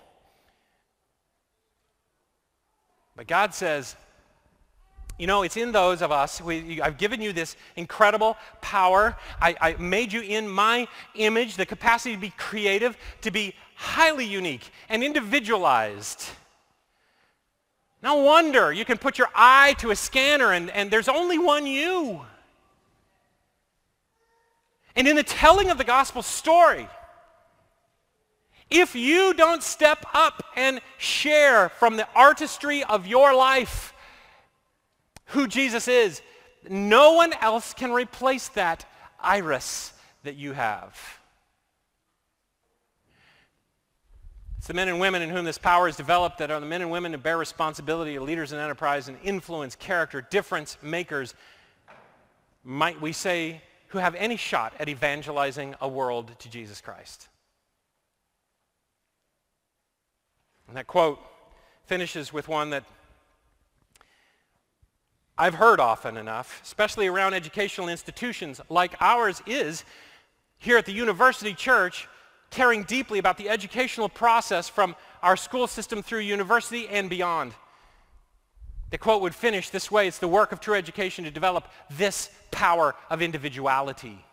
But 3.14 3.28
God 3.28 3.54
says, 3.54 3.94
you 5.18 5.26
know, 5.26 5.42
it's 5.42 5.56
in 5.56 5.72
those 5.72 6.02
of 6.02 6.12
us. 6.12 6.40
We, 6.40 6.80
I've 6.80 6.98
given 6.98 7.22
you 7.22 7.32
this 7.32 7.56
incredible 7.74 8.36
power. 8.60 9.16
I, 9.40 9.56
I 9.60 9.72
made 9.78 10.12
you 10.12 10.20
in 10.20 10.48
my 10.48 10.88
image, 11.14 11.56
the 11.56 11.64
capacity 11.64 12.14
to 12.14 12.20
be 12.20 12.30
creative, 12.36 12.96
to 13.22 13.30
be 13.30 13.54
highly 13.76 14.26
unique 14.26 14.70
and 14.88 15.02
individualized. 15.02 16.24
No 18.02 18.16
wonder 18.16 18.72
you 18.72 18.84
can 18.84 18.98
put 18.98 19.16
your 19.16 19.28
eye 19.34 19.74
to 19.78 19.90
a 19.90 19.96
scanner 19.96 20.52
and, 20.52 20.70
and 20.70 20.90
there's 20.90 21.08
only 21.08 21.38
one 21.38 21.66
you. 21.66 22.20
And 24.94 25.08
in 25.08 25.16
the 25.16 25.22
telling 25.22 25.70
of 25.70 25.78
the 25.78 25.84
gospel 25.84 26.22
story, 26.22 26.88
if 28.70 28.94
you 28.94 29.32
don't 29.34 29.62
step 29.62 30.04
up 30.12 30.42
and 30.56 30.80
share 30.98 31.68
from 31.68 31.96
the 31.96 32.08
artistry 32.14 32.82
of 32.84 33.06
your 33.06 33.34
life, 33.34 33.94
who 35.26 35.46
Jesus 35.46 35.88
is. 35.88 36.22
No 36.68 37.12
one 37.12 37.32
else 37.34 37.74
can 37.74 37.92
replace 37.92 38.48
that 38.50 38.84
iris 39.20 39.92
that 40.24 40.36
you 40.36 40.52
have. 40.52 40.98
It's 44.58 44.66
the 44.66 44.74
men 44.74 44.88
and 44.88 44.98
women 44.98 45.22
in 45.22 45.30
whom 45.30 45.44
this 45.44 45.58
power 45.58 45.86
is 45.86 45.96
developed 45.96 46.38
that 46.38 46.50
are 46.50 46.58
the 46.58 46.66
men 46.66 46.82
and 46.82 46.90
women 46.90 47.12
who 47.12 47.18
bear 47.18 47.38
responsibility, 47.38 48.18
leaders 48.18 48.52
in 48.52 48.58
enterprise 48.58 49.08
and 49.08 49.16
influence, 49.22 49.76
character, 49.76 50.26
difference 50.28 50.76
makers. 50.82 51.34
Might 52.64 53.00
we 53.00 53.12
say 53.12 53.62
who 53.88 53.98
have 53.98 54.14
any 54.16 54.36
shot 54.36 54.72
at 54.78 54.88
evangelizing 54.88 55.74
a 55.80 55.88
world 55.88 56.38
to 56.40 56.50
Jesus 56.50 56.80
Christ. 56.80 57.28
And 60.68 60.76
that 60.76 60.86
quote 60.86 61.20
finishes 61.84 62.32
with 62.32 62.48
one 62.48 62.70
that 62.70 62.84
I've 65.38 65.54
heard 65.54 65.80
often 65.80 66.16
enough, 66.16 66.62
especially 66.64 67.08
around 67.08 67.34
educational 67.34 67.88
institutions 67.88 68.60
like 68.70 68.94
ours 69.00 69.42
is 69.46 69.84
here 70.58 70.78
at 70.78 70.86
the 70.86 70.92
University 70.92 71.52
Church, 71.52 72.08
caring 72.50 72.84
deeply 72.84 73.18
about 73.18 73.36
the 73.36 73.50
educational 73.50 74.08
process 74.08 74.66
from 74.66 74.96
our 75.22 75.36
school 75.36 75.66
system 75.66 76.02
through 76.02 76.20
university 76.20 76.88
and 76.88 77.10
beyond. 77.10 77.52
The 78.90 78.96
quote 78.96 79.20
would 79.20 79.34
finish 79.34 79.68
this 79.68 79.90
way, 79.90 80.08
it's 80.08 80.18
the 80.18 80.28
work 80.28 80.52
of 80.52 80.60
true 80.60 80.74
education 80.74 81.24
to 81.24 81.30
develop 81.30 81.68
this 81.90 82.30
power 82.50 82.94
of 83.10 83.20
individuality, 83.20 84.24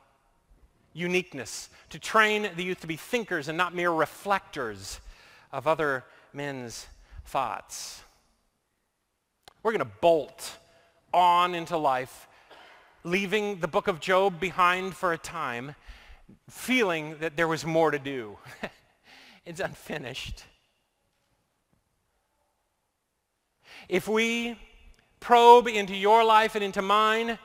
uniqueness, 0.93 1.69
to 1.89 1.99
train 1.99 2.49
the 2.55 2.63
youth 2.63 2.79
to 2.79 2.87
be 2.87 2.95
thinkers 2.95 3.49
and 3.49 3.57
not 3.57 3.75
mere 3.75 3.91
reflectors 3.91 5.01
of 5.51 5.67
other 5.67 6.05
men's 6.31 6.87
thoughts. 7.25 8.03
We're 9.63 9.71
going 9.71 9.79
to 9.79 9.97
bolt 9.99 10.57
on 11.13 11.55
into 11.55 11.77
life, 11.77 12.27
leaving 13.03 13.59
the 13.59 13.67
book 13.67 13.87
of 13.87 13.99
Job 13.99 14.39
behind 14.39 14.95
for 14.95 15.13
a 15.13 15.17
time, 15.17 15.75
feeling 16.49 17.17
that 17.19 17.37
there 17.37 17.47
was 17.47 17.65
more 17.65 17.91
to 17.91 17.99
do. 17.99 18.37
it's 19.45 19.59
unfinished. 19.59 20.43
If 23.89 24.07
we 24.07 24.57
probe 25.19 25.67
into 25.67 25.95
your 25.95 26.23
life 26.23 26.55
and 26.55 26.63
into 26.63 26.81
mine, 26.81 27.37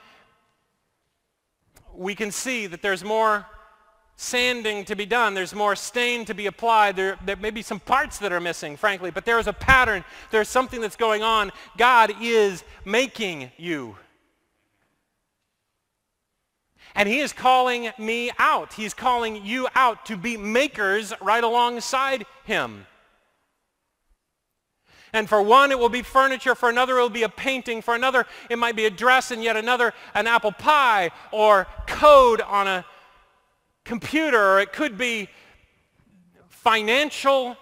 we 1.94 2.14
can 2.14 2.30
see 2.30 2.66
that 2.66 2.82
there's 2.82 3.02
more 3.02 3.46
sanding 4.20 4.84
to 4.84 4.96
be 4.96 5.06
done. 5.06 5.32
There's 5.32 5.54
more 5.54 5.76
stain 5.76 6.24
to 6.24 6.34
be 6.34 6.46
applied. 6.46 6.96
There, 6.96 7.16
there 7.24 7.36
may 7.36 7.50
be 7.50 7.62
some 7.62 7.78
parts 7.78 8.18
that 8.18 8.32
are 8.32 8.40
missing, 8.40 8.76
frankly, 8.76 9.12
but 9.12 9.24
there 9.24 9.38
is 9.38 9.46
a 9.46 9.52
pattern. 9.52 10.04
There's 10.32 10.48
something 10.48 10.80
that's 10.80 10.96
going 10.96 11.22
on. 11.22 11.52
God 11.76 12.12
is 12.20 12.64
making 12.84 13.52
you. 13.56 13.96
And 16.96 17.08
he 17.08 17.20
is 17.20 17.32
calling 17.32 17.92
me 17.96 18.32
out. 18.40 18.72
He's 18.72 18.92
calling 18.92 19.46
you 19.46 19.68
out 19.76 20.06
to 20.06 20.16
be 20.16 20.36
makers 20.36 21.12
right 21.20 21.44
alongside 21.44 22.26
him. 22.44 22.86
And 25.12 25.28
for 25.28 25.40
one, 25.40 25.70
it 25.70 25.78
will 25.78 25.88
be 25.88 26.02
furniture. 26.02 26.56
For 26.56 26.68
another, 26.68 26.98
it 26.98 27.02
will 27.02 27.08
be 27.08 27.22
a 27.22 27.28
painting. 27.28 27.82
For 27.82 27.94
another, 27.94 28.26
it 28.50 28.58
might 28.58 28.74
be 28.74 28.86
a 28.86 28.90
dress. 28.90 29.30
And 29.30 29.44
yet 29.44 29.56
another, 29.56 29.94
an 30.12 30.26
apple 30.26 30.50
pie 30.50 31.12
or 31.30 31.68
code 31.86 32.40
on 32.40 32.66
a 32.66 32.84
computer, 33.88 34.38
or 34.38 34.60
it 34.60 34.72
could 34.72 34.98
be 34.98 35.28
financial 36.50 37.56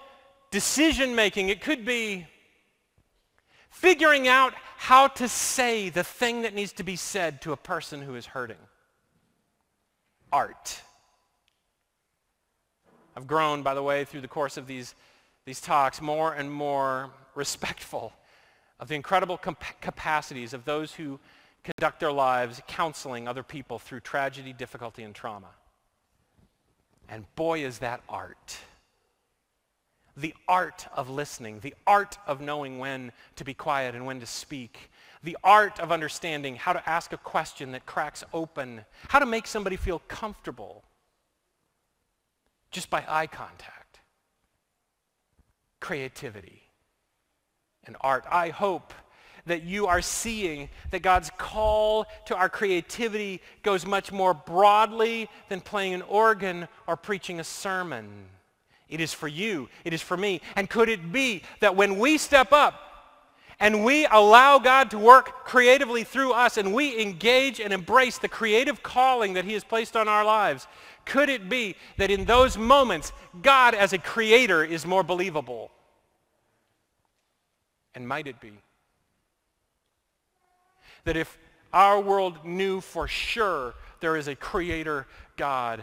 decision 0.51 1.15
making. 1.15 1.49
It 1.51 1.61
could 1.61 1.85
be 1.85 2.27
figuring 3.71 4.27
out 4.27 4.53
how 4.77 5.07
to 5.07 5.29
say 5.29 5.89
the 5.89 6.03
thing 6.03 6.43
that 6.43 6.53
needs 6.53 6.73
to 6.73 6.83
be 6.83 6.97
said 6.97 7.41
to 7.43 7.53
a 7.53 7.57
person 7.57 8.03
who 8.03 8.17
is 8.17 8.27
hurting. 8.27 8.57
Art. 10.33 10.83
I've 13.17 13.29
grown, 13.29 13.63
by 13.63 13.75
the 13.75 13.83
way, 13.83 14.05
through 14.05 14.23
the 14.23 14.29
course 14.29 14.57
of 14.57 14.67
these, 14.67 14.97
these 15.45 15.61
talks, 15.61 16.01
more 16.01 16.35
and 16.35 16.51
more 16.51 17.11
respectful 17.37 18.13
of 18.81 18.89
the 18.89 18.97
incredible 18.97 19.39
comp- 19.39 19.81
capacities 19.81 20.53
of 20.53 20.65
those 20.65 20.93
who 20.93 21.21
conduct 21.63 22.01
their 22.01 22.13
lives 22.13 22.61
counseling 22.67 23.29
other 23.29 23.45
people 23.45 23.79
through 23.79 24.01
tragedy, 24.01 24.53
difficulty, 24.53 25.05
and 25.05 25.15
trauma. 25.15 25.49
And 27.09 27.25
boy, 27.35 27.65
is 27.65 27.79
that 27.79 28.03
art. 28.09 28.59
The 30.17 30.35
art 30.49 30.87
of 30.95 31.11
listening, 31.11 31.61
the 31.61 31.75
art 31.87 32.19
of 32.27 32.41
knowing 32.41 32.79
when 32.79 33.13
to 33.37 33.45
be 33.45 33.55
quiet 33.55 33.95
and 33.95 34.07
when 34.07 34.21
to 34.21 34.27
speak, 34.27 34.91
the 35.23 35.37
art 35.45 35.79
of 35.79 35.93
understanding 35.93 36.57
how 36.57 36.73
to 36.73 36.89
ask 36.89 37.13
a 37.13 37.19
question 37.19 37.73
that 37.73 37.85
cracks 37.85 38.25
open, 38.33 38.85
how 39.09 39.19
to 39.19 39.27
make 39.27 39.47
somebody 39.47 39.77
feel 39.77 40.01
comfortable 40.09 40.85
just 42.71 42.91
by 42.91 43.05
eye 43.09 43.27
contact, 43.27 44.01
creativity, 45.81 46.63
and 47.85 47.97
art. 48.01 48.25
I 48.31 48.51
hope 48.51 48.93
that 49.47 49.63
you 49.63 49.87
are 49.87 50.03
seeing 50.03 50.69
that 50.91 51.03
God's 51.03 51.31
call 51.39 52.07
to 52.27 52.37
our 52.37 52.49
creativity 52.49 53.41
goes 53.63 53.87
much 53.87 54.13
more 54.13 54.35
broadly 54.35 55.29
than 55.49 55.61
playing 55.61 55.95
an 55.95 56.03
organ 56.03 56.69
or 56.87 56.97
preaching 56.97 57.41
a 57.41 57.45
sermon. 57.45 58.09
It 58.89 59.01
is 59.01 59.13
for 59.13 59.29
you. 59.29 59.69
It 59.85 59.93
is 59.93 60.03
for 60.03 60.17
me. 60.17 60.41
And 60.55 60.69
could 60.69 60.89
it 60.89 61.13
be 61.13 61.43
that 61.61 61.75
when 61.77 61.99
we 61.99 62.19
step 62.19 62.53
up 62.53 62.83
and 63.59 63.85
we 63.85 64.07
allow 64.07 64.59
God 64.59 64.91
to 64.91 64.99
work 64.99 65.45
creatively 65.45 66.05
through 66.05 66.33
us 66.33 66.57
and 66.57 66.75
we 66.75 67.01
engage 67.01 67.59
and 67.59 67.73
embrace 67.73 68.19
the 68.19 68.29
creative 68.29 68.83
calling 68.83 69.35
that 69.35 69.45
he 69.45 69.55
has 69.55 69.65
placed 69.65 69.97
on 69.97 70.09
our 70.09 70.25
lives, 70.25 70.67
could 71.05 71.29
it 71.29 71.49
be 71.49 71.77
that 71.97 72.11
in 72.11 72.25
those 72.25 72.59
moments, 72.59 73.13
God 73.43 73.75
as 73.75 73.93
a 73.93 73.99
creator 73.99 74.65
is 74.65 74.85
more 74.85 75.03
believable? 75.03 75.71
And 77.95 78.07
might 78.07 78.27
it 78.27 78.41
be 78.41 78.53
that 81.07 81.17
if 81.17 81.39
our 81.73 82.01
world 82.01 82.45
knew 82.45 82.81
for 82.81 83.07
sure 83.07 83.75
there 84.01 84.17
is 84.17 84.27
a 84.27 84.35
creator 84.35 85.07
God, 85.37 85.81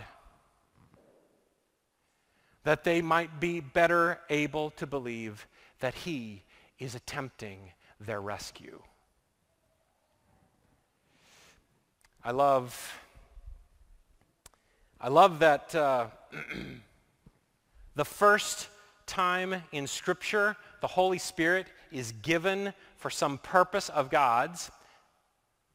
that 2.66 2.84
they 2.84 3.02
might 3.02 3.40
be 3.40 3.62
better 3.62 4.20
able 4.30 4.72
to 4.72 4.86
believe 4.86 5.48
that 5.80 5.94
he 5.94 6.44
is 6.78 6.94
attempting 6.94 7.72
their 8.02 8.20
rescue. 8.20 8.82
I 12.22 12.32
love, 12.32 13.00
I 15.00 15.08
love 15.08 15.40
that 15.40 15.74
uh, 15.74 16.08
the 17.96 18.06
first 18.06 18.68
time 19.06 19.56
in 19.72 19.88
Scripture 19.88 20.58
the 20.82 20.88
Holy 20.88 21.18
Spirit 21.18 21.68
is 21.94 22.12
given 22.24 22.74
for 22.98 23.10
some 23.10 23.38
purpose 23.38 23.88
of 23.88 24.10
God's, 24.10 24.70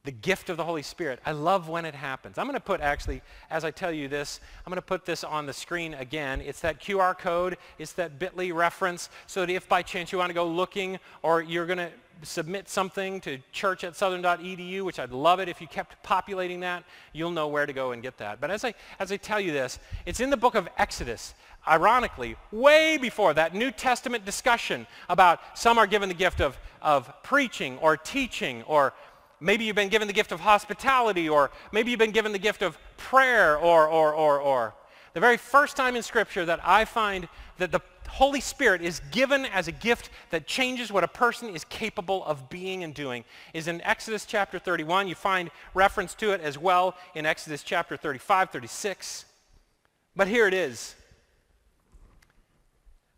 the 0.05 0.11
gift 0.11 0.49
of 0.49 0.57
the 0.57 0.63
Holy 0.63 0.81
Spirit. 0.81 1.19
I 1.25 1.33
love 1.33 1.67
when 1.67 1.85
it 1.85 1.93
happens. 1.93 2.37
I'm 2.37 2.45
going 2.45 2.53
to 2.55 2.59
put 2.61 2.79
actually, 2.79 3.21
as 3.49 3.65
I 3.65 3.71
tell 3.71 3.91
you 3.91 4.07
this, 4.07 4.39
I'm 4.65 4.71
going 4.71 4.77
to 4.77 4.81
put 4.81 5.05
this 5.05 5.23
on 5.23 5.45
the 5.45 5.53
screen 5.53 5.93
again. 5.93 6.41
It's 6.41 6.61
that 6.61 6.79
QR 6.79 7.17
code. 7.17 7.57
It's 7.77 7.93
that 7.93 8.17
bit.ly 8.17 8.51
reference 8.51 9.09
so 9.27 9.41
that 9.41 9.51
if 9.51 9.67
by 9.67 9.81
chance 9.81 10.11
you 10.11 10.17
want 10.17 10.29
to 10.29 10.33
go 10.33 10.47
looking 10.47 10.99
or 11.21 11.41
you're 11.41 11.65
going 11.65 11.79
to 11.79 11.91
submit 12.21 12.69
something 12.69 13.21
to 13.21 13.39
church 13.51 13.83
at 13.83 13.95
southern.edu, 13.95 14.83
which 14.83 14.99
I'd 14.99 15.11
love 15.11 15.39
it 15.39 15.49
if 15.49 15.61
you 15.61 15.67
kept 15.67 16.01
populating 16.03 16.61
that, 16.61 16.83
you'll 17.13 17.31
know 17.31 17.47
where 17.47 17.65
to 17.65 17.73
go 17.73 17.91
and 17.91 18.01
get 18.01 18.17
that. 18.17 18.39
But 18.39 18.51
as 18.51 18.63
I, 18.63 18.73
as 18.99 19.11
I 19.11 19.17
tell 19.17 19.39
you 19.39 19.51
this, 19.51 19.79
it's 20.05 20.19
in 20.19 20.29
the 20.29 20.37
book 20.37 20.55
of 20.55 20.67
Exodus 20.77 21.33
ironically, 21.67 22.35
way 22.51 22.97
before 22.97 23.33
that 23.33 23.53
New 23.53 23.71
Testament 23.71 24.25
discussion 24.25 24.87
about 25.07 25.39
some 25.57 25.77
are 25.77 25.87
given 25.87 26.09
the 26.09 26.15
gift 26.15 26.41
of, 26.41 26.57
of 26.81 27.11
preaching 27.23 27.77
or 27.79 27.97
teaching 27.97 28.63
or 28.63 28.93
Maybe 29.41 29.63
you've 29.63 29.75
been 29.75 29.89
given 29.89 30.07
the 30.07 30.13
gift 30.13 30.31
of 30.31 30.41
hospitality, 30.41 31.29
or 31.29 31.51
maybe 31.71 31.91
you've 31.91 31.99
been 31.99 32.11
given 32.11 32.31
the 32.31 32.39
gift 32.39 32.61
of 32.61 32.77
prayer, 32.97 33.57
or, 33.57 33.87
or, 33.87 34.13
or, 34.13 34.39
or. 34.39 34.73
The 35.13 35.19
very 35.19 35.37
first 35.37 35.75
time 35.75 35.95
in 35.95 36.03
Scripture 36.03 36.45
that 36.45 36.59
I 36.63 36.85
find 36.85 37.27
that 37.57 37.71
the 37.71 37.81
Holy 38.07 38.41
Spirit 38.41 38.81
is 38.81 39.01
given 39.11 39.45
as 39.45 39.67
a 39.67 39.71
gift 39.71 40.09
that 40.31 40.47
changes 40.47 40.91
what 40.91 41.03
a 41.03 41.07
person 41.07 41.49
is 41.49 41.63
capable 41.63 42.25
of 42.25 42.49
being 42.49 42.83
and 42.83 42.93
doing 42.93 43.23
is 43.53 43.67
in 43.67 43.81
Exodus 43.81 44.25
chapter 44.25 44.59
31. 44.59 45.07
You 45.07 45.15
find 45.15 45.51
reference 45.73 46.13
to 46.15 46.31
it 46.31 46.41
as 46.41 46.57
well 46.57 46.95
in 47.15 47.25
Exodus 47.25 47.63
chapter 47.63 47.95
35, 47.95 48.49
36. 48.49 49.25
But 50.15 50.27
here 50.27 50.47
it 50.47 50.53
is. 50.53 50.95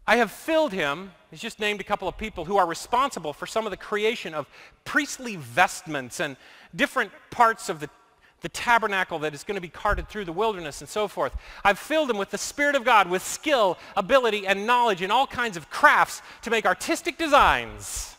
I 0.05 0.17
have 0.17 0.32
filled 0.32 0.74
him, 0.74 1.11
he's 1.32 1.41
just 1.41 1.59
named 1.59 1.82
a 1.82 1.84
couple 1.84 2.07
of 2.07 2.17
people 2.17 2.45
who 2.45 2.57
are 2.57 2.67
responsible 2.67 3.34
for 3.34 3.47
some 3.47 3.65
of 3.65 3.71
the 3.71 3.77
creation 3.77 4.34
of 4.34 4.47
priestly 4.86 5.38
vestments 5.38 6.19
and 6.19 6.38
different 6.75 7.11
parts 7.32 7.69
of 7.69 7.79
the, 7.79 7.89
the 8.41 8.49
tabernacle 8.49 9.17
that 9.19 9.34
is 9.34 9.43
going 9.43 9.55
to 9.55 9.61
be 9.61 9.69
carted 9.69 10.07
through 10.07 10.25
the 10.25 10.34
wilderness 10.34 10.82
and 10.82 10.89
so 10.89 11.07
forth. 11.07 11.36
I've 11.63 11.79
filled 11.79 12.09
him 12.09 12.17
with 12.17 12.29
the 12.29 12.38
Spirit 12.38 12.75
of 12.75 12.84
God, 12.84 13.09
with 13.09 13.23
skill, 13.23 13.79
ability, 13.97 14.45
and 14.45 14.67
knowledge 14.67 15.01
in 15.01 15.09
all 15.09 15.25
kinds 15.25 15.57
of 15.57 15.69
crafts 15.69 16.21
to 16.43 16.51
make 16.51 16.65
artistic 16.65 17.17
designs. 17.17 18.15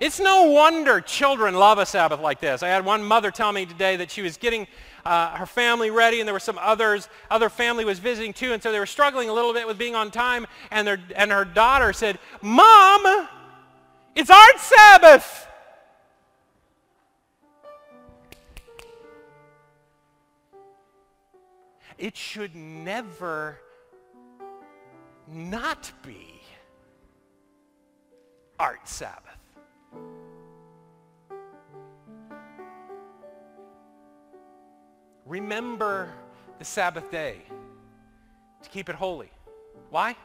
It's 0.00 0.20
no 0.20 0.44
wonder 0.44 1.00
children 1.00 1.54
love 1.54 1.78
a 1.78 1.86
Sabbath 1.86 2.20
like 2.20 2.40
this. 2.40 2.62
I 2.62 2.68
had 2.68 2.84
one 2.84 3.02
mother 3.02 3.30
tell 3.30 3.52
me 3.52 3.66
today 3.66 3.96
that 3.96 4.10
she 4.10 4.22
was 4.22 4.36
getting 4.36 4.66
uh, 5.04 5.36
her 5.36 5.46
family 5.46 5.90
ready, 5.90 6.20
and 6.20 6.28
there 6.28 6.34
were 6.34 6.40
some 6.40 6.58
others, 6.60 7.08
other 7.30 7.48
family 7.48 7.84
was 7.84 7.98
visiting 7.98 8.32
too, 8.32 8.52
and 8.52 8.62
so 8.62 8.70
they 8.70 8.78
were 8.78 8.86
struggling 8.86 9.28
a 9.28 9.32
little 9.32 9.52
bit 9.52 9.66
with 9.66 9.78
being 9.78 9.96
on 9.96 10.10
time, 10.10 10.46
and, 10.70 10.86
their, 10.86 10.98
and 11.16 11.32
her 11.32 11.44
daughter 11.44 11.92
said, 11.92 12.18
Mom, 12.42 13.28
it's 14.14 14.30
Art 14.30 14.58
Sabbath. 14.58 15.48
it 21.98 22.16
should 22.16 22.54
never 22.54 23.60
not 25.26 25.90
be 26.06 26.40
Art 28.58 28.88
Sabbath. 28.88 29.27
Remember 35.28 36.10
the 36.58 36.64
Sabbath 36.64 37.10
day 37.10 37.42
to 38.62 38.68
keep 38.70 38.88
it 38.88 38.94
holy. 38.94 39.30
Why? 39.90 40.16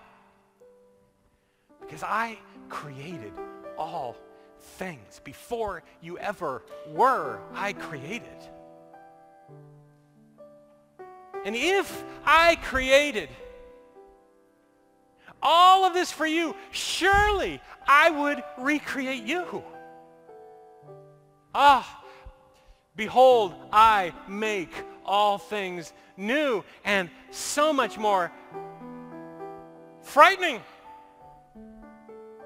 Because 1.82 2.04
I 2.04 2.39
created 2.70 3.34
all 3.78 4.16
things. 4.60 5.20
Before 5.26 5.84
you 6.01 6.18
ever 6.18 6.64
were, 6.88 7.39
I 7.54 7.74
created. 7.74 8.30
And 11.45 11.54
if 11.54 12.06
I 12.26 12.56
created 12.56 13.28
all 15.41 15.84
of 15.84 15.93
this 15.93 16.14
for 16.14 16.26
you, 16.26 16.56
surely 16.72 17.60
I 17.86 18.10
would 18.10 18.41
recreate 18.58 19.24
you. 19.24 19.62
Ah, 21.54 22.06
behold, 22.95 23.54
I 23.70 24.14
make 24.30 24.72
all 25.06 25.38
things 25.38 25.93
new 26.18 26.64
and 26.84 27.10
so 27.32 27.74
much 27.74 27.97
more 27.97 28.32
frightening 30.01 30.62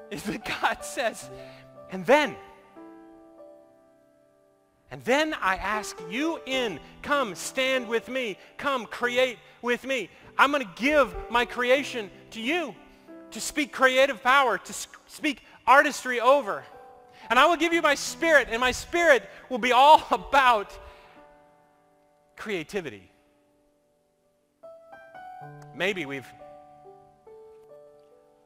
is 0.09 0.23
that 0.23 0.45
God 0.61 0.83
says, 0.83 1.29
and 1.91 2.05
then, 2.05 2.35
and 4.89 5.03
then 5.03 5.33
I 5.33 5.55
ask 5.55 5.97
you 6.09 6.39
in, 6.45 6.79
come 7.01 7.35
stand 7.35 7.87
with 7.87 8.07
me, 8.07 8.37
come 8.57 8.85
create 8.85 9.37
with 9.61 9.83
me. 9.83 10.09
I'm 10.37 10.51
going 10.51 10.63
to 10.63 10.81
give 10.81 11.13
my 11.29 11.45
creation 11.45 12.09
to 12.31 12.41
you 12.41 12.73
to 13.31 13.41
speak 13.41 13.73
creative 13.73 14.23
power, 14.23 14.57
to 14.57 14.73
speak 15.07 15.41
artistry 15.65 16.21
over. 16.21 16.63
And 17.29 17.37
I 17.37 17.47
will 17.47 17.57
give 17.57 17.73
you 17.73 17.81
my 17.81 17.95
spirit, 17.95 18.47
and 18.49 18.61
my 18.61 18.71
spirit 18.71 19.29
will 19.49 19.57
be 19.57 19.73
all 19.73 20.01
about 20.11 20.77
creativity. 22.37 23.11
Maybe 25.75 26.05
we've 26.05 26.31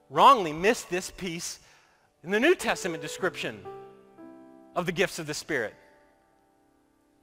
wrongly 0.09 0.53
missed 0.53 0.89
this 0.89 1.11
piece 1.11 1.59
in 2.23 2.31
the 2.31 2.39
New 2.39 2.55
Testament 2.55 3.01
description 3.01 3.59
of 4.75 4.85
the 4.85 4.91
gifts 4.91 5.19
of 5.19 5.27
the 5.27 5.33
Spirit. 5.33 5.73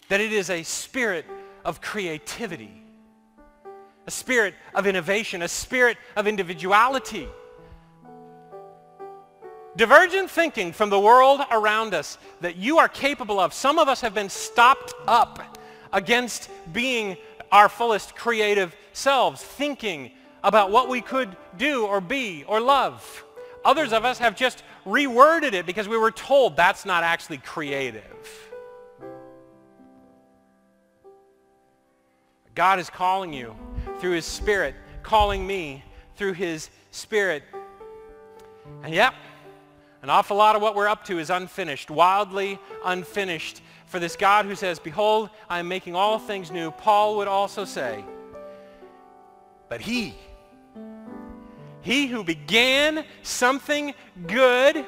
That 0.09 0.21
it 0.21 0.33
is 0.33 0.51
a 0.51 0.63
spirit 0.63 1.27
of 1.65 1.81
creativity, 1.81 2.83
a 4.07 4.11
spirit 4.11 4.55
of 4.75 4.87
innovation, 4.87 5.43
a 5.43 5.49
spirit 5.49 5.99
of 6.17 6.27
individuality. 6.27 7.29
Divergent 9.77 10.31
thinking 10.31 10.73
from 10.73 10.91
the 10.91 10.99
world 10.99 11.43
around 11.51 11.95
us 11.95 12.19
that 12.41 12.57
you 12.57 12.79
are 12.79 12.89
capable 12.89 13.39
of. 13.39 13.53
Some 13.53 13.79
of 13.79 13.87
us 13.87 14.01
have 14.01 14.15
been 14.15 14.31
stopped 14.31 14.95
up 15.07 15.58
against 15.93 16.51
being 16.73 17.17
our 17.51 17.69
fullest 17.69 18.15
creative 18.15 18.75
selves, 18.93 19.43
thinking 19.43 20.11
about 20.43 20.71
what 20.71 20.89
we 20.89 21.01
could 21.01 21.37
do 21.57 21.87
or 21.87 22.01
be 22.01 22.45
or 22.47 22.61
love. 22.61 23.25
Others 23.65 23.93
of 23.93 24.05
us 24.05 24.19
have 24.19 24.37
just 24.37 24.63
reworded 24.87 25.53
it 25.53 25.67
because 25.67 25.89
we 25.89 25.99
were 25.99 26.11
told 26.11 26.57
that's 26.57 26.85
not 26.85 27.03
actually 27.03 27.39
creative. 27.39 28.05
God 32.55 32.79
is 32.79 32.91
calling 32.91 33.33
you 33.33 33.55
through 34.01 34.13
his 34.13 34.25
spirit, 34.25 34.75
calling 35.03 35.47
me 35.47 35.85
through 36.17 36.33
his 36.33 36.71
spirit. 36.91 37.43
And 38.83 38.93
yep, 38.93 39.15
an 40.03 40.11
awful 40.11 40.37
lot 40.37 40.57
of 40.57 40.63
what 40.63 40.75
we're 40.75 40.89
up 40.89 41.05
to 41.05 41.19
is 41.19 41.31
unfinished, 41.31 41.91
wildly 41.91 42.59
unfinished. 42.85 43.61
For 43.89 43.99
this 43.99 44.17
God 44.17 44.45
who 44.45 44.55
says, 44.55 44.79
behold, 44.79 45.31
I 45.49 45.59
am 45.59 45.69
making 45.69 45.95
all 45.95 46.19
things 46.19 46.51
new, 46.51 46.71
Paul 46.71 47.17
would 47.17 47.29
also 47.29 47.65
say, 47.65 48.05
but 49.69 49.81
he 49.81 50.15
he 51.81 52.07
who 52.07 52.23
began 52.23 53.05
something 53.23 53.95
good 54.27 54.85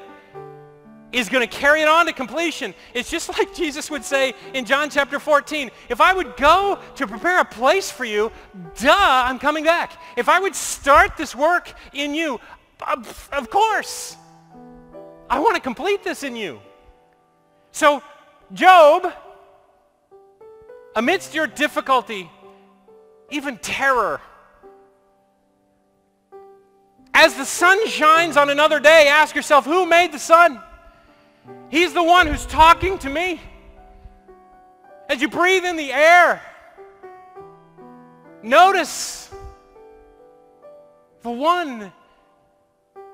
is 1.11 1.29
going 1.29 1.47
to 1.47 1.57
carry 1.57 1.81
it 1.81 1.87
on 1.87 2.05
to 2.05 2.13
completion. 2.13 2.73
It's 2.93 3.09
just 3.09 3.27
like 3.37 3.55
Jesus 3.55 3.89
would 3.89 4.03
say 4.03 4.33
in 4.53 4.65
John 4.65 4.89
chapter 4.89 5.19
14, 5.19 5.71
if 5.89 5.99
I 5.99 6.13
would 6.13 6.37
go 6.37 6.79
to 6.95 7.07
prepare 7.07 7.39
a 7.39 7.45
place 7.45 7.89
for 7.89 8.05
you, 8.05 8.31
duh, 8.79 8.93
I'm 9.25 9.39
coming 9.39 9.63
back. 9.63 9.99
If 10.15 10.29
I 10.29 10.39
would 10.39 10.55
start 10.55 11.17
this 11.17 11.35
work 11.35 11.73
in 11.93 12.13
you, 12.13 12.39
of 13.31 13.49
course, 13.49 14.15
I 15.29 15.39
want 15.39 15.55
to 15.55 15.61
complete 15.61 16.03
this 16.03 16.23
in 16.23 16.35
you. 16.35 16.61
So, 17.71 18.03
Job, 18.53 19.13
amidst 20.95 21.33
your 21.33 21.47
difficulty, 21.47 22.29
even 23.29 23.57
terror, 23.57 24.19
as 27.13 27.35
the 27.35 27.45
sun 27.45 27.87
shines 27.87 28.35
on 28.35 28.49
another 28.49 28.79
day, 28.79 29.07
ask 29.07 29.35
yourself, 29.35 29.65
who 29.65 29.85
made 29.85 30.11
the 30.11 30.19
sun? 30.19 30.61
He's 31.69 31.93
the 31.93 32.03
one 32.03 32.27
who's 32.27 32.45
talking 32.45 32.97
to 32.99 33.09
me. 33.09 33.39
As 35.07 35.21
you 35.21 35.27
breathe 35.27 35.65
in 35.65 35.75
the 35.75 35.91
air, 35.91 36.41
notice 38.41 39.29
the 41.21 41.31
one 41.31 41.91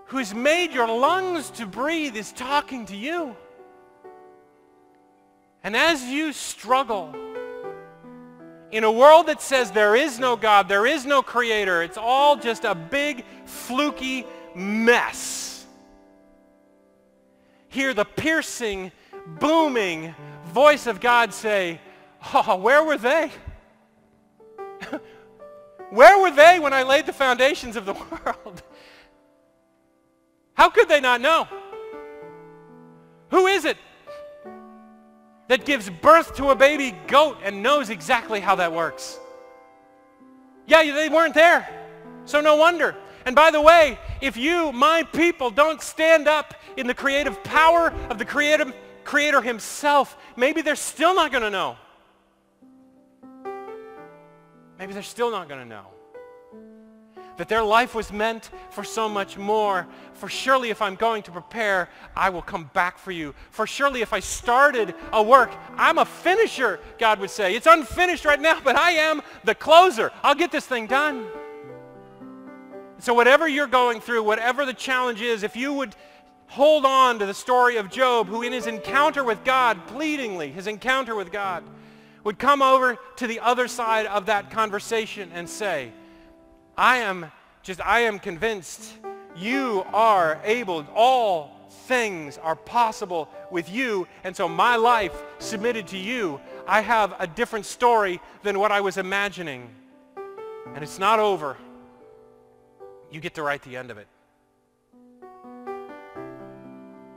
who 0.05 0.17
has 0.17 0.33
made 0.33 0.71
your 0.71 0.87
lungs 0.87 1.49
to 1.51 1.65
breathe 1.65 2.15
is 2.15 2.31
talking 2.31 2.85
to 2.85 2.95
you. 2.95 3.35
And 5.67 5.75
as 5.75 6.01
you 6.01 6.31
struggle, 6.31 7.13
in 8.71 8.85
a 8.85 8.91
world 8.91 9.27
that 9.27 9.41
says 9.41 9.69
there 9.69 9.97
is 9.97 10.17
no 10.17 10.37
God, 10.37 10.69
there 10.69 10.87
is 10.87 11.05
no 11.05 11.21
creator, 11.21 11.83
it's 11.83 11.97
all 11.97 12.37
just 12.37 12.63
a 12.63 12.73
big, 12.73 13.25
fluky 13.43 14.25
mess. 14.55 15.65
Hear 17.67 17.93
the 17.93 18.05
piercing, 18.05 18.93
booming 19.41 20.15
voice 20.45 20.87
of 20.87 21.01
God 21.01 21.33
say, 21.33 21.81
oh, 22.33 22.55
where 22.55 22.85
were 22.85 22.97
they? 22.97 23.29
where 25.89 26.21
were 26.21 26.31
they 26.31 26.59
when 26.59 26.71
I 26.71 26.83
laid 26.83 27.07
the 27.07 27.11
foundations 27.11 27.75
of 27.75 27.85
the 27.85 27.93
world? 28.25 28.63
How 30.53 30.69
could 30.69 30.87
they 30.87 31.01
not 31.01 31.19
know? 31.19 31.45
Who 33.31 33.47
is 33.47 33.65
it 33.65 33.75
that 35.47 35.65
gives 35.65 35.89
birth 35.89 36.35
to 36.35 36.49
a 36.49 36.55
baby 36.55 36.95
goat 37.07 37.37
and 37.43 37.63
knows 37.63 37.89
exactly 37.89 38.39
how 38.39 38.55
that 38.55 38.73
works. 38.73 39.19
Yeah, 40.65 40.83
they 40.83 41.09
weren't 41.09 41.33
there, 41.33 41.67
so 42.25 42.41
no 42.41 42.55
wonder. 42.55 42.95
And 43.25 43.35
by 43.35 43.51
the 43.51 43.61
way, 43.61 43.97
if 44.21 44.37
you, 44.37 44.71
my 44.71 45.03
people, 45.03 45.49
don't 45.49 45.81
stand 45.81 46.27
up 46.27 46.53
in 46.75 46.87
the 46.87 46.93
creative 46.93 47.43
power 47.43 47.93
of 48.09 48.17
the 48.17 48.25
creative, 48.25 48.73
Creator 49.03 49.41
Himself, 49.41 50.17
maybe 50.35 50.61
they're 50.61 50.75
still 50.75 51.15
not 51.15 51.31
going 51.31 51.43
to 51.43 51.49
know. 51.49 51.77
Maybe 54.77 54.93
they're 54.93 55.01
still 55.01 55.31
not 55.31 55.47
going 55.47 55.61
to 55.61 55.65
know 55.65 55.96
that 57.37 57.47
their 57.47 57.63
life 57.63 57.95
was 57.95 58.11
meant 58.11 58.49
for 58.71 58.83
so 58.83 59.07
much 59.07 59.37
more. 59.37 59.87
For 60.13 60.27
surely 60.27 60.69
if 60.69 60.81
I'm 60.81 60.95
going 60.95 61.23
to 61.23 61.31
prepare, 61.31 61.89
I 62.15 62.29
will 62.29 62.41
come 62.41 62.69
back 62.73 62.97
for 62.97 63.11
you. 63.11 63.33
For 63.51 63.67
surely 63.67 64.01
if 64.01 64.11
I 64.11 64.19
started 64.19 64.95
a 65.13 65.21
work, 65.21 65.51
I'm 65.75 65.99
a 65.99 66.05
finisher, 66.05 66.79
God 66.97 67.19
would 67.19 67.29
say. 67.29 67.55
It's 67.55 67.67
unfinished 67.67 68.25
right 68.25 68.41
now, 68.41 68.59
but 68.63 68.75
I 68.75 68.91
am 68.91 69.21
the 69.43 69.55
closer. 69.55 70.11
I'll 70.23 70.35
get 70.35 70.51
this 70.51 70.65
thing 70.65 70.87
done. 70.87 71.27
So 72.99 73.13
whatever 73.13 73.47
you're 73.47 73.67
going 73.67 74.01
through, 74.01 74.23
whatever 74.23 74.65
the 74.65 74.73
challenge 74.73 75.21
is, 75.21 75.43
if 75.43 75.55
you 75.55 75.71
would 75.73 75.95
hold 76.47 76.85
on 76.85 77.19
to 77.19 77.25
the 77.25 77.33
story 77.33 77.77
of 77.77 77.91
Job, 77.91 78.27
who 78.27 78.41
in 78.41 78.53
his 78.53 78.65
encounter 78.65 79.23
with 79.23 79.43
God, 79.43 79.85
pleadingly, 79.87 80.51
his 80.51 80.65
encounter 80.65 81.13
with 81.15 81.31
God, 81.31 81.63
would 82.23 82.39
come 82.39 82.61
over 82.61 82.97
to 83.17 83.27
the 83.27 83.39
other 83.39 83.67
side 83.67 84.07
of 84.07 84.25
that 84.25 84.49
conversation 84.49 85.29
and 85.33 85.47
say, 85.47 85.91
I 86.77 86.97
am 86.97 87.31
just, 87.63 87.81
I 87.81 88.01
am 88.01 88.19
convinced 88.19 88.93
you 89.35 89.83
are 89.93 90.39
able, 90.43 90.85
all 90.93 91.57
things 91.87 92.37
are 92.37 92.55
possible 92.55 93.29
with 93.49 93.69
you. 93.69 94.07
And 94.23 94.35
so 94.35 94.47
my 94.47 94.75
life 94.75 95.13
submitted 95.39 95.87
to 95.87 95.97
you, 95.97 96.39
I 96.67 96.81
have 96.81 97.15
a 97.19 97.27
different 97.27 97.65
story 97.65 98.21
than 98.43 98.59
what 98.59 98.71
I 98.71 98.81
was 98.81 98.97
imagining. 98.97 99.69
And 100.73 100.83
it's 100.83 100.99
not 100.99 101.19
over. 101.19 101.57
You 103.11 103.21
get 103.21 103.35
to 103.35 103.43
write 103.43 103.63
the 103.63 103.77
end 103.77 103.89
of 103.89 103.97
it. 103.97 104.07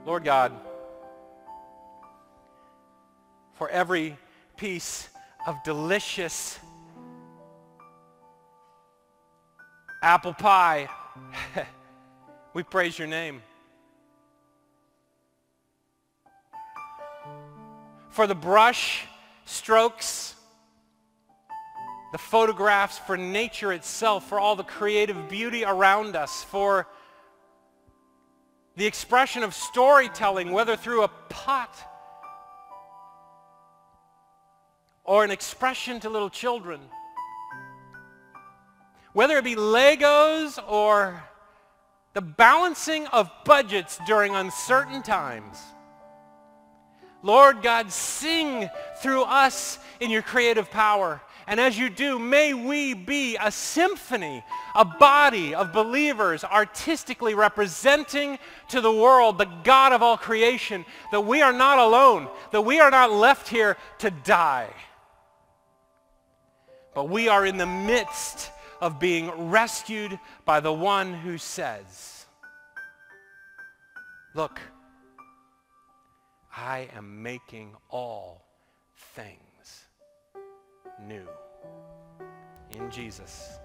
Lord 0.05 0.23
God, 0.23 0.53
for 3.53 3.69
every 3.69 4.17
piece 4.57 5.09
of 5.45 5.61
delicious 5.63 6.57
apple 10.01 10.33
pie. 10.33 10.89
we 12.53 12.63
praise 12.63 12.97
your 12.97 13.07
name. 13.07 13.41
For 18.09 18.27
the 18.27 18.35
brush 18.35 19.05
strokes, 19.45 20.35
the 22.11 22.17
photographs, 22.17 22.97
for 22.97 23.15
nature 23.15 23.71
itself, 23.71 24.27
for 24.27 24.39
all 24.39 24.55
the 24.55 24.63
creative 24.63 25.29
beauty 25.29 25.63
around 25.63 26.15
us, 26.15 26.43
for 26.43 26.87
the 28.75 28.85
expression 28.85 29.43
of 29.43 29.53
storytelling, 29.53 30.51
whether 30.51 30.75
through 30.75 31.03
a 31.03 31.07
pot 31.29 31.77
or 35.03 35.23
an 35.23 35.31
expression 35.31 35.99
to 36.01 36.09
little 36.09 36.29
children. 36.29 36.81
Whether 39.13 39.37
it 39.37 39.43
be 39.43 39.55
Legos 39.55 40.57
or 40.67 41.21
the 42.13 42.21
balancing 42.21 43.07
of 43.07 43.29
budgets 43.45 43.99
during 44.05 44.35
uncertain 44.35 45.01
times. 45.01 45.57
Lord 47.23 47.61
God, 47.61 47.91
sing 47.91 48.69
through 49.01 49.23
us 49.23 49.79
in 49.99 50.09
your 50.09 50.21
creative 50.21 50.71
power. 50.71 51.21
And 51.47 51.59
as 51.59 51.77
you 51.77 51.89
do, 51.89 52.17
may 52.17 52.53
we 52.53 52.93
be 52.93 53.37
a 53.39 53.51
symphony, 53.51 54.43
a 54.75 54.85
body 54.85 55.53
of 55.53 55.73
believers 55.73 56.43
artistically 56.43 57.33
representing 57.33 58.39
to 58.69 58.81
the 58.81 58.91
world 58.91 59.37
the 59.37 59.49
God 59.63 59.93
of 59.93 60.01
all 60.01 60.17
creation, 60.17 60.85
that 61.11 61.21
we 61.21 61.41
are 61.41 61.53
not 61.53 61.77
alone, 61.77 62.27
that 62.51 62.61
we 62.61 62.79
are 62.79 62.91
not 62.91 63.11
left 63.11 63.47
here 63.47 63.77
to 63.99 64.11
die. 64.11 64.69
But 66.93 67.09
we 67.09 67.27
are 67.27 67.45
in 67.45 67.57
the 67.57 67.65
midst 67.65 68.51
of 68.81 68.99
being 68.99 69.29
rescued 69.49 70.19
by 70.43 70.59
the 70.59 70.73
one 70.73 71.13
who 71.13 71.37
says, 71.37 72.25
look, 74.33 74.59
I 76.55 76.89
am 76.95 77.23
making 77.23 77.75
all 77.89 78.43
things 79.13 79.85
new. 81.07 81.27
In 82.75 82.89
Jesus. 82.89 83.59